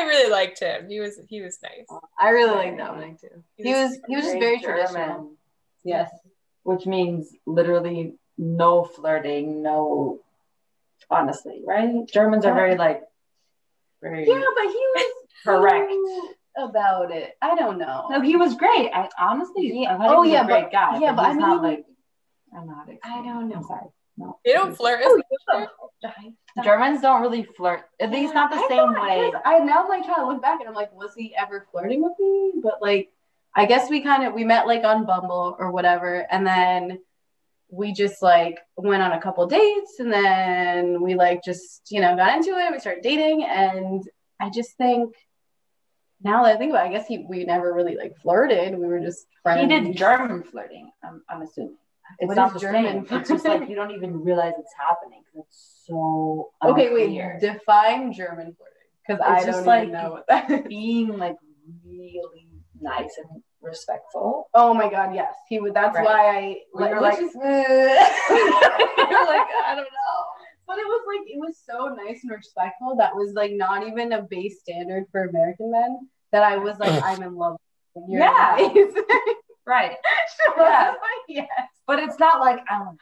really 0.04 0.30
liked 0.30 0.60
him. 0.60 0.88
He 0.90 1.00
was 1.00 1.20
he 1.28 1.42
was 1.42 1.58
nice. 1.64 1.88
I 2.20 2.30
really 2.30 2.56
like 2.56 2.78
Dominic 2.78 3.20
too. 3.22 3.44
He 3.56 3.74
was 3.74 3.98
he 4.08 4.16
was 4.16 4.26
just 4.26 4.40
very 4.40 4.60
German, 4.60 4.78
traditional. 4.88 5.32
Yes. 5.84 6.12
Which 6.64 6.86
means 6.86 7.32
literally 7.46 8.16
no 8.38 8.84
flirting, 8.84 9.64
no. 9.64 10.20
Honestly, 11.10 11.62
right? 11.66 12.05
Germans 12.12 12.45
are 12.45 12.53
very 12.53 12.76
like, 12.76 13.01
very. 14.01 14.28
Yeah, 14.28 14.43
but 14.55 14.64
he 14.66 14.86
was 14.95 15.05
Correct. 15.45 15.91
about 16.58 17.12
it. 17.12 17.34
I 17.41 17.55
don't 17.55 17.78
know. 17.78 18.08
No, 18.10 18.20
he 18.22 18.36
was 18.36 18.55
great. 18.55 18.89
I 18.93 19.08
honestly, 19.20 19.84
Yeah. 19.84 19.95
I 19.97 20.08
Oh, 20.08 20.24
he 20.24 20.30
was 20.32 20.34
yeah, 20.34 20.43
a 20.43 20.45
great 20.47 20.64
but- 20.66 20.72
guy. 20.72 20.99
yeah, 20.99 21.14
but 21.14 21.26
I 21.26 21.28
he's 21.30 21.38
mean, 21.38 21.47
not 21.47 21.64
like. 21.64 21.86
I'm 22.55 22.68
not. 22.68 22.88
I 23.03 23.22
don't 23.24 23.49
know. 23.49 23.55
I'm 23.58 23.64
sorry. 23.64 23.88
No. 24.18 24.39
They 24.43 24.53
don't 24.53 24.76
flirt 24.76 24.99
oh, 25.03 25.16
as 25.18 25.24
Oh, 25.53 25.60
much. 26.03 26.14
yeah. 26.55 26.64
Germans 26.64 27.01
don't 27.01 27.22
really 27.22 27.43
flirt. 27.43 27.82
At 27.99 28.10
least 28.12 28.34
not 28.34 28.49
the 28.49 28.58
I 28.58 28.68
same 28.68 28.93
way. 28.93 29.32
I 29.45 29.60
now 29.60 29.84
I'm 29.84 29.89
like 29.89 30.05
trying 30.05 30.22
to 30.22 30.28
look 30.28 30.41
back 30.41 30.60
and 30.60 30.68
I'm 30.68 30.74
like, 30.74 30.91
was 30.93 31.14
he 31.16 31.36
ever 31.36 31.68
flirting 31.72 32.01
with 32.01 32.14
me? 32.20 32.53
But 32.64 32.82
like, 32.82 33.12
I 33.55 33.66
guess 33.66 33.89
we 33.89 34.01
kind 34.01 34.24
of 34.26 34.34
we 34.34 34.43
met 34.43 34.66
like 34.66 34.84
on 34.84 35.05
Bumble 35.05 35.55
or 35.60 35.72
whatever, 35.72 36.26
and 36.32 36.45
then 36.47 36.99
we 37.70 37.91
just 37.91 38.22
like 38.22 38.59
went 38.78 39.01
on 39.03 39.11
a 39.11 39.22
couple 39.22 39.45
dates 39.47 39.99
and 39.99 40.11
then 40.11 41.01
we 41.01 41.15
like 41.15 41.43
just 41.43 41.82
you 41.91 41.99
know 41.99 42.15
got 42.15 42.38
into 42.38 42.57
it 42.57 42.72
we 42.72 42.80
started 42.80 43.03
dating 43.03 43.43
and 43.43 44.03
i 44.39 44.49
just 44.49 44.72
think 44.78 45.13
now 46.24 46.43
that 46.43 46.55
i 46.55 46.57
think 46.57 46.72
about 46.72 46.86
it 46.86 46.89
i 46.89 46.91
guess 46.91 47.07
he 47.07 47.26
we 47.30 47.43
never 47.43 47.74
really 47.74 47.95
like 47.95 48.15
flirted 48.22 48.78
we 48.78 48.86
were 48.86 48.99
just 48.99 49.28
friends 49.43 49.61
He 49.61 49.68
did 49.80 49.95
German 49.97 50.43
flirting. 50.43 50.91
I'm, 51.03 51.22
I'm 51.30 51.41
assuming 51.41 51.76
it's 52.20 52.28
What 52.30 52.38
not 52.38 52.53
the 52.53 52.59
German 52.59 53.05
same. 53.05 53.20
It's 53.20 53.30
just 53.30 53.43
like 53.43 53.68
you 53.68 53.76
don't 53.76 53.91
even 53.91 54.24
realize 54.24 54.53
it's 54.57 54.74
happening 54.80 55.22
because 55.26 55.45
it's 55.47 55.84
so 55.86 56.51
okay 56.63 56.93
wait 56.93 57.39
define 57.41 58.13
german 58.13 58.55
flirting 58.55 58.88
because 59.05 59.22
i 59.26 59.38
don't 59.38 59.45
just 59.45 59.59
even 59.59 59.65
like- 59.65 59.89
know 59.89 60.11
what 60.11 60.26
that 60.28 60.49
is 60.49 60.61
being 60.68 61.18
like 61.18 61.36
really 61.86 62.47
nice 62.80 63.18
and 63.18 63.43
respectful. 63.62 64.49
oh 64.53 64.74
my 64.74 64.89
god 64.89 65.14
yes 65.14 65.34
he 65.49 65.60
would 65.60 65.74
that's 65.74 65.95
Right. 65.95 66.05
why 66.05 66.38
i 66.38 66.41
We 66.74 66.84
were 66.89 67.01
which 67.01 67.01
like, 67.01 67.20
is- 67.20 67.34
You're 69.10 69.26
like, 69.26 69.47
I 69.66 69.74
don't 69.76 69.84
know. 69.84 70.20
But 70.68 70.80
it 70.80 70.86
was 70.86 71.03
like 71.08 71.28
it 71.28 71.39
was 71.39 71.58
so 71.66 71.88
nice 71.95 72.20
and 72.24 72.32
respectful. 72.32 72.95
That 72.97 73.16
was 73.16 73.34
like 73.34 73.51
not 73.53 73.88
even 73.88 74.12
a 74.12 74.22
base 74.24 74.60
standard 74.60 75.05
for 75.12 75.24
American 75.24 75.72
men. 75.72 76.10
That 76.34 76.43
I 76.43 76.58
was 76.58 76.78
like, 76.78 77.01
I'm 77.03 77.24
in 77.24 77.36
love. 77.36 77.55
with 77.95 78.05
you. 78.10 78.20
Yeah. 78.20 78.58
Right. 79.66 79.97
So 80.38 80.53
Yeah. 80.62 80.89
like, 80.91 81.26
yes. 81.28 81.47
But 81.88 81.99
it's 81.99 82.20
not 82.20 82.39
like 82.41 82.60
I'm 82.70 82.97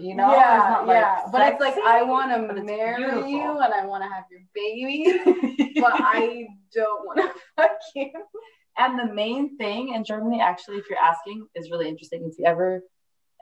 you 0.00 0.14
know, 0.14 0.30
yeah, 0.32 0.56
it's 0.58 0.70
not 0.70 0.86
like 0.86 0.94
yeah. 0.96 1.18
But 1.32 1.52
it's 1.52 1.60
like 1.60 1.74
I 1.78 2.02
want 2.02 2.30
to 2.32 2.62
marry 2.62 2.96
beautiful. 2.96 3.26
you 3.26 3.58
and 3.60 3.72
I 3.74 3.86
want 3.86 4.02
to 4.04 4.08
have 4.08 4.24
your 4.30 4.42
baby, 4.54 5.80
but 5.80 5.92
I 5.94 6.46
don't 6.74 7.06
want 7.06 7.18
to 7.20 7.30
fuck 7.56 7.70
you. 7.94 8.10
And 8.78 8.98
the 8.98 9.12
main 9.12 9.56
thing 9.56 9.94
in 9.94 10.04
Germany, 10.04 10.40
actually, 10.40 10.76
if 10.76 10.88
you're 10.88 10.98
asking, 10.98 11.46
is 11.54 11.70
really 11.70 11.88
interesting. 11.88 12.28
If 12.30 12.38
you 12.38 12.44
ever, 12.44 12.82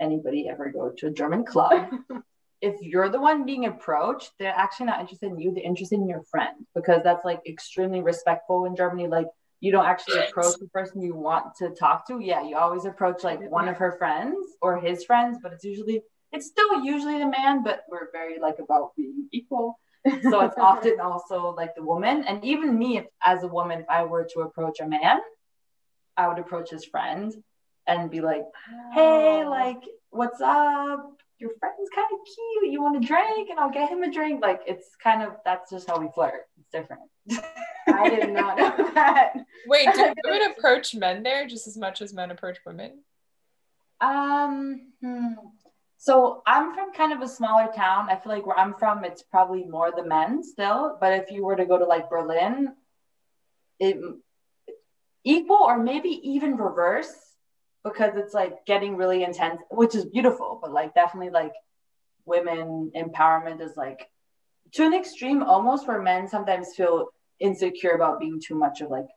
anybody 0.01 0.49
ever 0.49 0.71
go 0.71 0.91
to 0.91 1.07
a 1.09 1.11
German 1.11 1.45
club, 1.45 1.91
if 2.63 2.81
you're 2.81 3.11
the 3.11 3.21
one 3.21 3.45
being 3.45 3.67
approached, 3.67 4.33
they're 4.39 4.55
actually 4.57 4.87
not 4.87 5.01
interested 5.01 5.31
in 5.31 5.39
you. 5.39 5.53
They're 5.53 5.65
interested 5.65 5.99
in 5.99 6.09
your 6.09 6.23
friend 6.31 6.67
because 6.75 7.03
that's 7.05 7.25
like 7.25 7.41
extremely 7.47 8.01
respectful 8.01 8.65
in 8.65 8.75
Germany. 8.75 9.09
Like 9.09 9.27
you 9.61 9.73
don't 9.73 9.85
actually 9.85 10.21
approach 10.21 10.59
the 10.59 10.69
person 10.69 11.03
you 11.03 11.15
want 11.15 11.55
to 11.59 11.71
talk 11.71 12.07
to. 12.09 12.19
Yeah, 12.19 12.43
you 12.47 12.57
always 12.57 12.87
approach 12.87 13.23
like 13.23 13.51
one 13.51 13.69
of 13.69 13.77
her 13.77 13.97
friends 13.99 14.37
or 14.63 14.81
his 14.81 15.05
friends, 15.05 15.39
but 15.43 15.53
it's 15.53 15.65
usually 15.65 16.03
it's 16.33 16.47
still 16.47 16.83
usually 16.83 17.19
the 17.19 17.27
man, 17.27 17.63
but 17.63 17.85
we're 17.91 18.11
very 18.11 18.39
like 18.39 18.59
about 18.59 18.97
being 18.97 19.29
equal. 19.33 19.79
So 20.23 20.41
it's 20.41 20.59
often 20.59 21.01
also 21.01 21.55
like 21.57 21.75
the 21.75 21.83
woman. 21.83 22.25
And 22.27 22.45
even 22.45 22.79
me, 22.79 22.99
if, 22.99 23.07
as 23.25 23.43
a 23.43 23.49
woman, 23.49 23.81
if 23.81 23.87
I 23.89 24.05
were 24.05 24.27
to 24.35 24.41
approach 24.41 24.81
a 24.81 24.87
man, 24.87 25.19
I 26.17 26.29
would 26.29 26.39
approach 26.39 26.71
his 26.71 26.85
friend 26.85 27.33
and 27.87 28.11
be 28.11 28.21
like, 28.21 28.45
hey, 28.93 29.45
like, 29.45 29.83
what's 30.11 30.41
up? 30.41 31.13
Your 31.39 31.51
friend's 31.59 31.91
kind 31.95 32.07
of 32.13 32.19
cute. 32.27 32.73
You 32.73 32.83
want 32.83 32.97
a 32.97 33.07
drink? 33.07 33.51
And 33.51 33.59
I'll 33.59 33.71
get 33.71 33.91
him 33.91 34.03
a 34.03 34.13
drink. 34.13 34.43
Like, 34.43 34.63
it's 34.67 34.97
kind 35.03 35.23
of, 35.23 35.35
that's 35.45 35.71
just 35.71 35.89
how 35.89 35.99
we 36.01 36.09
flirt. 36.15 36.47
It's 36.59 36.71
different. 36.71 37.03
I 37.89 38.09
did 38.09 38.31
not 38.31 38.57
know 38.57 38.91
that. 38.95 39.35
Wait, 39.67 39.89
do 39.95 40.15
women 40.25 40.51
approach 40.57 40.95
men 40.95 41.23
there 41.23 41.47
just 41.47 41.67
as 41.67 41.77
much 41.77 42.01
as 42.01 42.15
men 42.15 42.31
approach 42.31 42.59
women? 42.65 43.03
Um, 44.01 44.93
hmm. 45.01 45.33
So 46.07 46.41
I'm 46.47 46.73
from 46.73 46.93
kind 46.93 47.13
of 47.13 47.21
a 47.21 47.27
smaller 47.27 47.67
town. 47.75 48.09
I 48.09 48.15
feel 48.15 48.31
like 48.31 48.47
where 48.47 48.57
I'm 48.57 48.75
from, 48.75 49.05
it's 49.05 49.25
probably 49.25 49.65
more 49.65 49.91
the 49.91 50.05
men 50.05 50.41
still. 50.45 50.97
But 51.01 51.15
if 51.15 51.33
you 51.33 51.45
were 51.45 51.57
to 51.57 51.67
go 51.67 51.77
to 51.77 51.85
like 51.85 52.09
Berlin, 52.09 52.75
it 53.81 53.99
equal 55.25 55.57
or 55.57 55.83
maybe 55.83 56.21
even 56.23 56.57
reverse 56.57 57.13
because 57.83 58.13
it's 58.15 58.33
like 58.33 58.65
getting 58.67 58.97
really 58.97 59.25
intense, 59.25 59.61
which 59.69 59.97
is 59.97 60.05
beautiful. 60.05 60.61
But 60.63 60.73
like 60.73 60.95
definitely 60.95 61.31
like 61.31 61.55
women 62.25 62.93
empowerment 62.95 63.61
is 63.61 63.77
like 63.77 64.09
to 64.75 64.87
an 64.87 64.95
extreme 64.95 65.43
almost 65.43 65.89
where 65.89 66.01
men 66.01 66.29
sometimes 66.29 66.77
feel 66.77 67.09
insecure 67.41 67.97
about 67.97 68.21
being 68.21 68.41
too 68.41 68.55
much 68.55 68.81
of 68.81 68.91
like 68.91 69.09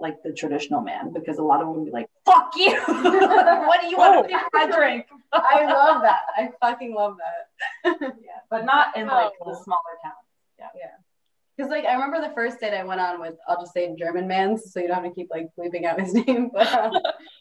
like 0.00 0.22
the 0.22 0.32
traditional 0.32 0.80
man 0.80 1.12
because 1.12 1.38
a 1.38 1.42
lot 1.42 1.60
of 1.62 1.68
women 1.68 1.84
be 1.84 1.90
like, 1.90 2.06
fuck 2.24 2.52
you. 2.56 2.72
what 2.86 3.80
do 3.80 3.86
you 3.88 3.96
want 3.96 4.26
to 4.26 4.32
do 4.32 4.38
for 4.38 4.48
my 4.52 4.66
drink? 4.66 5.06
I 5.32 5.64
love 5.66 6.02
that. 6.02 6.20
I 6.36 6.50
fucking 6.60 6.94
love 6.94 7.16
that. 7.18 7.96
yeah, 8.00 8.40
but 8.50 8.64
not 8.64 8.96
in 8.96 9.06
like 9.06 9.32
Oh. 9.40 9.50
the 9.50 9.56
smaller 9.62 9.80
towns. 10.02 10.14
Yeah. 10.58 10.66
Yeah. 10.74 10.86
Because 11.56 11.70
like 11.70 11.84
I 11.84 11.92
remember 11.92 12.20
the 12.26 12.32
first 12.34 12.58
date 12.60 12.72
I 12.72 12.84
went 12.84 13.00
on 13.02 13.20
with, 13.20 13.34
I'll 13.46 13.60
just 13.60 13.74
say 13.74 13.94
German 13.98 14.26
man, 14.26 14.56
so 14.56 14.80
you 14.80 14.86
don't 14.88 14.96
have 15.02 15.04
to 15.04 15.10
keep 15.14 15.28
like 15.30 15.48
bleeping 15.58 15.84
out 15.84 16.00
his 16.00 16.14
name. 16.26 16.50
But 16.52 16.66
uh, 16.72 16.90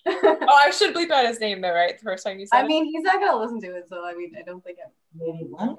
Oh, 0.06 0.60
I 0.66 0.72
should 0.72 0.94
bleep 0.94 1.10
out 1.12 1.26
his 1.26 1.40
name 1.40 1.62
though, 1.62 1.74
right? 1.74 1.98
The 1.98 2.04
first 2.04 2.26
time 2.26 2.38
you 2.40 2.46
said 2.48 2.58
I 2.64 2.68
mean, 2.68 2.86
he's 2.86 3.04
not 3.04 3.20
gonna 3.20 3.38
listen 3.42 3.62
to 3.62 3.76
it, 3.78 3.86
so 3.90 4.06
I 4.06 4.14
mean, 4.16 4.34
I 4.38 4.42
don't 4.44 4.64
think 4.64 4.78
I'm, 4.84 4.92
Maybe 5.16 5.46
one 5.50 5.76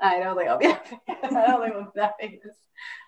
I 0.00 0.18
don't 0.18 0.36
think 0.36 0.48
I'll 0.48 0.58
be. 0.58 0.66
I 1.08 1.46
don't 1.46 1.62
think 1.62 1.76
I'm 1.76 1.88
that 1.96 2.14
famous. 2.20 2.56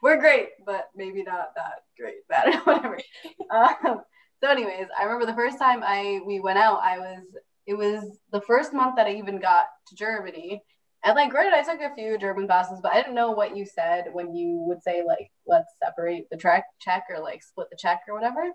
We're 0.03 0.19
great, 0.19 0.49
but 0.67 0.89
maybe 0.97 1.23
not 1.23 1.55
that 1.57 1.85
great. 1.99 2.17
That 2.29 2.67
whatever. 2.67 2.99
Um, 3.51 4.01
so, 4.43 4.51
anyways, 4.51 4.87
I 4.99 5.05
remember 5.05 5.27
the 5.27 5.35
first 5.35 5.59
time 5.59 5.83
I 5.85 6.21
we 6.27 6.41
went 6.41 6.59
out. 6.59 6.81
I 6.83 6.99
was 6.99 7.25
it 7.67 7.75
was 7.75 8.19
the 8.33 8.41
first 8.43 8.73
month 8.73 8.97
that 8.97 9.07
I 9.07 9.15
even 9.15 9.41
got 9.41 9.67
to 9.89 9.95
Germany. 9.95 10.63
And 11.05 11.15
like, 11.15 11.31
granted, 11.31 11.55
I 11.55 11.63
took 11.63 11.81
a 11.81 11.95
few 11.95 12.19
German 12.19 12.47
classes, 12.47 12.81
but 12.83 12.93
I 12.93 12.97
didn't 12.97 13.15
know 13.15 13.31
what 13.31 13.57
you 13.57 13.65
said 13.65 14.07
when 14.13 14.35
you 14.35 14.65
would 14.67 14.83
say 14.83 15.03
like, 15.07 15.31
"Let's 15.47 15.73
separate 15.83 16.29
the 16.31 16.37
track 16.37 16.65
check" 16.81 17.05
or 17.09 17.21
like 17.21 17.43
split 17.43 17.69
the 17.71 17.79
check 17.79 18.01
or 18.09 18.15
whatever. 18.15 18.51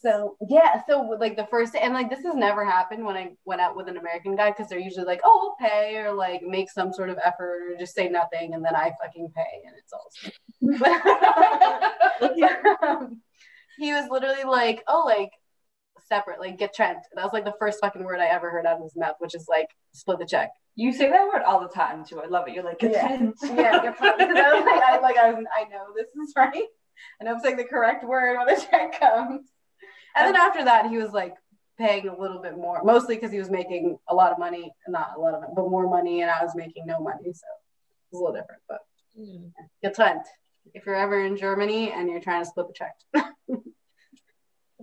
So 0.00 0.36
yeah, 0.48 0.82
so 0.88 1.00
like 1.18 1.36
the 1.36 1.46
first 1.50 1.74
and 1.74 1.94
like 1.94 2.10
this 2.10 2.24
has 2.24 2.34
never 2.34 2.64
happened 2.64 3.04
when 3.04 3.16
I 3.16 3.32
went 3.44 3.60
out 3.60 3.76
with 3.76 3.88
an 3.88 3.96
American 3.96 4.36
guy 4.36 4.50
because 4.50 4.68
they're 4.68 4.78
usually 4.78 5.06
like, 5.06 5.20
oh, 5.24 5.54
we'll 5.60 5.68
pay 5.68 5.96
or 5.96 6.12
like 6.12 6.42
make 6.42 6.70
some 6.70 6.92
sort 6.92 7.08
of 7.10 7.18
effort 7.24 7.72
or 7.72 7.76
just 7.78 7.94
say 7.94 8.08
nothing 8.08 8.54
and 8.54 8.64
then 8.64 8.74
I 8.74 8.92
fucking 9.02 9.28
pay 9.34 9.62
and 9.66 9.74
it's 9.78 9.92
all. 9.92 10.10
But, 12.20 12.82
um, 12.82 13.20
he 13.78 13.92
was 13.92 14.08
literally 14.10 14.44
like, 14.44 14.82
oh, 14.88 15.04
like 15.06 15.30
separate, 16.08 16.40
like 16.40 16.58
getrennt. 16.58 17.00
That 17.14 17.24
was 17.24 17.32
like 17.32 17.44
the 17.44 17.54
first 17.58 17.80
fucking 17.80 18.04
word 18.04 18.20
I 18.20 18.26
ever 18.26 18.50
heard 18.50 18.66
out 18.66 18.76
of 18.76 18.82
his 18.82 18.96
mouth, 18.96 19.16
which 19.18 19.34
is 19.34 19.46
like 19.48 19.68
split 19.92 20.18
the 20.18 20.26
check. 20.26 20.50
You 20.74 20.92
say 20.92 21.10
that 21.10 21.26
word 21.26 21.42
all 21.42 21.60
the 21.60 21.68
time 21.68 22.04
too. 22.04 22.20
I 22.20 22.26
love 22.26 22.48
it. 22.48 22.54
You're 22.54 22.64
like, 22.64 22.82
Yeah. 22.82 22.90
Yeah, 23.42 23.78
getrennt. 23.78 24.18
because 24.18 24.36
I 24.36 24.54
was 24.54 24.64
like, 24.64 24.82
I 24.82 24.98
like 25.00 25.16
I 25.16 25.32
was, 25.32 25.44
I 25.56 25.64
know 25.64 25.86
this 25.96 26.06
is 26.06 26.32
right. 26.36 26.64
I 27.20 27.24
know 27.24 27.34
I'm 27.34 27.40
saying 27.40 27.56
the 27.56 27.64
correct 27.64 28.04
word 28.04 28.36
when 28.38 28.46
the 28.46 28.60
check 28.70 28.98
comes. 28.98 29.48
And 30.16 30.26
then 30.26 30.36
after 30.36 30.64
that, 30.64 30.88
he 30.90 30.98
was 30.98 31.12
like 31.12 31.34
paying 31.78 32.08
a 32.08 32.18
little 32.18 32.40
bit 32.40 32.56
more, 32.56 32.82
mostly 32.84 33.14
because 33.14 33.32
he 33.32 33.38
was 33.38 33.50
making 33.50 33.98
a 34.08 34.14
lot 34.14 34.30
of 34.32 34.38
money, 34.38 34.72
not 34.88 35.12
a 35.16 35.20
lot 35.20 35.34
of 35.34 35.42
it, 35.42 35.48
but 35.56 35.68
more 35.70 35.88
money, 35.88 36.20
and 36.22 36.30
I 36.30 36.42
was 36.44 36.54
making 36.54 36.86
no 36.86 37.00
money, 37.00 37.32
so 37.32 37.46
it 37.46 38.12
was 38.12 38.20
a 38.20 38.24
little 38.24 38.32
different. 38.40 38.62
But 38.68 38.78
Hmm. 39.16 39.48
getrennt. 39.84 40.22
If 40.74 40.86
you're 40.86 40.94
ever 40.94 41.24
in 41.24 41.36
Germany 41.36 41.92
and 41.92 42.08
you're 42.08 42.20
trying 42.20 42.42
to 42.42 42.48
split 42.48 42.68
the 42.68 42.72
check, 42.72 42.94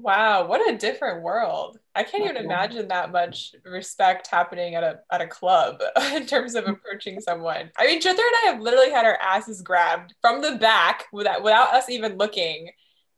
Wow, 0.01 0.47
what 0.47 0.69
a 0.69 0.77
different 0.77 1.23
world. 1.23 1.77
I 1.93 2.03
can't 2.03 2.23
even 2.23 2.37
imagine 2.37 2.87
that 2.87 3.11
much 3.11 3.53
respect 3.65 4.27
happening 4.27 4.75
at 4.75 4.83
a 4.83 4.99
at 5.11 5.19
a 5.21 5.27
club 5.27 5.81
in 6.13 6.25
terms 6.25 6.55
of 6.55 6.63
mm-hmm. 6.63 6.73
approaching 6.73 7.19
someone. 7.19 7.69
I 7.77 7.85
mean, 7.85 7.99
Jither 7.99 8.11
and 8.11 8.35
I 8.43 8.51
have 8.51 8.61
literally 8.61 8.91
had 8.91 9.05
our 9.05 9.17
asses 9.21 9.61
grabbed 9.61 10.13
from 10.21 10.41
the 10.41 10.55
back 10.55 11.05
without 11.11 11.43
without 11.43 11.73
us 11.73 11.89
even 11.89 12.17
looking 12.17 12.69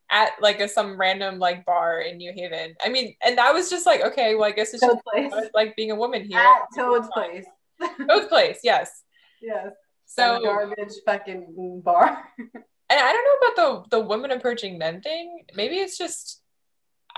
at 0.09 0.31
like 0.41 0.59
a 0.59 0.67
some 0.67 0.97
random 0.97 1.37
like 1.37 1.65
bar 1.65 2.01
in 2.01 2.17
New 2.17 2.33
Haven. 2.33 2.75
I 2.83 2.89
mean, 2.89 3.15
and 3.23 3.37
that 3.37 3.53
was 3.53 3.69
just 3.69 3.85
like, 3.85 4.01
okay, 4.01 4.33
well, 4.33 4.45
I 4.45 4.51
guess 4.51 4.73
it's 4.73 4.83
just 4.83 5.03
place. 5.05 5.31
like 5.53 5.75
being 5.75 5.91
a 5.91 5.95
woman 5.95 6.23
here. 6.23 6.39
At 6.39 6.63
Toad's 6.75 7.07
place. 7.13 7.45
Toad's 8.07 8.27
place, 8.27 8.59
yes. 8.63 9.03
Yes. 9.41 9.71
So 10.05 10.37
So 10.37 10.43
garbage 10.43 10.93
fucking 11.05 11.81
bar. 11.83 12.23
and 12.37 12.53
I 12.89 13.13
don't 13.13 13.23
know 13.25 13.47
about 13.47 13.89
the 13.89 13.97
the 13.97 14.05
women 14.05 14.31
approaching 14.31 14.77
men 14.77 15.01
thing. 15.01 15.45
Maybe 15.55 15.75
it's 15.75 15.97
just 15.97 16.40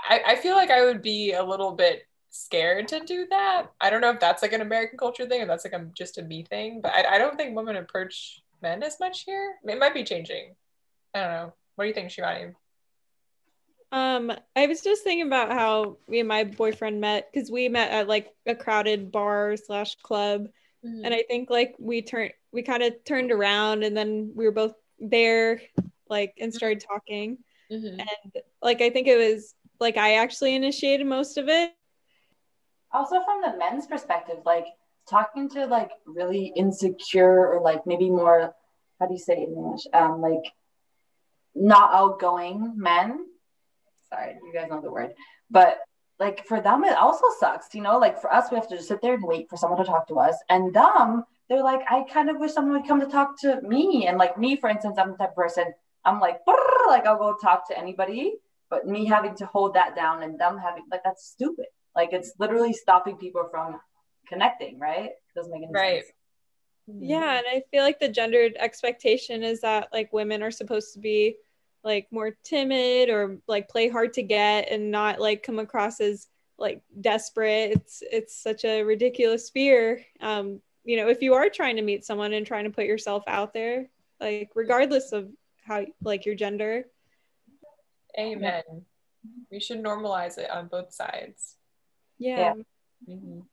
I, 0.04 0.20
I 0.26 0.36
feel 0.36 0.54
like 0.54 0.70
I 0.70 0.84
would 0.84 1.02
be 1.02 1.32
a 1.32 1.42
little 1.42 1.72
bit 1.72 2.06
scared 2.30 2.88
to 2.88 3.00
do 3.00 3.26
that. 3.30 3.66
I 3.80 3.90
don't 3.90 4.00
know 4.00 4.10
if 4.10 4.20
that's 4.20 4.42
like 4.42 4.52
an 4.52 4.60
American 4.60 4.98
culture 4.98 5.26
thing 5.26 5.40
or 5.42 5.46
that's 5.46 5.64
like 5.64 5.72
a, 5.72 5.86
just 5.94 6.18
a 6.18 6.22
me 6.22 6.42
thing, 6.44 6.80
but 6.80 6.92
I, 6.92 7.14
I 7.14 7.18
don't 7.18 7.36
think 7.36 7.56
women 7.56 7.76
approach 7.76 8.40
men 8.60 8.82
as 8.82 8.98
much 9.00 9.22
here. 9.22 9.54
It 9.64 9.78
might 9.78 9.94
be 9.94 10.04
changing. 10.04 10.54
I 11.14 11.20
don't 11.20 11.30
know. 11.32 11.52
What 11.76 11.84
do 11.84 11.88
you 11.88 11.94
think, 11.94 12.10
Shivani? 12.10 12.54
Um, 13.92 14.32
I 14.56 14.66
was 14.66 14.80
just 14.82 15.04
thinking 15.04 15.26
about 15.26 15.52
how 15.52 15.98
me 16.08 16.18
and 16.18 16.28
my 16.28 16.44
boyfriend 16.44 17.00
met 17.00 17.30
because 17.32 17.50
we 17.50 17.68
met 17.68 17.92
at 17.92 18.08
like 18.08 18.32
a 18.46 18.54
crowded 18.54 19.12
bar 19.12 19.56
slash 19.56 19.94
club, 20.02 20.48
and 21.04 21.14
I 21.14 21.22
think 21.28 21.48
like 21.48 21.76
we 21.78 22.02
turned 22.02 22.32
we 22.52 22.62
kind 22.62 22.82
of 22.82 22.92
turned 23.04 23.30
around 23.30 23.84
and 23.84 23.96
then 23.96 24.32
we 24.34 24.44
were 24.44 24.52
both 24.52 24.74
there, 24.98 25.60
like 26.08 26.34
and 26.38 26.52
started 26.52 26.80
talking, 26.80 27.38
Mhm. 27.70 28.00
and 28.00 28.42
like 28.60 28.80
I 28.82 28.90
think 28.90 29.06
it 29.06 29.16
was 29.16 29.54
like 29.80 29.96
I 29.96 30.14
actually 30.16 30.54
initiated 30.54 31.06
most 31.06 31.36
of 31.38 31.48
it. 31.48 31.74
also 32.92 33.22
from 33.24 33.42
the 33.42 33.56
men's 33.58 33.86
perspective, 33.86 34.38
like 34.44 34.66
talking 35.08 35.48
to 35.50 35.66
like 35.66 35.90
really 36.06 36.52
insecure 36.56 37.48
or 37.48 37.60
like 37.60 37.86
maybe 37.86 38.08
more, 38.08 38.54
how 39.00 39.06
do 39.06 39.12
you 39.12 39.18
say 39.18 39.34
it 39.34 39.48
in 39.48 39.54
English? 39.54 39.82
Um, 39.92 40.20
like 40.20 40.52
not 41.54 41.92
outgoing 41.92 42.74
men. 42.76 43.26
Sorry, 44.08 44.36
you 44.44 44.52
guys 44.52 44.68
know 44.70 44.80
the 44.80 44.90
word, 44.90 45.14
but 45.50 45.78
like 46.20 46.46
for 46.46 46.60
them 46.60 46.84
it 46.84 46.96
also 46.96 47.24
sucks 47.40 47.74
you 47.74 47.82
know 47.82 47.98
like 47.98 48.20
for 48.20 48.32
us 48.32 48.50
we 48.50 48.56
have 48.56 48.68
to 48.68 48.76
just 48.76 48.88
sit 48.88 49.00
there 49.02 49.14
and 49.14 49.24
wait 49.24 49.48
for 49.48 49.56
someone 49.56 49.78
to 49.78 49.84
talk 49.84 50.06
to 50.06 50.18
us 50.18 50.36
and 50.48 50.72
them 50.72 51.24
they're 51.48 51.62
like 51.62 51.80
i 51.90 52.04
kind 52.12 52.30
of 52.30 52.38
wish 52.38 52.52
someone 52.52 52.74
would 52.74 52.88
come 52.88 53.00
to 53.00 53.06
talk 53.06 53.38
to 53.40 53.60
me 53.62 54.06
and 54.06 54.16
like 54.16 54.38
me 54.38 54.56
for 54.56 54.70
instance 54.70 54.96
i'm 54.98 55.10
the 55.10 55.16
type 55.16 55.30
of 55.30 55.34
person 55.34 55.64
i'm 56.04 56.20
like 56.20 56.38
like 56.88 57.06
i'll 57.06 57.18
go 57.18 57.36
talk 57.42 57.66
to 57.68 57.76
anybody 57.76 58.34
but 58.74 58.88
me 58.88 59.06
having 59.06 59.36
to 59.36 59.46
hold 59.46 59.74
that 59.74 59.94
down 59.94 60.24
and 60.24 60.38
them 60.38 60.58
having 60.58 60.82
like 60.90 61.02
that's 61.04 61.26
stupid 61.26 61.66
like 61.94 62.12
it's 62.12 62.32
literally 62.40 62.72
stopping 62.72 63.16
people 63.16 63.46
from 63.50 63.78
connecting 64.28 64.78
right 64.80 65.10
doesn't 65.36 65.52
make 65.52 65.62
any 65.62 65.72
right 65.72 66.04
sense 66.04 66.12
Yeah, 66.86 67.38
and 67.38 67.46
I 67.48 67.62
feel 67.70 67.82
like 67.82 67.98
the 67.98 68.08
gendered 68.08 68.56
expectation 68.58 69.42
is 69.42 69.60
that 69.60 69.88
like 69.92 70.12
women 70.12 70.42
are 70.42 70.50
supposed 70.50 70.92
to 70.94 70.98
be 70.98 71.36
like 71.82 72.08
more 72.10 72.36
timid 72.42 73.08
or 73.08 73.38
like 73.46 73.68
play 73.68 73.88
hard 73.88 74.12
to 74.14 74.22
get 74.22 74.70
and 74.70 74.90
not 74.90 75.20
like 75.20 75.42
come 75.42 75.58
across 75.58 76.00
as 76.00 76.26
like 76.58 76.82
desperate. 77.00 77.70
It's 77.72 78.02
it's 78.02 78.42
such 78.42 78.64
a 78.64 78.82
ridiculous 78.82 79.48
fear. 79.50 80.04
Um, 80.20 80.60
you 80.84 80.98
know, 80.98 81.08
if 81.08 81.22
you 81.22 81.32
are 81.34 81.48
trying 81.48 81.76
to 81.76 81.82
meet 81.82 82.04
someone 82.04 82.34
and 82.34 82.46
trying 82.46 82.64
to 82.64 82.70
put 82.70 82.84
yourself 82.84 83.24
out 83.26 83.54
there, 83.54 83.88
like 84.20 84.50
regardless 84.54 85.12
of 85.12 85.30
how 85.64 85.86
like 86.02 86.26
your 86.26 86.34
gender. 86.34 86.84
Amen 88.18 88.62
we 89.50 89.58
should 89.60 89.82
normalize 89.82 90.38
it 90.38 90.50
on 90.50 90.68
both 90.68 90.92
sides 90.92 91.56
Yeah. 92.18 92.54
Mhm. 93.08 93.46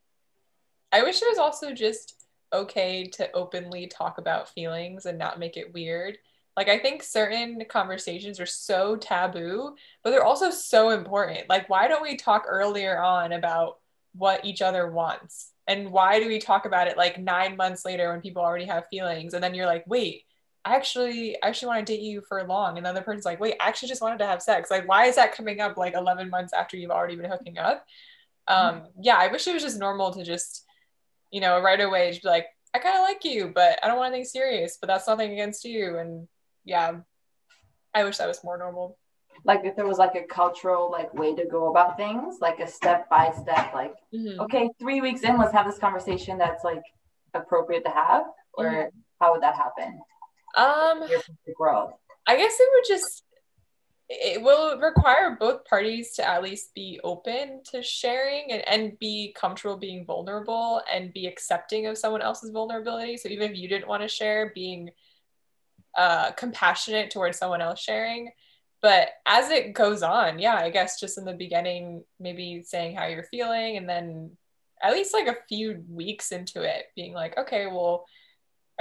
I 0.92 1.04
wish 1.04 1.22
it 1.22 1.28
was 1.30 1.38
also 1.38 1.74
just 1.74 2.26
okay 2.54 3.06
to 3.06 3.32
openly 3.32 3.88
talk 3.88 4.18
about 4.18 4.50
feelings 4.50 5.06
and 5.06 5.18
not 5.18 5.40
make 5.40 5.56
it 5.58 5.74
weird. 5.74 6.18
Like, 6.58 6.68
I 6.68 6.78
think 6.78 7.02
certain 7.02 7.64
conversations 7.70 8.40
are 8.40 8.46
so 8.46 8.98
taboo, 8.98 9.76
but 10.04 10.12
they're 10.12 10.24
also 10.26 10.52
so 10.52 10.90
important. 10.90 11.48
Like, 11.48 11.70
why 11.70 11.88
don't 11.88 12.02
we 12.04 12.18
talk 12.18 12.44
earlier 12.48 13.02
on 13.02 13.32
about 13.32 13.80
what 14.14 14.44
each 14.44 14.62
other 14.62 14.92
wants? 14.92 15.54
And 15.68 15.92
why 15.92 16.20
do 16.20 16.28
we 16.28 16.40
talk 16.40 16.66
about 16.66 16.88
it 16.88 16.98
like 16.98 17.18
nine 17.18 17.56
months 17.56 17.86
later 17.86 18.12
when 18.12 18.20
people 18.22 18.42
already 18.42 18.66
have 18.66 18.88
feelings? 18.90 19.34
And 19.34 19.42
then 19.42 19.56
you're 19.56 19.66
like, 19.66 19.86
wait, 19.88 20.26
I 20.64 20.76
actually 20.76 21.36
I 21.42 21.48
actually 21.48 21.68
want 21.70 21.86
to 21.88 21.94
date 21.94 22.02
you 22.04 22.22
for 22.22 22.44
long. 22.44 22.78
And 22.78 22.86
the 22.86 22.90
other 22.92 23.02
person's 23.02 23.26
like, 23.26 23.40
wait, 23.40 23.56
I 23.60 23.68
actually 23.68 23.90
just 23.90 24.02
wanted 24.02 24.20
to 24.20 24.26
have 24.28 24.42
sex. 24.42 24.70
Like, 24.70 24.88
why 24.88 25.06
is 25.06 25.16
that 25.16 25.36
coming 25.36 25.60
up 25.60 25.76
like 25.78 25.96
11 25.96 26.30
months 26.30 26.54
after 26.54 26.78
you've 26.78 26.92
already 26.92 27.16
been 27.16 27.32
hooking 27.32 27.58
up? 27.58 27.86
um 28.48 28.88
yeah 29.00 29.18
i 29.18 29.28
wish 29.28 29.46
it 29.48 29.54
was 29.54 29.62
just 29.62 29.78
normal 29.78 30.12
to 30.12 30.24
just 30.24 30.66
you 31.30 31.40
know 31.40 31.62
right 31.62 31.80
away 31.80 32.10
just 32.10 32.24
be 32.24 32.28
like 32.28 32.48
i 32.74 32.80
kind 32.80 32.96
of 32.96 33.04
like 33.04 33.24
you 33.24 33.52
but 33.54 33.78
i 33.84 33.88
don't 33.88 33.98
want 33.98 34.12
anything 34.12 34.26
serious 34.26 34.80
but 34.82 34.88
that's 34.88 35.08
nothing 35.08 35.32
against 35.32 35.64
you 35.64 36.00
and 36.00 36.28
yeah 36.66 36.92
i 37.94 38.04
wish 38.04 38.18
that 38.18 38.28
was 38.28 38.44
more 38.44 38.58
normal 38.58 38.98
like 39.46 39.62
if 39.64 39.76
there 39.76 39.86
was 39.86 40.00
like 40.00 40.16
a 40.16 40.24
cultural 40.24 40.90
like 40.90 41.14
way 41.14 41.36
to 41.36 41.46
go 41.46 41.70
about 41.70 41.98
things 41.98 42.38
like 42.42 42.60
a 42.60 42.68
step 42.68 43.08
by 43.12 43.32
step 43.44 43.72
like 43.76 43.94
Mhm. 44.12 44.40
okay 44.40 44.68
three 44.80 45.02
weeks 45.02 45.22
in 45.22 45.38
let's 45.38 45.54
have 45.54 45.68
this 45.68 45.78
conversation 45.78 46.40
that's 46.40 46.64
like 46.64 46.82
appropriate 47.36 47.84
to 47.86 47.92
have 47.92 48.24
or 48.56 48.66
Mhm. 48.66 48.90
how 49.20 49.34
would 49.34 49.44
that 49.44 49.54
happen 49.56 50.02
um 50.56 51.02
personal 51.02 52.00
i 52.28 52.36
guess 52.36 52.54
it 52.60 52.70
would 52.74 52.86
just 52.88 53.24
it 54.14 54.42
will 54.42 54.78
require 54.78 55.38
both 55.40 55.64
parties 55.64 56.12
to 56.14 56.28
at 56.28 56.44
least 56.44 56.76
be 56.76 57.00
open 57.02 57.62
to 57.72 57.82
sharing 57.82 58.52
and, 58.52 58.68
and 58.68 59.00
be 59.00 59.34
comfortable 59.38 59.78
being 59.78 60.06
vulnerable 60.06 60.82
and 60.94 61.14
be 61.14 61.28
accepting 61.28 61.88
of 61.88 61.98
someone 61.98 62.22
else's 62.22 62.52
vulnerability. 62.52 63.16
So 63.16 63.30
even 63.30 63.52
if 63.52 63.58
you 63.58 63.70
didn't 63.70 63.88
want 63.88 64.02
to 64.02 64.10
share 64.10 64.52
being 64.54 64.90
uh, 65.98 66.32
compassionate 66.34 67.10
towards 67.10 67.38
someone 67.38 67.62
else 67.62 67.80
sharing. 67.80 68.32
But 68.82 69.12
as 69.26 69.50
it 69.50 69.74
goes 69.74 70.02
on 70.02 70.40
yeah 70.40 70.56
i 70.56 70.72
guess 70.72 71.00
just 71.00 71.20
in 71.20 71.24
the 71.24 71.34
beginning 71.34 72.04
maybe 72.20 72.64
saying 72.66 72.96
how 72.96 73.06
you're 73.06 73.24
feeling 73.24 73.78
and 73.78 73.88
then 73.88 74.32
at 74.82 74.94
least 74.94 75.14
like 75.14 75.28
a 75.28 75.38
few 75.48 75.86
weeks 75.88 76.32
into 76.32 76.64
it 76.64 76.86
being 76.96 77.14
like 77.14 77.38
okay 77.38 77.68
well 77.68 78.06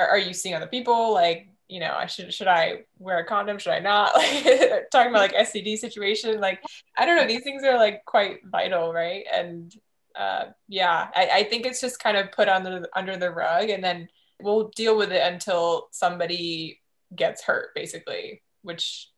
are, 0.00 0.08
are 0.08 0.18
you 0.18 0.32
seeing 0.32 0.54
other 0.54 0.66
people? 0.66 1.12
Like 1.12 1.48
you 1.70 1.78
know 1.80 1.94
i 1.96 2.06
should 2.06 2.32
should 2.34 2.48
i 2.48 2.80
wear 2.98 3.18
a 3.20 3.24
condom? 3.24 3.58
Should 3.58 3.72
i 3.72 3.78
not? 3.78 4.14
Like 4.16 4.90
talking 4.92 5.10
about 5.12 5.20
like 5.30 5.34
std 5.48 5.76
situation 5.78 6.40
like 6.40 6.60
i 6.98 7.06
don't 7.06 7.16
know 7.16 7.26
these 7.26 7.44
things 7.44 7.62
are 7.64 7.76
like 7.78 8.04
quite 8.04 8.38
vital 8.44 8.92
right? 8.92 9.24
And 9.32 9.72
uh 10.18 10.46
yeah 10.68 11.08
i, 11.14 11.30
I 11.38 11.42
think 11.44 11.64
it's 11.66 11.80
just 11.80 12.02
kind 12.02 12.16
of 12.16 12.32
put 12.32 12.48
under 12.48 12.86
under 12.96 13.16
the 13.16 13.30
rug 13.30 13.70
and 13.70 13.82
then 13.84 14.08
we'll 14.42 14.68
deal 14.74 14.96
with 14.96 15.12
it 15.12 15.22
until 15.32 15.86
somebody 15.92 16.80
gets 17.14 17.42
hurt 17.44 17.68
basically 17.74 18.42
which 18.62 19.08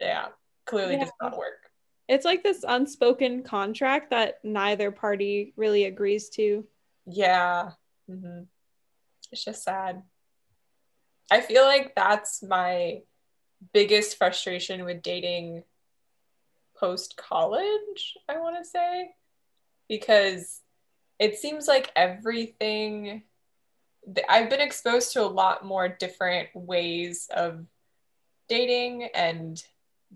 yeah 0.00 0.26
clearly 0.64 0.94
Yeah. 0.94 1.04
does 1.04 1.12
not 1.22 1.36
work. 1.38 1.60
It's 2.08 2.24
like 2.24 2.42
this 2.44 2.64
unspoken 2.66 3.42
contract 3.42 4.10
that 4.10 4.36
neither 4.44 4.90
party 4.92 5.52
really 5.56 5.84
agrees 5.84 6.28
to. 6.30 6.64
yeah. 7.06 7.70
Hmm 8.08 8.42
it's 9.32 9.44
just 9.44 9.64
sad 9.64 10.02
i 11.30 11.40
feel 11.40 11.64
like 11.64 11.94
that's 11.94 12.42
my 12.42 13.00
biggest 13.72 14.18
frustration 14.18 14.84
with 14.84 15.02
dating 15.02 15.62
post 16.78 17.16
college 17.16 18.16
i 18.28 18.38
want 18.38 18.56
to 18.62 18.68
say. 18.68 19.10
Because 19.88 20.62
it 21.18 21.38
seems 21.38 21.68
like 21.68 21.92
everything 21.94 23.22
i've 24.28 24.50
been 24.50 24.60
exposed 24.60 25.12
to 25.12 25.22
a 25.22 25.26
lot 25.26 25.64
more 25.64 25.88
different 25.88 26.48
ways 26.54 27.28
of 27.34 27.64
dating 28.48 29.08
and 29.14 29.62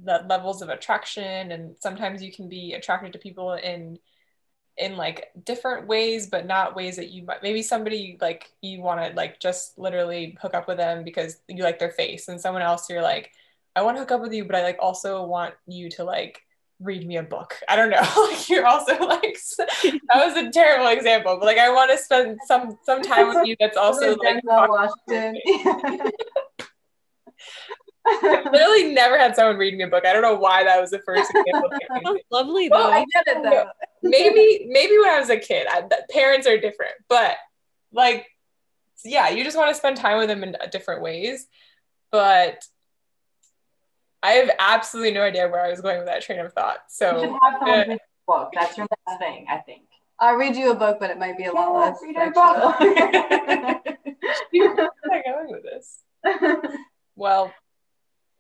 the 0.04 0.24
levels 0.28 0.62
of 0.62 0.68
attraction 0.68 1.50
and 1.50 1.74
sometimes 1.80 2.22
you 2.22 2.32
can 2.32 2.48
be 2.48 2.74
attracted 2.74 3.12
to 3.12 3.18
people 3.18 3.52
in 3.52 3.98
in 4.80 4.96
like 4.96 5.30
different 5.44 5.86
ways 5.86 6.26
but 6.26 6.46
not 6.46 6.74
ways 6.74 6.96
that 6.96 7.10
you 7.10 7.22
might 7.22 7.42
maybe 7.42 7.62
somebody 7.62 8.16
like 8.20 8.50
you 8.62 8.80
want 8.80 9.00
to 9.00 9.14
like 9.14 9.38
just 9.38 9.78
literally 9.78 10.36
hook 10.40 10.54
up 10.54 10.66
with 10.66 10.78
them 10.78 11.04
because 11.04 11.38
you 11.48 11.62
like 11.62 11.78
their 11.78 11.90
face 11.90 12.28
and 12.28 12.40
someone 12.40 12.62
else 12.62 12.88
you're 12.88 13.02
like 13.02 13.30
i 13.76 13.82
want 13.82 13.96
to 13.96 14.00
hook 14.00 14.10
up 14.10 14.20
with 14.20 14.32
you 14.32 14.44
but 14.44 14.56
i 14.56 14.62
like 14.62 14.78
also 14.80 15.24
want 15.24 15.54
you 15.66 15.90
to 15.90 16.02
like 16.02 16.42
read 16.80 17.06
me 17.06 17.18
a 17.18 17.22
book 17.22 17.56
i 17.68 17.76
don't 17.76 17.90
know 17.90 18.00
like 18.30 18.48
you're 18.48 18.66
also 18.66 18.98
like 19.06 19.38
that 19.52 20.00
was 20.14 20.34
a 20.36 20.50
terrible 20.50 20.88
example 20.88 21.36
but 21.36 21.44
like 21.44 21.58
i 21.58 21.70
want 21.70 21.90
to 21.90 21.98
spend 21.98 22.38
some 22.46 22.78
some 22.84 23.02
time 23.02 23.28
with 23.28 23.46
you 23.46 23.54
that's 23.60 23.76
also 23.76 24.16
like 24.16 24.42
Denzel 24.42 24.68
Washington. 25.06 26.10
literally 28.22 28.94
never 28.94 29.18
had 29.18 29.36
someone 29.36 29.58
read 29.58 29.76
me 29.76 29.84
a 29.84 29.88
book 29.88 30.06
i 30.06 30.12
don't 30.12 30.22
know 30.22 30.34
why 30.34 30.64
that 30.64 30.80
was 30.80 30.90
the 30.90 31.00
first 31.00 31.30
example 31.34 31.68
that 31.70 31.80
came 31.92 32.00
to 32.00 32.06
Sounds 32.06 32.14
me. 32.14 32.22
lovely 32.30 32.68
though. 32.68 32.76
well, 32.76 32.90
I 32.92 33.04
get 33.12 33.36
it 33.36 33.42
though. 33.42 33.66
Maybe 34.02 34.66
maybe 34.68 34.98
when 34.98 35.10
I 35.10 35.18
was 35.20 35.30
a 35.30 35.36
kid, 35.38 35.66
I, 35.70 35.82
the 35.82 36.04
parents 36.10 36.46
are 36.46 36.58
different, 36.58 36.92
but 37.08 37.36
like, 37.92 38.26
yeah, 39.04 39.28
you 39.30 39.44
just 39.44 39.56
want 39.56 39.68
to 39.70 39.74
spend 39.74 39.96
time 39.96 40.18
with 40.18 40.28
them 40.28 40.42
in 40.44 40.56
different 40.70 41.02
ways. 41.02 41.46
But 42.12 42.62
I 44.22 44.32
have 44.32 44.50
absolutely 44.58 45.12
no 45.12 45.22
idea 45.22 45.48
where 45.48 45.64
I 45.64 45.70
was 45.70 45.80
going 45.80 45.98
with 45.98 46.06
that 46.06 46.22
train 46.22 46.40
of 46.40 46.52
thought. 46.52 46.78
you 47.00 47.06
should 47.08 47.30
So 47.30 47.38
have 47.42 47.88
uh, 47.88 47.96
book 48.26 48.50
that's 48.52 48.76
your 48.76 48.86
next 49.08 49.18
thing 49.18 49.46
i 49.48 49.56
think 49.58 49.82
I'll 50.22 50.36
read 50.36 50.54
you 50.54 50.70
a 50.70 50.74
book, 50.74 50.98
but 51.00 51.08
it 51.10 51.18
might 51.18 51.38
be 51.38 51.46
a 51.46 51.52
lot 51.52 51.72
Yeah, 51.72 51.78
less. 51.78 51.98
read 52.02 52.16
our 52.18 52.30
book. 52.30 52.78
where 54.52 54.80
am 54.80 54.88
I 55.10 55.22
going 55.26 55.48
with 55.50 55.62
this? 55.62 56.02
Well, 57.16 57.52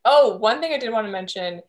oh, 0.04 0.36
one 0.36 0.60
thing 0.60 0.74
I 0.74 0.78
did 0.78 0.92
want 0.92 1.06
to 1.06 1.10
mention. 1.10 1.62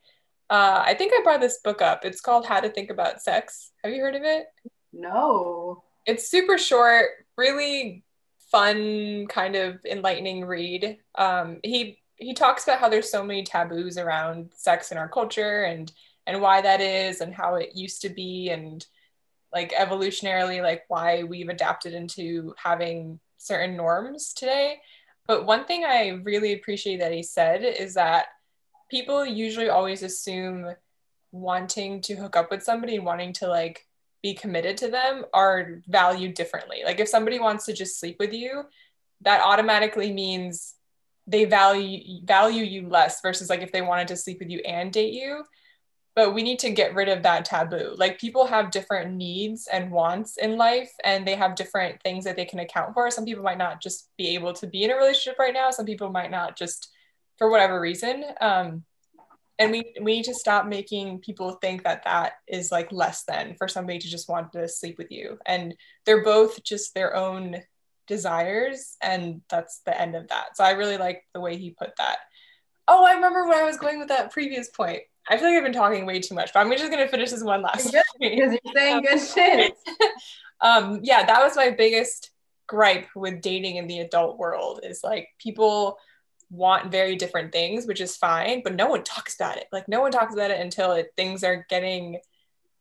Uh, 0.51 0.83
I 0.85 0.95
think 0.95 1.13
I 1.13 1.23
brought 1.23 1.39
this 1.39 1.59
book 1.63 1.81
up. 1.81 2.03
It's 2.03 2.19
called 2.19 2.45
How 2.45 2.59
to 2.59 2.67
Think 2.67 2.89
About 2.89 3.21
Sex. 3.21 3.71
Have 3.85 3.93
you 3.93 4.01
heard 4.01 4.15
of 4.15 4.23
it? 4.23 4.47
no. 4.91 5.81
it's 6.05 6.29
super 6.29 6.57
short, 6.57 7.05
really 7.37 8.03
fun, 8.51 9.27
kind 9.27 9.55
of 9.55 9.79
enlightening 9.89 10.43
read. 10.43 10.97
Um, 11.15 11.59
he 11.63 11.99
he 12.17 12.33
talks 12.33 12.65
about 12.65 12.79
how 12.79 12.89
there's 12.89 13.09
so 13.09 13.23
many 13.23 13.43
taboos 13.43 13.97
around 13.97 14.51
sex 14.53 14.91
in 14.91 14.97
our 14.97 15.07
culture 15.07 15.63
and 15.63 15.89
and 16.27 16.41
why 16.41 16.59
that 16.61 16.81
is 16.81 17.21
and 17.21 17.33
how 17.33 17.55
it 17.55 17.71
used 17.73 18.01
to 18.01 18.09
be 18.09 18.49
and 18.49 18.85
like 19.53 19.71
evolutionarily 19.71 20.61
like 20.61 20.83
why 20.89 21.23
we've 21.23 21.49
adapted 21.49 21.93
into 21.93 22.53
having 22.57 23.21
certain 23.37 23.77
norms 23.77 24.33
today. 24.33 24.81
But 25.27 25.45
one 25.45 25.63
thing 25.63 25.85
I 25.85 26.09
really 26.23 26.53
appreciate 26.53 26.99
that 26.99 27.13
he 27.13 27.23
said 27.23 27.63
is 27.63 27.93
that 27.93 28.25
people 28.91 29.25
usually 29.25 29.69
always 29.69 30.03
assume 30.03 30.75
wanting 31.31 32.01
to 32.01 32.15
hook 32.15 32.35
up 32.35 32.51
with 32.51 32.61
somebody 32.61 32.97
and 32.97 33.05
wanting 33.05 33.31
to 33.31 33.47
like 33.47 33.87
be 34.21 34.33
committed 34.33 34.77
to 34.77 34.89
them 34.89 35.23
are 35.33 35.81
valued 35.87 36.33
differently. 36.35 36.81
Like 36.83 36.99
if 36.99 37.07
somebody 37.07 37.39
wants 37.39 37.65
to 37.65 37.73
just 37.73 37.99
sleep 37.99 38.17
with 38.19 38.33
you, 38.33 38.63
that 39.21 39.41
automatically 39.41 40.11
means 40.11 40.75
they 41.25 41.45
value 41.45 42.19
value 42.25 42.63
you 42.63 42.89
less 42.89 43.21
versus 43.21 43.49
like 43.49 43.61
if 43.61 43.71
they 43.71 43.81
wanted 43.81 44.09
to 44.09 44.17
sleep 44.17 44.39
with 44.39 44.49
you 44.49 44.59
and 44.59 44.91
date 44.91 45.13
you. 45.13 45.45
But 46.13 46.33
we 46.33 46.43
need 46.43 46.59
to 46.59 46.71
get 46.71 46.93
rid 46.93 47.07
of 47.07 47.23
that 47.23 47.45
taboo. 47.45 47.95
Like 47.95 48.19
people 48.19 48.45
have 48.45 48.71
different 48.71 49.15
needs 49.15 49.69
and 49.71 49.89
wants 49.89 50.35
in 50.35 50.57
life 50.57 50.91
and 51.05 51.25
they 51.25 51.35
have 51.35 51.55
different 51.55 52.01
things 52.01 52.25
that 52.25 52.35
they 52.35 52.43
can 52.43 52.59
account 52.59 52.93
for. 52.93 53.09
Some 53.09 53.23
people 53.23 53.43
might 53.43 53.57
not 53.57 53.81
just 53.81 54.09
be 54.17 54.35
able 54.35 54.51
to 54.53 54.67
be 54.67 54.83
in 54.83 54.91
a 54.91 54.97
relationship 54.97 55.39
right 55.39 55.53
now. 55.53 55.71
Some 55.71 55.85
people 55.85 56.11
might 56.11 56.29
not 56.29 56.57
just 56.57 56.89
for 57.41 57.49
whatever 57.49 57.81
reason. 57.81 58.23
Um, 58.39 58.83
and 59.57 59.71
we 59.71 59.95
we 59.99 60.17
need 60.17 60.25
to 60.25 60.35
stop 60.35 60.67
making 60.67 61.21
people 61.21 61.53
think 61.53 61.83
that 61.83 62.03
that 62.03 62.33
is 62.47 62.71
like 62.71 62.91
less 62.91 63.23
than 63.23 63.55
for 63.55 63.67
somebody 63.67 63.97
to 63.97 64.07
just 64.07 64.29
want 64.29 64.53
to 64.53 64.67
sleep 64.67 64.99
with 64.99 65.11
you 65.11 65.39
and 65.47 65.75
they're 66.05 66.23
both 66.23 66.63
just 66.63 66.93
their 66.93 67.15
own 67.15 67.57
desires 68.07 68.95
and 69.01 69.41
that's 69.49 69.81
the 69.85 69.99
end 69.99 70.15
of 70.15 70.27
that 70.29 70.57
so 70.57 70.63
i 70.63 70.71
really 70.71 70.97
like 70.97 71.23
the 71.35 71.39
way 71.39 71.57
he 71.57 71.69
put 71.69 71.95
that 71.97 72.17
oh 72.87 73.05
i 73.05 73.13
remember 73.13 73.45
where 73.45 73.61
i 73.61 73.65
was 73.65 73.77
going 73.77 73.99
with 73.99 74.07
that 74.07 74.31
previous 74.31 74.69
point 74.69 75.01
i 75.29 75.37
feel 75.37 75.47
like 75.47 75.57
i've 75.57 75.63
been 75.63 75.71
talking 75.71 76.07
way 76.07 76.19
too 76.19 76.33
much 76.33 76.51
but 76.53 76.61
i'm 76.61 76.71
just 76.71 76.91
to 76.91 77.07
finish 77.07 77.29
this 77.29 77.43
one 77.43 77.61
last 77.61 77.91
Good, 77.91 78.01
because 78.19 78.57
you're 78.63 78.73
saying 78.73 79.01
good 79.07 79.21
shit. 79.21 79.73
um 80.61 81.01
yeah 81.03 81.23
that 81.23 81.43
was 81.43 81.55
my 81.55 81.69
biggest 81.69 82.31
gripe 82.65 83.07
with 83.15 83.41
dating 83.41 83.75
in 83.75 83.85
the 83.85 83.99
adult 83.99 84.39
world 84.39 84.79
is 84.83 85.01
like 85.03 85.29
people 85.37 85.99
want 86.51 86.91
very 86.91 87.15
different 87.15 87.51
things 87.51 87.87
which 87.87 88.01
is 88.01 88.15
fine 88.15 88.61
but 88.61 88.75
no 88.75 88.87
one 88.87 89.03
talks 89.03 89.35
about 89.35 89.57
it 89.57 89.67
like 89.71 89.87
no 89.87 90.01
one 90.01 90.11
talks 90.11 90.33
about 90.33 90.51
it 90.51 90.59
until 90.59 90.91
it, 90.91 91.11
things 91.15 91.43
are 91.43 91.65
getting 91.69 92.19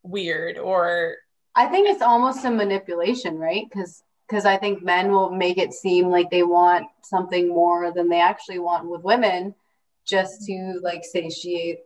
weird 0.03 0.59
or 0.59 1.16
I 1.55 1.66
think 1.66 1.89
it's 1.89 2.03
almost 2.03 2.45
a 2.45 2.51
manipulation, 2.51 3.39
right? 3.39 3.66
Because 3.68 4.03
because 4.29 4.45
I 4.45 4.57
think 4.57 4.83
men 4.83 5.11
will 5.11 5.31
make 5.31 5.59
it 5.59 5.73
seem 5.73 6.09
like 6.09 6.31
they 6.31 6.45
want 6.45 6.87
something 7.03 7.49
more 7.49 7.93
than 7.93 8.09
they 8.09 8.21
actually 8.21 8.61
want 8.61 8.89
with 8.89 9.03
women, 9.03 9.55
just 10.07 10.47
to 10.47 10.79
like 10.83 11.05
satiate 11.05 11.81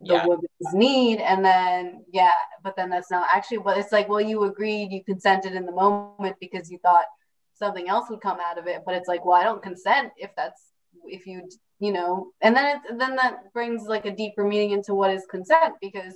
the 0.00 0.14
yeah 0.14 0.26
woman's 0.26 0.74
need, 0.74 1.20
and 1.20 1.44
then 1.44 2.04
yeah, 2.12 2.32
but 2.62 2.76
then 2.76 2.90
that's 2.90 3.10
not 3.10 3.28
actually 3.32 3.58
what 3.58 3.78
it's 3.78 3.92
like. 3.92 4.08
Well, 4.08 4.20
you 4.20 4.44
agreed, 4.44 4.92
you 4.92 5.02
consented 5.02 5.54
in 5.54 5.64
the 5.64 5.72
moment 5.72 6.36
because 6.40 6.70
you 6.70 6.78
thought 6.78 7.06
something 7.54 7.88
else 7.88 8.10
would 8.10 8.20
come 8.20 8.38
out 8.40 8.58
of 8.58 8.66
it, 8.66 8.82
but 8.84 8.94
it's 8.94 9.08
like, 9.08 9.24
well, 9.24 9.40
I 9.40 9.44
don't 9.44 9.62
consent 9.62 10.12
if 10.16 10.30
that's 10.36 10.62
if 11.08 11.26
you 11.26 11.48
you 11.80 11.92
know, 11.92 12.32
and 12.40 12.56
then 12.56 12.76
it 12.76 12.98
then 12.98 13.16
that 13.16 13.52
brings 13.52 13.84
like 13.84 14.04
a 14.04 14.14
deeper 14.14 14.44
meaning 14.44 14.70
into 14.72 14.94
what 14.94 15.12
is 15.12 15.26
consent 15.30 15.74
because 15.80 16.14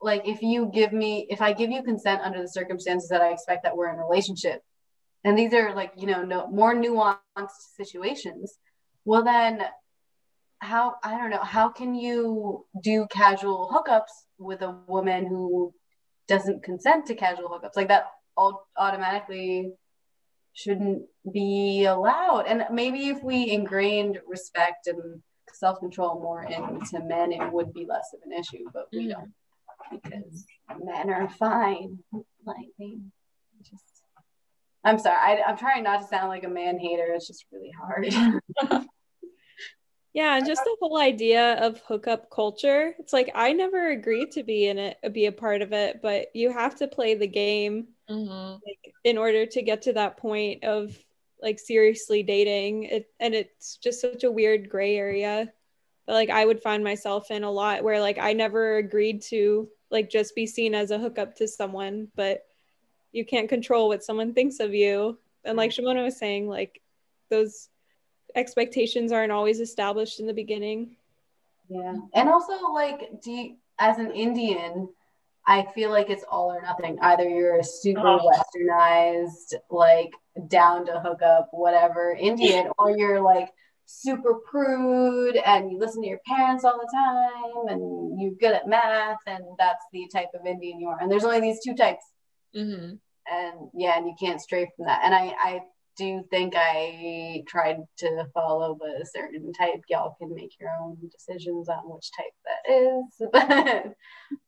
like 0.00 0.26
if 0.26 0.42
you 0.42 0.70
give 0.74 0.92
me 0.92 1.26
if 1.30 1.40
i 1.40 1.52
give 1.52 1.70
you 1.70 1.82
consent 1.82 2.20
under 2.22 2.42
the 2.42 2.48
circumstances 2.48 3.08
that 3.08 3.22
i 3.22 3.30
expect 3.30 3.62
that 3.62 3.76
we're 3.76 3.90
in 3.90 3.98
a 3.98 4.04
relationship 4.04 4.60
and 5.22 5.38
these 5.38 5.54
are 5.54 5.74
like 5.74 5.92
you 5.96 6.06
know 6.06 6.22
no 6.22 6.46
more 6.48 6.74
nuanced 6.74 7.74
situations 7.76 8.58
well 9.04 9.22
then 9.22 9.62
how 10.58 10.96
i 11.04 11.16
don't 11.16 11.30
know 11.30 11.42
how 11.42 11.68
can 11.68 11.94
you 11.94 12.66
do 12.82 13.06
casual 13.10 13.70
hookups 13.72 14.26
with 14.38 14.60
a 14.62 14.76
woman 14.88 15.26
who 15.26 15.72
doesn't 16.28 16.62
consent 16.62 17.06
to 17.06 17.14
casual 17.14 17.48
hookups? 17.48 17.76
Like 17.76 17.88
that 17.88 18.06
all 18.36 18.66
automatically 18.76 19.72
shouldn't 20.54 21.02
be 21.32 21.84
allowed 21.84 22.46
and 22.46 22.64
maybe 22.70 23.08
if 23.08 23.22
we 23.22 23.50
ingrained 23.50 24.18
respect 24.26 24.86
and 24.86 25.20
self-control 25.52 26.20
more 26.20 26.44
into 26.44 27.00
men 27.04 27.32
it 27.32 27.52
would 27.52 27.72
be 27.74 27.84
less 27.86 28.08
of 28.14 28.20
an 28.24 28.32
issue 28.32 28.64
but 28.72 28.86
we 28.92 29.06
Mhm. 29.08 29.10
don't 29.12 29.34
because 29.90 30.46
men 30.82 31.10
are 31.10 31.28
fine. 31.28 31.98
Like 32.44 32.68
they 32.78 32.96
just. 33.62 33.84
I'm 34.82 34.98
sorry. 34.98 35.16
I, 35.16 35.42
I'm 35.46 35.56
trying 35.58 35.84
not 35.84 36.00
to 36.00 36.06
sound 36.06 36.28
like 36.28 36.44
a 36.44 36.48
man 36.48 36.78
hater. 36.78 37.06
It's 37.12 37.26
just 37.26 37.44
really 37.52 37.70
hard. 37.70 38.86
Yeah, 40.14 40.36
and 40.36 40.46
just 40.46 40.62
the 40.62 40.76
whole 40.80 41.00
idea 41.00 41.54
of 41.54 41.80
hookup 41.88 42.30
culture. 42.30 42.94
It's 43.00 43.12
like 43.12 43.32
I 43.34 43.52
never 43.52 43.90
agreed 43.90 44.30
to 44.32 44.44
be 44.44 44.68
in 44.68 44.78
it, 44.78 44.96
be 45.12 45.26
a 45.26 45.32
part 45.32 45.60
of 45.60 45.72
it, 45.72 46.00
but 46.02 46.28
you 46.34 46.52
have 46.52 46.76
to 46.76 46.86
play 46.86 47.16
the 47.16 47.26
game 47.26 47.88
Mhm. 48.10 48.60
like, 48.66 48.94
in 49.04 49.18
order 49.18 49.46
to 49.46 49.62
get 49.62 49.82
to 49.82 49.92
that 49.94 50.16
point 50.16 50.64
of 50.64 50.96
like 51.40 51.58
seriously 51.58 52.22
dating. 52.22 52.84
It 52.84 53.10
and 53.20 53.34
it's 53.34 53.76
just 53.76 54.00
such 54.00 54.24
a 54.24 54.30
weird 54.30 54.68
gray 54.70 54.96
area 54.96 55.52
that 56.06 56.12
like 56.12 56.30
I 56.30 56.44
would 56.44 56.62
find 56.62 56.82
myself 56.82 57.30
in 57.30 57.44
a 57.44 57.50
lot 57.50 57.84
where 57.84 58.00
like 58.00 58.18
I 58.18 58.32
never 58.32 58.78
agreed 58.78 59.22
to 59.24 59.68
like 59.90 60.10
just 60.10 60.34
be 60.34 60.46
seen 60.46 60.74
as 60.74 60.90
a 60.90 60.98
hookup 60.98 61.34
to 61.36 61.48
someone, 61.48 62.08
but 62.16 62.46
you 63.12 63.24
can't 63.24 63.48
control 63.48 63.88
what 63.88 64.02
someone 64.04 64.34
thinks 64.34 64.58
of 64.60 64.74
you. 64.74 65.18
And 65.44 65.56
like 65.56 65.70
Shimona 65.70 66.02
was 66.02 66.16
saying, 66.16 66.48
like 66.48 66.80
those 67.30 67.68
expectations 68.34 69.12
aren't 69.12 69.32
always 69.32 69.60
established 69.60 70.20
in 70.20 70.26
the 70.26 70.32
beginning. 70.34 70.96
yeah. 71.68 71.94
And 72.14 72.28
also, 72.28 72.72
like, 72.72 73.20
do 73.22 73.30
you, 73.30 73.56
as 73.78 73.98
an 73.98 74.10
Indian, 74.10 74.88
I 75.46 75.66
feel 75.74 75.90
like 75.90 76.08
it's 76.10 76.24
all 76.30 76.50
or 76.50 76.62
nothing. 76.62 76.98
Either 77.00 77.28
you're 77.28 77.58
a 77.58 77.64
super 77.64 78.00
Oh. 78.06 78.30
westernized, 78.32 79.54
like 79.70 80.12
down 80.48 80.86
to 80.86 81.00
hook 81.00 81.22
up, 81.22 81.48
whatever 81.52 82.16
Indian, 82.18 82.70
or 82.78 82.90
you're 82.96 83.20
like 83.20 83.50
super 83.86 84.36
prude 84.50 85.36
and 85.36 85.70
you 85.70 85.78
listen 85.78 86.00
to 86.02 86.08
your 86.08 86.20
parents 86.26 86.64
all 86.64 86.78
the 86.78 86.90
time 86.94 87.68
and 87.68 88.18
you're 88.20 88.32
good 88.40 88.54
at 88.54 88.66
math, 88.66 89.18
and 89.26 89.44
that's 89.58 89.84
the 89.92 90.08
type 90.12 90.30
of 90.34 90.46
Indian 90.46 90.80
you 90.80 90.88
are. 90.88 90.98
And 91.00 91.10
there's 91.12 91.24
only 91.24 91.40
these 91.40 91.60
two 91.62 91.74
types. 91.74 92.04
Mhm. 92.54 92.98
and 93.26 93.70
yeah, 93.74 93.96
and 93.96 94.06
you 94.06 94.14
can't 94.20 94.40
stray 94.40 94.70
from 94.76 94.84
that. 94.86 95.00
And 95.02 95.14
I, 95.14 95.34
I 95.38 95.60
do 95.96 96.24
think 96.30 96.54
I 96.56 97.44
tried 97.46 97.78
to 97.98 98.26
follow 98.34 98.78
a 99.00 99.04
certain 99.04 99.52
type. 99.52 99.82
Y'all 99.88 100.16
can 100.18 100.34
make 100.34 100.52
your 100.60 100.70
own 100.80 100.96
decisions 101.10 101.68
on 101.68 101.82
which 101.84 102.10
type 102.16 102.32
that 102.44 102.72
is, 102.72 103.28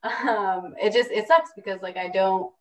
but 0.03 0.29
um, 0.29 0.75
it 0.83 0.93
just 0.93 1.11
it 1.11 1.27
sucks 1.29 1.51
because 1.57 1.81
like 1.83 1.97
I 1.97 2.09
don't. 2.09 2.53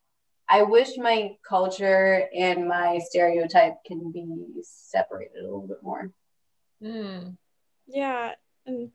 I 0.48 0.62
wish 0.62 0.90
my 0.98 1.32
culture 1.48 2.28
and 2.38 2.68
my 2.68 3.00
stereotype 3.04 3.78
can 3.88 4.12
be 4.12 4.28
separated 4.62 5.40
a 5.40 5.44
little 5.44 5.68
bit 5.68 5.82
more. 5.82 6.12
Mm. 6.84 7.36
Yeah. 7.88 8.34
And 8.68 8.92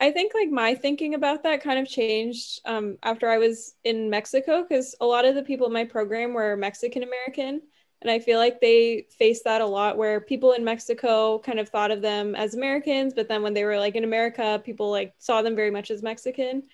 I 0.00 0.10
think 0.10 0.32
like 0.34 0.50
my 0.50 0.74
thinking 0.74 1.14
about 1.14 1.44
that 1.44 1.62
kind 1.62 1.78
of 1.78 1.86
changed 1.86 2.60
um, 2.64 2.98
after 3.04 3.28
I 3.28 3.38
was 3.38 3.74
in 3.84 4.10
Mexico 4.10 4.64
because 4.68 4.96
a 5.00 5.06
lot 5.06 5.24
of 5.24 5.36
the 5.36 5.44
people 5.44 5.68
in 5.68 5.72
my 5.72 5.84
program 5.84 6.34
were 6.34 6.56
Mexican 6.56 7.04
American. 7.04 7.62
And 8.02 8.10
I 8.10 8.18
feel 8.18 8.38
like 8.38 8.60
they 8.60 9.06
faced 9.18 9.44
that 9.44 9.60
a 9.60 9.66
lot 9.66 9.96
where 9.96 10.20
people 10.20 10.52
in 10.52 10.64
Mexico 10.64 11.38
kind 11.38 11.58
of 11.60 11.68
thought 11.68 11.90
of 11.92 12.02
them 12.02 12.34
as 12.34 12.54
Americans, 12.54 13.14
but 13.14 13.28
then 13.28 13.42
when 13.42 13.54
they 13.54 13.64
were 13.64 13.78
like 13.78 13.94
in 13.94 14.04
America, 14.04 14.60
people 14.64 14.90
like 14.90 15.14
saw 15.18 15.40
them 15.42 15.56
very 15.56 15.70
much 15.70 15.90
as 15.90 16.02
Mexican. 16.02 16.64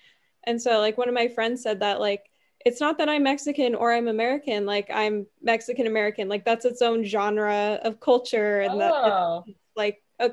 And 0.43 0.61
so 0.61 0.79
like 0.79 0.97
one 0.97 1.07
of 1.07 1.13
my 1.13 1.27
friends 1.27 1.61
said 1.63 1.81
that 1.81 1.99
like 1.99 2.25
it's 2.65 2.81
not 2.81 2.97
that 2.97 3.07
I'm 3.09 3.23
Mexican 3.23 3.75
or 3.75 3.93
I'm 3.93 4.07
American, 4.07 4.65
like 4.65 4.89
I'm 4.91 5.27
Mexican 5.41 5.87
American. 5.87 6.27
Like 6.27 6.45
that's 6.45 6.65
its 6.65 6.81
own 6.81 7.05
genre 7.05 7.79
of 7.83 7.99
culture 7.99 8.61
and 8.61 8.81
that 8.81 8.91
Oh. 8.93 9.45
like 9.75 10.01
a 10.19 10.31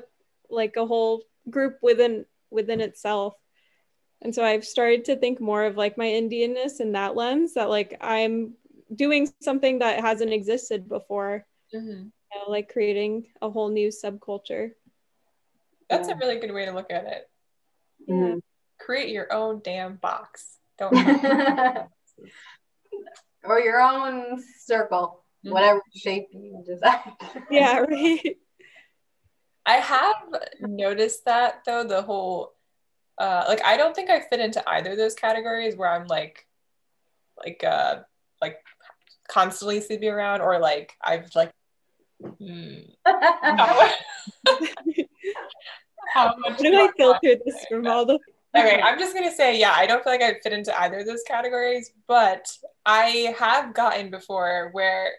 like 0.49 0.75
a 0.77 0.85
whole 0.85 1.23
group 1.49 1.77
within 1.81 2.25
within 2.49 2.81
itself 2.81 3.35
and 4.21 4.33
so 4.33 4.43
i've 4.43 4.65
started 4.65 5.05
to 5.05 5.15
think 5.15 5.39
more 5.39 5.65
of 5.65 5.77
like 5.77 5.97
my 5.97 6.05
indianness 6.05 6.79
in 6.79 6.93
that 6.93 7.15
lens 7.15 7.53
that 7.53 7.69
like 7.69 7.97
i'm 8.01 8.53
doing 8.95 9.29
something 9.41 9.79
that 9.79 9.99
hasn't 10.01 10.31
existed 10.33 10.87
before 10.87 11.45
Mhm. 11.73 12.11
you 12.31 12.39
know, 12.39 12.49
like 12.51 12.71
creating 12.71 13.27
a 13.41 13.49
whole 13.49 13.69
new 13.69 13.89
subculture 13.89 14.71
That's 15.89 16.09
Yeah. 16.09 16.15
a 16.15 16.17
really 16.17 16.39
good 16.39 16.51
way 16.51 16.65
to 16.65 16.71
look 16.73 16.91
at 16.91 17.05
it. 17.05 17.29
Create 18.77 19.09
your 19.09 19.31
own 19.31 19.61
damn 19.63 19.95
box. 19.95 20.59
Don't. 20.77 20.91
or 23.43 23.59
your 23.59 23.79
own 23.81 24.43
circle, 24.59 25.23
Mhm. 25.45 25.51
whatever 25.51 25.81
shape 25.95 26.27
you 26.31 26.63
decide. 26.65 27.13
yeah 27.51 27.79
right 27.79 28.37
I 29.65 29.77
have 29.77 30.15
noticed 30.61 31.25
that 31.25 31.63
though 31.65 31.83
the 31.83 32.01
whole 32.01 32.53
uh 33.17 33.45
like 33.47 33.63
I 33.63 33.75
don't 33.77 33.95
think 33.95 34.09
I 34.09 34.19
fit 34.21 34.39
into 34.39 34.63
either 34.69 34.91
of 34.91 34.97
those 34.97 35.15
categories 35.15 35.75
where 35.75 35.89
I'm 35.89 36.07
like 36.07 36.45
like 37.37 37.63
uh 37.63 38.03
like 38.41 38.57
constantly 39.27 39.81
sleeping 39.81 40.09
around 40.09 40.41
or 40.41 40.59
like 40.59 40.95
I've 41.03 41.29
like 41.35 41.51
hmm, 42.21 42.75
how, 43.05 43.91
how 46.13 46.35
much 46.37 46.57
do 46.59 46.75
i 46.75 46.89
filter 46.97 47.35
this 47.45 47.65
from 47.69 47.87
all 47.87 48.05
the 48.05 48.19
Okay, 48.55 48.81
I'm 48.81 48.97
just 48.97 49.13
gonna 49.13 49.31
say, 49.31 49.59
yeah, 49.59 49.73
I 49.75 49.85
don't 49.85 50.03
feel 50.03 50.13
like 50.13 50.21
I 50.21 50.39
fit 50.41 50.53
into 50.53 50.77
either 50.81 50.99
of 50.99 51.05
those 51.05 51.23
categories, 51.27 51.91
but 52.07 52.49
I 52.85 53.35
have 53.37 53.73
gotten 53.73 54.09
before 54.09 54.69
where 54.71 55.11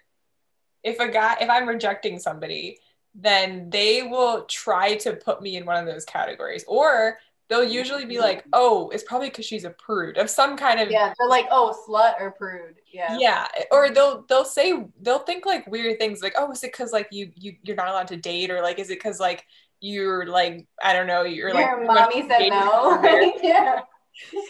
if 0.83 0.99
a 0.99 1.09
guy, 1.09 1.37
if 1.41 1.51
I'm 1.51 1.69
rejecting 1.69 2.19
somebody, 2.19 2.79
then 3.15 3.71
they 3.71 4.03
will 4.03 4.45
try 4.45 4.97
to 4.97 5.15
put 5.15 5.43
me 5.43 5.57
in 5.57 5.67
one 5.67 5.77
of 5.77 5.87
those 5.87 6.05
categories, 6.05 6.65
or 6.67 7.19
they'll 7.49 7.65
usually 7.65 8.07
be 8.07 8.19
like, 8.19 8.45
"Oh, 8.53 8.89
it's 8.91 9.05
probably 9.05 9.29
because 9.29 9.45
she's 9.45 9.65
a 9.65 9.71
prude 9.71 10.17
of 10.17 10.31
some 10.31 10.57
kind 10.57 10.81
of 10.81 10.91
yeah, 10.91 11.13
they're 11.19 11.29
like, 11.29 11.47
oh, 11.51 11.77
slut 11.87 12.21
or 12.21 12.31
prude. 12.31 12.78
Yeah. 12.93 13.17
yeah 13.19 13.47
eh, 13.57 13.65
or 13.71 13.91
they'll 13.91 14.25
they'll 14.29 14.45
say 14.45 14.73
they'll 15.03 15.19
think 15.19 15.45
like 15.45 15.67
weird 15.67 15.99
things 15.99 16.23
like 16.23 16.35
oh 16.37 16.51
is 16.51 16.63
it 16.65 16.73
because 16.73 16.93
like 16.93 17.09
you 17.11 17.31
you 17.35 17.57
you're 17.63 17.77
not 17.77 17.89
allowed 17.89 18.09
to 18.09 18.17
date 18.17 18.51
or 18.51 18.63
like 18.63 18.79
is 18.79 18.91
it 18.91 18.95
because 18.95 19.21
like 19.21 19.45
you're 19.81 20.27
like 20.27 20.67
i 20.83 20.93
don't 20.93 21.07
know 21.07 21.23
you're 21.23 21.53
like 21.53 21.67
Your 21.67 21.85
much 21.85 22.11
mommy 22.13 22.29
said 22.29 22.49
no. 22.49 23.01
yeah. 23.43 23.81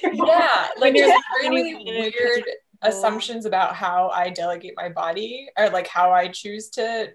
yeah 0.03 0.69
like 0.79 0.95
just 0.95 1.23
when 1.43 1.53
really 1.53 1.75
weird 1.75 2.45
assumptions 2.83 3.45
about 3.45 3.75
how 3.75 4.09
i 4.11 4.31
delegate 4.31 4.75
my 4.77 4.89
body 4.89 5.49
or 5.59 5.69
like 5.71 5.89
how 5.89 6.13
i 6.13 6.29
choose 6.29 6.71
to 6.71 7.09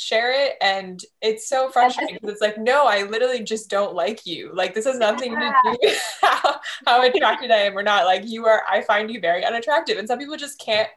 share 0.00 0.32
it 0.32 0.54
and 0.62 1.04
it's 1.20 1.46
so 1.46 1.68
frustrating 1.68 2.14
because 2.14 2.30
it's 2.30 2.40
like 2.40 2.56
no 2.56 2.86
i 2.86 3.02
literally 3.02 3.42
just 3.42 3.68
don't 3.68 3.94
like 3.94 4.24
you 4.24 4.50
like 4.54 4.72
this 4.72 4.86
has 4.86 4.98
nothing 4.98 5.32
yeah. 5.32 5.52
to 5.62 5.78
do 5.82 5.94
how, 6.22 6.60
how 6.86 7.02
attracted 7.02 7.50
i 7.50 7.58
am 7.58 7.76
or 7.76 7.82
not 7.82 8.06
like 8.06 8.22
you 8.26 8.46
are 8.46 8.62
i 8.70 8.80
find 8.80 9.10
you 9.10 9.20
very 9.20 9.44
unattractive 9.44 9.98
and 9.98 10.08
some 10.08 10.18
people 10.18 10.38
just 10.38 10.58
can't 10.58 10.88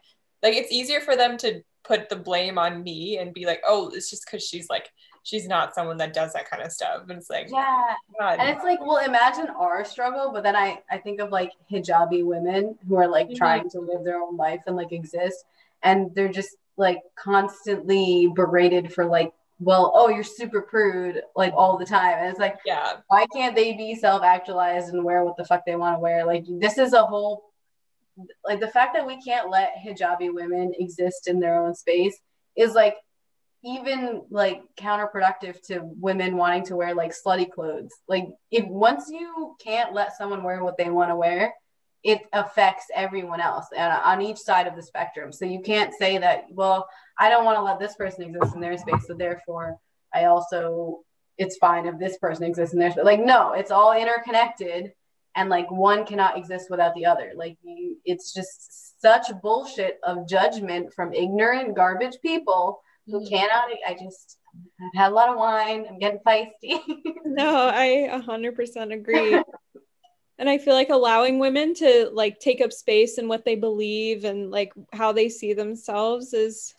like 0.42 0.54
it's 0.54 0.72
easier 0.72 1.00
for 1.00 1.16
them 1.16 1.36
to 1.36 1.62
put 1.84 2.08
the 2.08 2.16
blame 2.16 2.56
on 2.56 2.82
me 2.82 3.18
and 3.18 3.34
be 3.34 3.44
like 3.44 3.60
oh 3.66 3.90
it's 3.92 4.08
just 4.08 4.24
because 4.24 4.42
she's 4.42 4.70
like 4.70 4.88
she's 5.22 5.46
not 5.46 5.74
someone 5.74 5.98
that 5.98 6.14
does 6.14 6.32
that 6.32 6.48
kind 6.48 6.62
of 6.62 6.72
stuff 6.72 7.02
and 7.02 7.18
it's 7.18 7.28
like 7.28 7.48
yeah 7.50 7.94
God. 8.18 8.38
and 8.40 8.48
it's 8.48 8.64
like 8.64 8.80
well 8.80 9.04
imagine 9.04 9.48
our 9.50 9.84
struggle 9.84 10.30
but 10.32 10.42
then 10.42 10.56
i 10.56 10.78
i 10.90 10.96
think 10.96 11.20
of 11.20 11.30
like 11.30 11.52
hijabi 11.70 12.24
women 12.24 12.78
who 12.88 12.96
are 12.96 13.06
like 13.06 13.26
mm-hmm. 13.26 13.36
trying 13.36 13.68
to 13.68 13.80
live 13.80 14.02
their 14.02 14.16
own 14.16 14.38
life 14.38 14.60
and 14.66 14.76
like 14.76 14.92
exist 14.92 15.44
and 15.82 16.14
they're 16.14 16.32
just 16.32 16.56
like 16.76 17.00
constantly 17.16 18.30
berated 18.34 18.92
for 18.92 19.04
like 19.04 19.32
well 19.60 19.92
oh 19.94 20.08
you're 20.08 20.24
super 20.24 20.62
prude 20.62 21.22
like 21.36 21.52
all 21.56 21.78
the 21.78 21.86
time. 21.86 22.18
And 22.18 22.28
it's 22.28 22.40
like 22.40 22.56
yeah. 22.66 22.94
why 23.08 23.26
can't 23.32 23.54
they 23.54 23.72
be 23.74 23.94
self-actualized 23.94 24.92
and 24.92 25.04
wear 25.04 25.24
what 25.24 25.36
the 25.36 25.44
fuck 25.44 25.64
they 25.64 25.76
want 25.76 25.96
to 25.96 26.00
wear? 26.00 26.24
Like 26.24 26.44
this 26.48 26.78
is 26.78 26.92
a 26.92 27.04
whole 27.04 27.44
like 28.44 28.60
the 28.60 28.68
fact 28.68 28.94
that 28.94 29.06
we 29.06 29.20
can't 29.20 29.50
let 29.50 29.74
hijabi 29.84 30.32
women 30.32 30.72
exist 30.78 31.28
in 31.28 31.40
their 31.40 31.64
own 31.64 31.74
space 31.74 32.16
is 32.56 32.74
like 32.74 32.96
even 33.64 34.22
like 34.30 34.62
counterproductive 34.76 35.60
to 35.66 35.80
women 35.82 36.36
wanting 36.36 36.64
to 36.66 36.76
wear 36.76 36.94
like 36.94 37.14
slutty 37.14 37.50
clothes. 37.50 37.92
Like 38.08 38.28
if 38.50 38.66
once 38.66 39.08
you 39.08 39.56
can't 39.62 39.94
let 39.94 40.16
someone 40.16 40.42
wear 40.42 40.62
what 40.62 40.76
they 40.76 40.90
want 40.90 41.10
to 41.10 41.16
wear 41.16 41.54
it 42.04 42.20
affects 42.34 42.86
everyone 42.94 43.40
else 43.40 43.66
and 43.74 43.92
on 44.04 44.20
each 44.20 44.36
side 44.36 44.66
of 44.66 44.76
the 44.76 44.82
spectrum. 44.82 45.32
So 45.32 45.46
you 45.46 45.60
can't 45.60 45.92
say 45.94 46.18
that, 46.18 46.44
well, 46.50 46.86
I 47.18 47.30
don't 47.30 47.46
want 47.46 47.56
to 47.56 47.62
let 47.62 47.80
this 47.80 47.96
person 47.96 48.22
exist 48.24 48.54
in 48.54 48.60
their 48.60 48.76
space, 48.76 49.06
so 49.06 49.14
therefore 49.14 49.78
I 50.12 50.26
also 50.26 51.00
it's 51.36 51.56
fine 51.56 51.86
if 51.86 51.98
this 51.98 52.16
person 52.18 52.44
exists 52.44 52.74
in 52.74 52.78
their 52.78 52.92
space. 52.92 53.04
Like 53.04 53.24
no, 53.24 53.54
it's 53.54 53.70
all 53.70 53.96
interconnected 53.96 54.92
and 55.34 55.48
like 55.48 55.70
one 55.70 56.04
cannot 56.04 56.36
exist 56.36 56.70
without 56.70 56.94
the 56.94 57.06
other. 57.06 57.32
Like 57.34 57.56
you 57.62 57.96
it's 58.04 58.34
just 58.34 59.00
such 59.00 59.26
bullshit 59.42 59.98
of 60.04 60.28
judgment 60.28 60.92
from 60.92 61.14
ignorant 61.14 61.74
garbage 61.74 62.18
people 62.22 62.80
who 63.06 63.20
mm-hmm. 63.20 63.34
cannot 63.34 63.68
I 63.86 63.94
just 63.94 64.38
I've 64.80 65.00
had 65.00 65.12
a 65.12 65.14
lot 65.14 65.30
of 65.30 65.36
wine. 65.36 65.86
I'm 65.88 65.98
getting 65.98 66.20
feisty. 66.20 66.80
no, 67.24 67.68
I 67.68 68.08
100% 68.24 68.92
agree. 68.92 69.42
And 70.38 70.48
i 70.48 70.58
feel 70.58 70.74
like 70.74 70.90
allowing 70.90 71.38
women 71.38 71.74
to 71.74 72.10
like 72.12 72.38
take 72.40 72.60
up 72.60 72.72
space 72.72 73.18
in 73.18 73.28
what 73.28 73.44
they 73.44 73.54
believe 73.54 74.24
and 74.24 74.50
like 74.50 74.72
how 74.92 75.12
they 75.12 75.28
see 75.28 75.52
themselves 75.52 76.32
is 76.34 76.74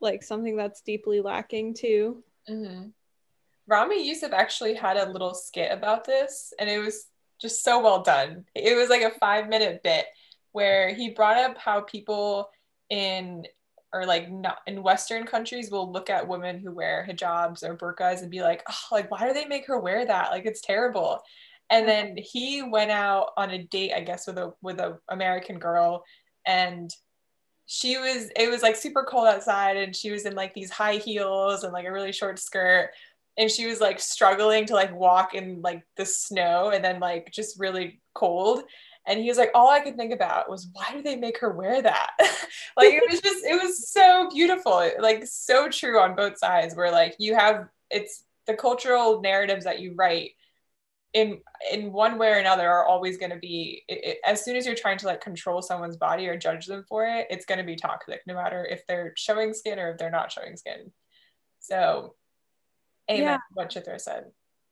like 0.00 0.22
something 0.22 0.56
that's 0.56 0.80
deeply 0.82 1.20
lacking 1.20 1.74
too. 1.74 2.22
Mm-hmm. 2.48 2.88
ramy 3.66 4.08
youssef 4.08 4.32
actually 4.32 4.74
had 4.74 4.96
a 4.96 5.10
little 5.10 5.34
skit 5.34 5.70
about 5.70 6.04
this 6.04 6.52
and 6.58 6.70
it 6.70 6.78
was 6.78 7.06
just 7.40 7.62
so 7.64 7.82
well 7.82 8.02
done. 8.02 8.44
It 8.54 8.76
was 8.76 8.88
like 8.88 9.02
a 9.02 9.18
five 9.18 9.48
minute 9.48 9.82
bit 9.82 10.06
where 10.52 10.94
he 10.94 11.10
brought 11.10 11.36
up 11.36 11.56
how 11.56 11.82
people 11.82 12.50
in 12.90 13.44
or 13.92 14.04
like 14.04 14.30
not 14.30 14.58
in 14.66 14.82
western 14.82 15.24
countries 15.24 15.70
will 15.70 15.90
look 15.90 16.10
at 16.10 16.28
women 16.28 16.58
who 16.58 16.72
wear 16.72 17.06
hijabs 17.08 17.62
or 17.62 17.76
burqas 17.76 18.20
and 18.20 18.30
be 18.30 18.42
like 18.42 18.62
oh 18.68 18.78
like 18.92 19.10
why 19.10 19.26
do 19.26 19.32
they 19.32 19.46
make 19.46 19.66
her 19.66 19.78
wear 19.78 20.04
that? 20.06 20.30
Like 20.30 20.46
it's 20.46 20.60
terrible 20.60 21.22
and 21.70 21.88
then 21.88 22.16
he 22.16 22.62
went 22.62 22.90
out 22.90 23.30
on 23.36 23.50
a 23.50 23.62
date 23.64 23.92
i 23.92 24.00
guess 24.00 24.26
with 24.26 24.38
a 24.38 24.52
with 24.62 24.80
a 24.80 24.98
american 25.08 25.58
girl. 25.58 26.04
And 26.46 26.90
she 27.66 27.98
was 27.98 28.30
it 28.34 28.50
was 28.50 28.62
like 28.62 28.76
super 28.76 29.04
cold 29.04 29.28
outside 29.28 29.76
and 29.76 29.94
she 29.94 30.10
was 30.10 30.24
in 30.24 30.34
like 30.34 30.54
these 30.54 30.70
high 30.70 30.96
heels 30.96 31.64
and 31.64 31.72
like 31.72 31.86
a 31.86 31.92
really 31.92 32.12
short 32.12 32.38
skirt. 32.38 32.90
And 33.36 33.50
she 33.50 33.66
was 33.66 33.80
like 33.80 34.00
struggling 34.00 34.66
to 34.66 34.74
like 34.74 34.92
walk 34.98 35.34
in 35.34 35.60
like 35.62 35.82
the 35.96 36.06
snow 36.06 36.70
and 36.70 36.82
then 36.82 36.98
like 36.98 37.30
just 37.30 37.60
really 37.60 38.00
cold. 38.14 38.62
And 39.06 39.20
he 39.20 39.28
was 39.28 39.38
like 39.38 39.50
all 39.54 39.70
i 39.70 39.80
could 39.80 39.96
think 39.96 40.12
about 40.12 40.50
was 40.50 40.68
why 40.72 40.90
do 40.92 41.02
they 41.02 41.16
make 41.16 41.38
her 41.40 41.50
wear 41.50 41.82
that? 41.82 42.10
Like 42.76 42.94
it 42.94 43.02
was 43.10 43.20
just 43.20 43.44
it 43.44 43.60
was 43.60 43.90
so 43.90 44.28
beautiful 44.32 44.88
like 45.00 45.26
so 45.26 45.68
true 45.68 45.98
on 45.98 46.14
both 46.14 46.38
sides 46.38 46.76
where 46.76 46.92
like 46.92 47.16
you 47.18 47.34
have 47.34 47.66
it's 47.90 48.24
the 48.46 48.54
cultural 48.54 49.20
narratives 49.20 49.64
that 49.64 49.80
you 49.80 49.94
write 49.96 50.30
in 51.14 51.40
in 51.72 51.92
one 51.92 52.18
way 52.18 52.28
or 52.28 52.38
another 52.38 52.68
are 52.68 52.84
always 52.84 53.16
going 53.16 53.30
to 53.30 53.38
be 53.38 53.82
it, 53.88 54.04
it, 54.04 54.18
as 54.26 54.44
soon 54.44 54.56
as 54.56 54.66
you're 54.66 54.74
trying 54.74 54.98
to 54.98 55.06
like 55.06 55.20
control 55.20 55.62
someone's 55.62 55.96
body 55.96 56.28
or 56.28 56.36
judge 56.36 56.66
them 56.66 56.84
for 56.86 57.06
it 57.06 57.26
it's 57.30 57.46
going 57.46 57.58
to 57.58 57.64
be 57.64 57.76
toxic 57.76 58.20
no 58.26 58.34
matter 58.34 58.66
if 58.66 58.86
they're 58.86 59.14
showing 59.16 59.54
skin 59.54 59.78
or 59.78 59.92
if 59.92 59.98
they're 59.98 60.10
not 60.10 60.30
showing 60.30 60.56
skin 60.56 60.92
so 61.60 62.14
amen 63.10 63.22
yeah. 63.22 63.38
what 63.54 63.70
chitra 63.70 63.98
said 63.98 64.24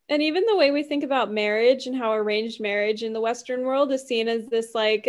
and 0.09 0.23
even 0.23 0.45
the 0.45 0.57
way 0.57 0.71
we 0.71 0.83
think 0.83 1.03
about 1.03 1.33
marriage 1.33 1.87
and 1.87 1.97
how 1.97 2.13
arranged 2.13 2.61
marriage 2.61 3.03
in 3.03 3.15
the 3.15 3.21
western 3.21 3.63
world 3.63 3.91
is 3.91 4.07
seen 4.07 4.29
as 4.29 4.47
this 4.49 4.75
like 4.75 5.09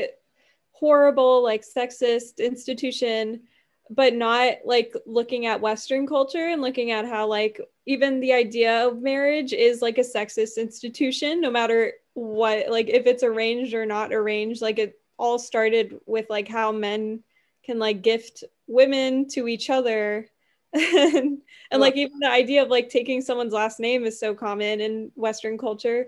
horrible 0.71 1.43
like 1.43 1.63
sexist 1.65 2.37
institution 2.37 3.41
but 3.89 4.13
not 4.13 4.55
like 4.65 4.93
looking 5.05 5.45
at 5.45 5.61
western 5.61 6.05
culture 6.05 6.47
and 6.49 6.61
looking 6.61 6.91
at 6.91 7.05
how 7.05 7.27
like 7.27 7.61
even 7.85 8.19
the 8.19 8.33
idea 8.33 8.87
of 8.87 9.01
marriage 9.01 9.53
is 9.53 9.81
like 9.81 9.97
a 9.97 10.01
sexist 10.01 10.57
institution 10.57 11.39
no 11.39 11.49
matter 11.49 11.93
what 12.13 12.69
like 12.69 12.89
if 12.89 13.05
it's 13.05 13.23
arranged 13.23 13.73
or 13.73 13.85
not 13.85 14.11
arranged 14.11 14.61
like 14.61 14.79
it 14.79 14.99
all 15.17 15.39
started 15.39 15.99
with 16.05 16.29
like 16.29 16.47
how 16.47 16.71
men 16.71 17.23
can 17.63 17.79
like 17.79 18.01
gift 18.01 18.43
women 18.67 19.27
to 19.29 19.47
each 19.47 19.69
other. 19.69 20.27
And, 20.73 21.39
and 21.71 21.81
like 21.81 21.95
even 21.95 22.19
the 22.19 22.29
idea 22.29 22.61
of 22.61 22.69
like 22.69 22.89
taking 22.89 23.21
someone's 23.21 23.53
last 23.53 23.79
name 23.79 24.05
is 24.05 24.19
so 24.19 24.35
common 24.35 24.79
in 24.79 25.11
western 25.15 25.57
culture. 25.57 26.07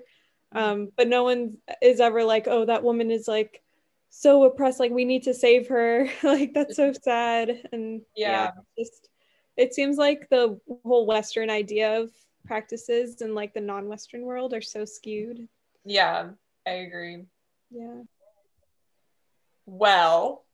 Um 0.51 0.91
but 0.95 1.07
no 1.07 1.23
one 1.23 1.57
is 1.81 1.99
ever 1.99 2.23
like 2.23 2.47
oh 2.47 2.65
that 2.65 2.83
woman 2.83 3.09
is 3.09 3.27
like 3.27 3.63
so 4.09 4.43
oppressed 4.43 4.79
like 4.79 4.91
we 4.91 5.05
need 5.05 5.23
to 5.23 5.33
save 5.33 5.67
her. 5.67 6.07
Like 6.23 6.53
that's 6.53 6.75
so 6.75 6.93
sad. 6.93 7.61
And 7.71 8.01
yeah, 8.15 8.31
yeah. 8.31 8.51
just 8.77 9.09
it 9.57 9.73
seems 9.73 9.97
like 9.97 10.29
the 10.29 10.59
whole 10.83 11.05
western 11.05 11.49
idea 11.49 11.99
of 11.99 12.11
practices 12.45 13.21
and 13.21 13.35
like 13.35 13.53
the 13.53 13.61
non-western 13.61 14.23
world 14.23 14.53
are 14.53 14.61
so 14.61 14.85
skewed. 14.85 15.47
Yeah 15.85 16.29
i 16.67 16.71
agree. 16.71 17.25
Yeah. 17.71 18.01
Well 19.65 20.45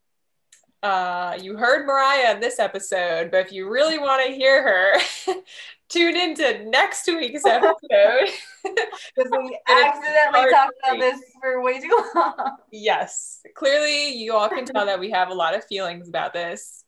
uh, 0.86 1.36
you 1.41 1.58
heard 1.58 1.88
Marianne 1.88 2.36
in 2.36 2.41
this 2.41 2.60
episode, 2.60 3.32
but 3.32 3.47
if 3.47 3.51
you 3.51 3.68
really 3.68 3.97
want 3.97 4.24
to 4.24 4.32
hear 4.32 4.62
her, 4.62 5.34
tune 5.90 6.16
into 6.16 6.66
next 6.66 7.08
week's 7.08 7.46
episode. 7.46 7.76
Because 9.16 9.32
we 9.32 9.58
accidentally 9.68 10.52
talked 10.52 10.74
about 10.84 11.00
this 11.00 11.22
for 11.40 11.62
way 11.62 11.80
too 11.80 12.04
long. 12.16 12.58
Yes. 12.72 13.42
Clearly, 13.56 14.10
you 14.16 14.34
all 14.34 14.50
can 14.50 14.66
tell 14.66 14.86
that 14.86 15.00
we 15.00 15.12
have 15.12 15.30
a 15.30 15.34
lot 15.34 15.56
of 15.56 15.64
feelings 15.66 16.10
about 16.10 16.34
this. 16.34 16.84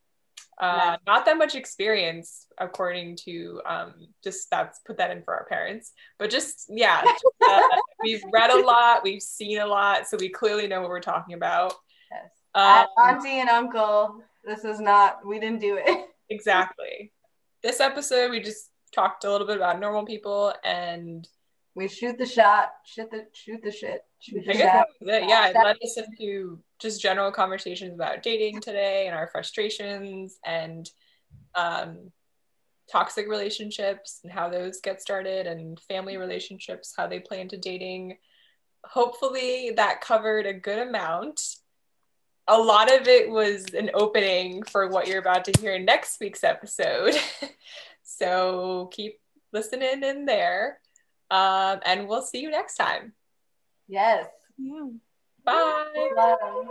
Uh, 0.60 0.96
not 1.06 1.24
that 1.24 1.38
much 1.38 1.54
experience, 1.54 2.46
according 2.58 3.16
to 3.24 3.60
um, 3.64 3.94
just 4.24 4.50
that's 4.50 4.80
put 4.80 4.98
that 4.98 5.12
in 5.12 5.22
for 5.22 5.34
our 5.34 5.46
parents. 5.46 5.92
But 6.18 6.30
just, 6.30 6.64
yeah, 6.68 7.04
uh, 7.48 7.60
we've 8.02 8.24
read 8.32 8.50
a 8.50 8.60
lot, 8.60 9.04
we've 9.04 9.22
seen 9.22 9.60
a 9.60 9.66
lot, 9.66 10.08
so 10.08 10.16
we 10.18 10.28
clearly 10.28 10.66
know 10.66 10.80
what 10.80 10.90
we're 10.90 11.00
talking 11.00 11.34
about. 11.34 11.74
Yes. 12.10 12.30
Um, 12.54 12.86
auntie 13.04 13.38
and 13.38 13.48
uncle, 13.48 14.20
this 14.44 14.64
is 14.64 14.80
not, 14.80 15.24
we 15.24 15.38
didn't 15.38 15.60
do 15.60 15.78
it. 15.80 16.06
exactly. 16.28 17.12
This 17.62 17.78
episode, 17.78 18.32
we 18.32 18.40
just 18.40 18.70
talked 18.94 19.24
a 19.24 19.30
little 19.30 19.46
bit 19.46 19.56
about 19.56 19.80
normal 19.80 20.04
people 20.04 20.52
and 20.64 21.28
we 21.74 21.88
shoot 21.88 22.18
the 22.18 22.26
shot, 22.26 22.72
shoot 22.84 23.10
the 23.10 23.26
shoot 23.32 23.62
the 23.62 23.70
shit. 23.70 24.04
Shoot 24.18 24.44
the 24.44 24.52
I 24.52 24.56
guess 24.56 24.84
it. 25.00 25.28
Yeah, 25.28 25.48
it 25.48 25.54
led 25.54 25.76
us 25.82 25.96
into 25.96 26.58
just 26.80 27.00
general 27.00 27.30
conversations 27.30 27.94
about 27.94 28.22
dating 28.22 28.60
today 28.60 29.06
and 29.06 29.14
our 29.14 29.28
frustrations 29.28 30.38
and 30.44 30.90
um, 31.54 32.10
toxic 32.90 33.28
relationships 33.28 34.20
and 34.24 34.32
how 34.32 34.48
those 34.48 34.80
get 34.80 35.00
started 35.00 35.46
and 35.46 35.78
family 35.80 36.16
relationships, 36.16 36.94
how 36.96 37.06
they 37.06 37.20
play 37.20 37.40
into 37.40 37.56
dating. 37.56 38.18
Hopefully, 38.84 39.72
that 39.76 40.00
covered 40.00 40.46
a 40.46 40.54
good 40.54 40.80
amount 40.80 41.40
a 42.48 42.58
lot 42.58 42.90
of 42.90 43.06
it 43.06 43.30
was 43.30 43.66
an 43.74 43.90
opening 43.92 44.62
for 44.62 44.88
what 44.88 45.06
you're 45.06 45.18
about 45.18 45.44
to 45.44 45.60
hear 45.60 45.74
in 45.74 45.84
next 45.84 46.18
week's 46.18 46.42
episode. 46.42 47.14
so 48.18 48.90
keep 48.92 49.20
listening 49.52 50.02
in 50.02 50.26
there. 50.26 50.80
Um, 51.30 51.80
and 51.84 52.08
we'll 52.08 52.22
see 52.22 52.40
you 52.40 52.50
next 52.50 52.76
time. 52.76 53.12
Yes. 53.86 54.26
Yeah. 54.56 54.88
Bye. 55.44 56.10
Bye. 56.14 56.64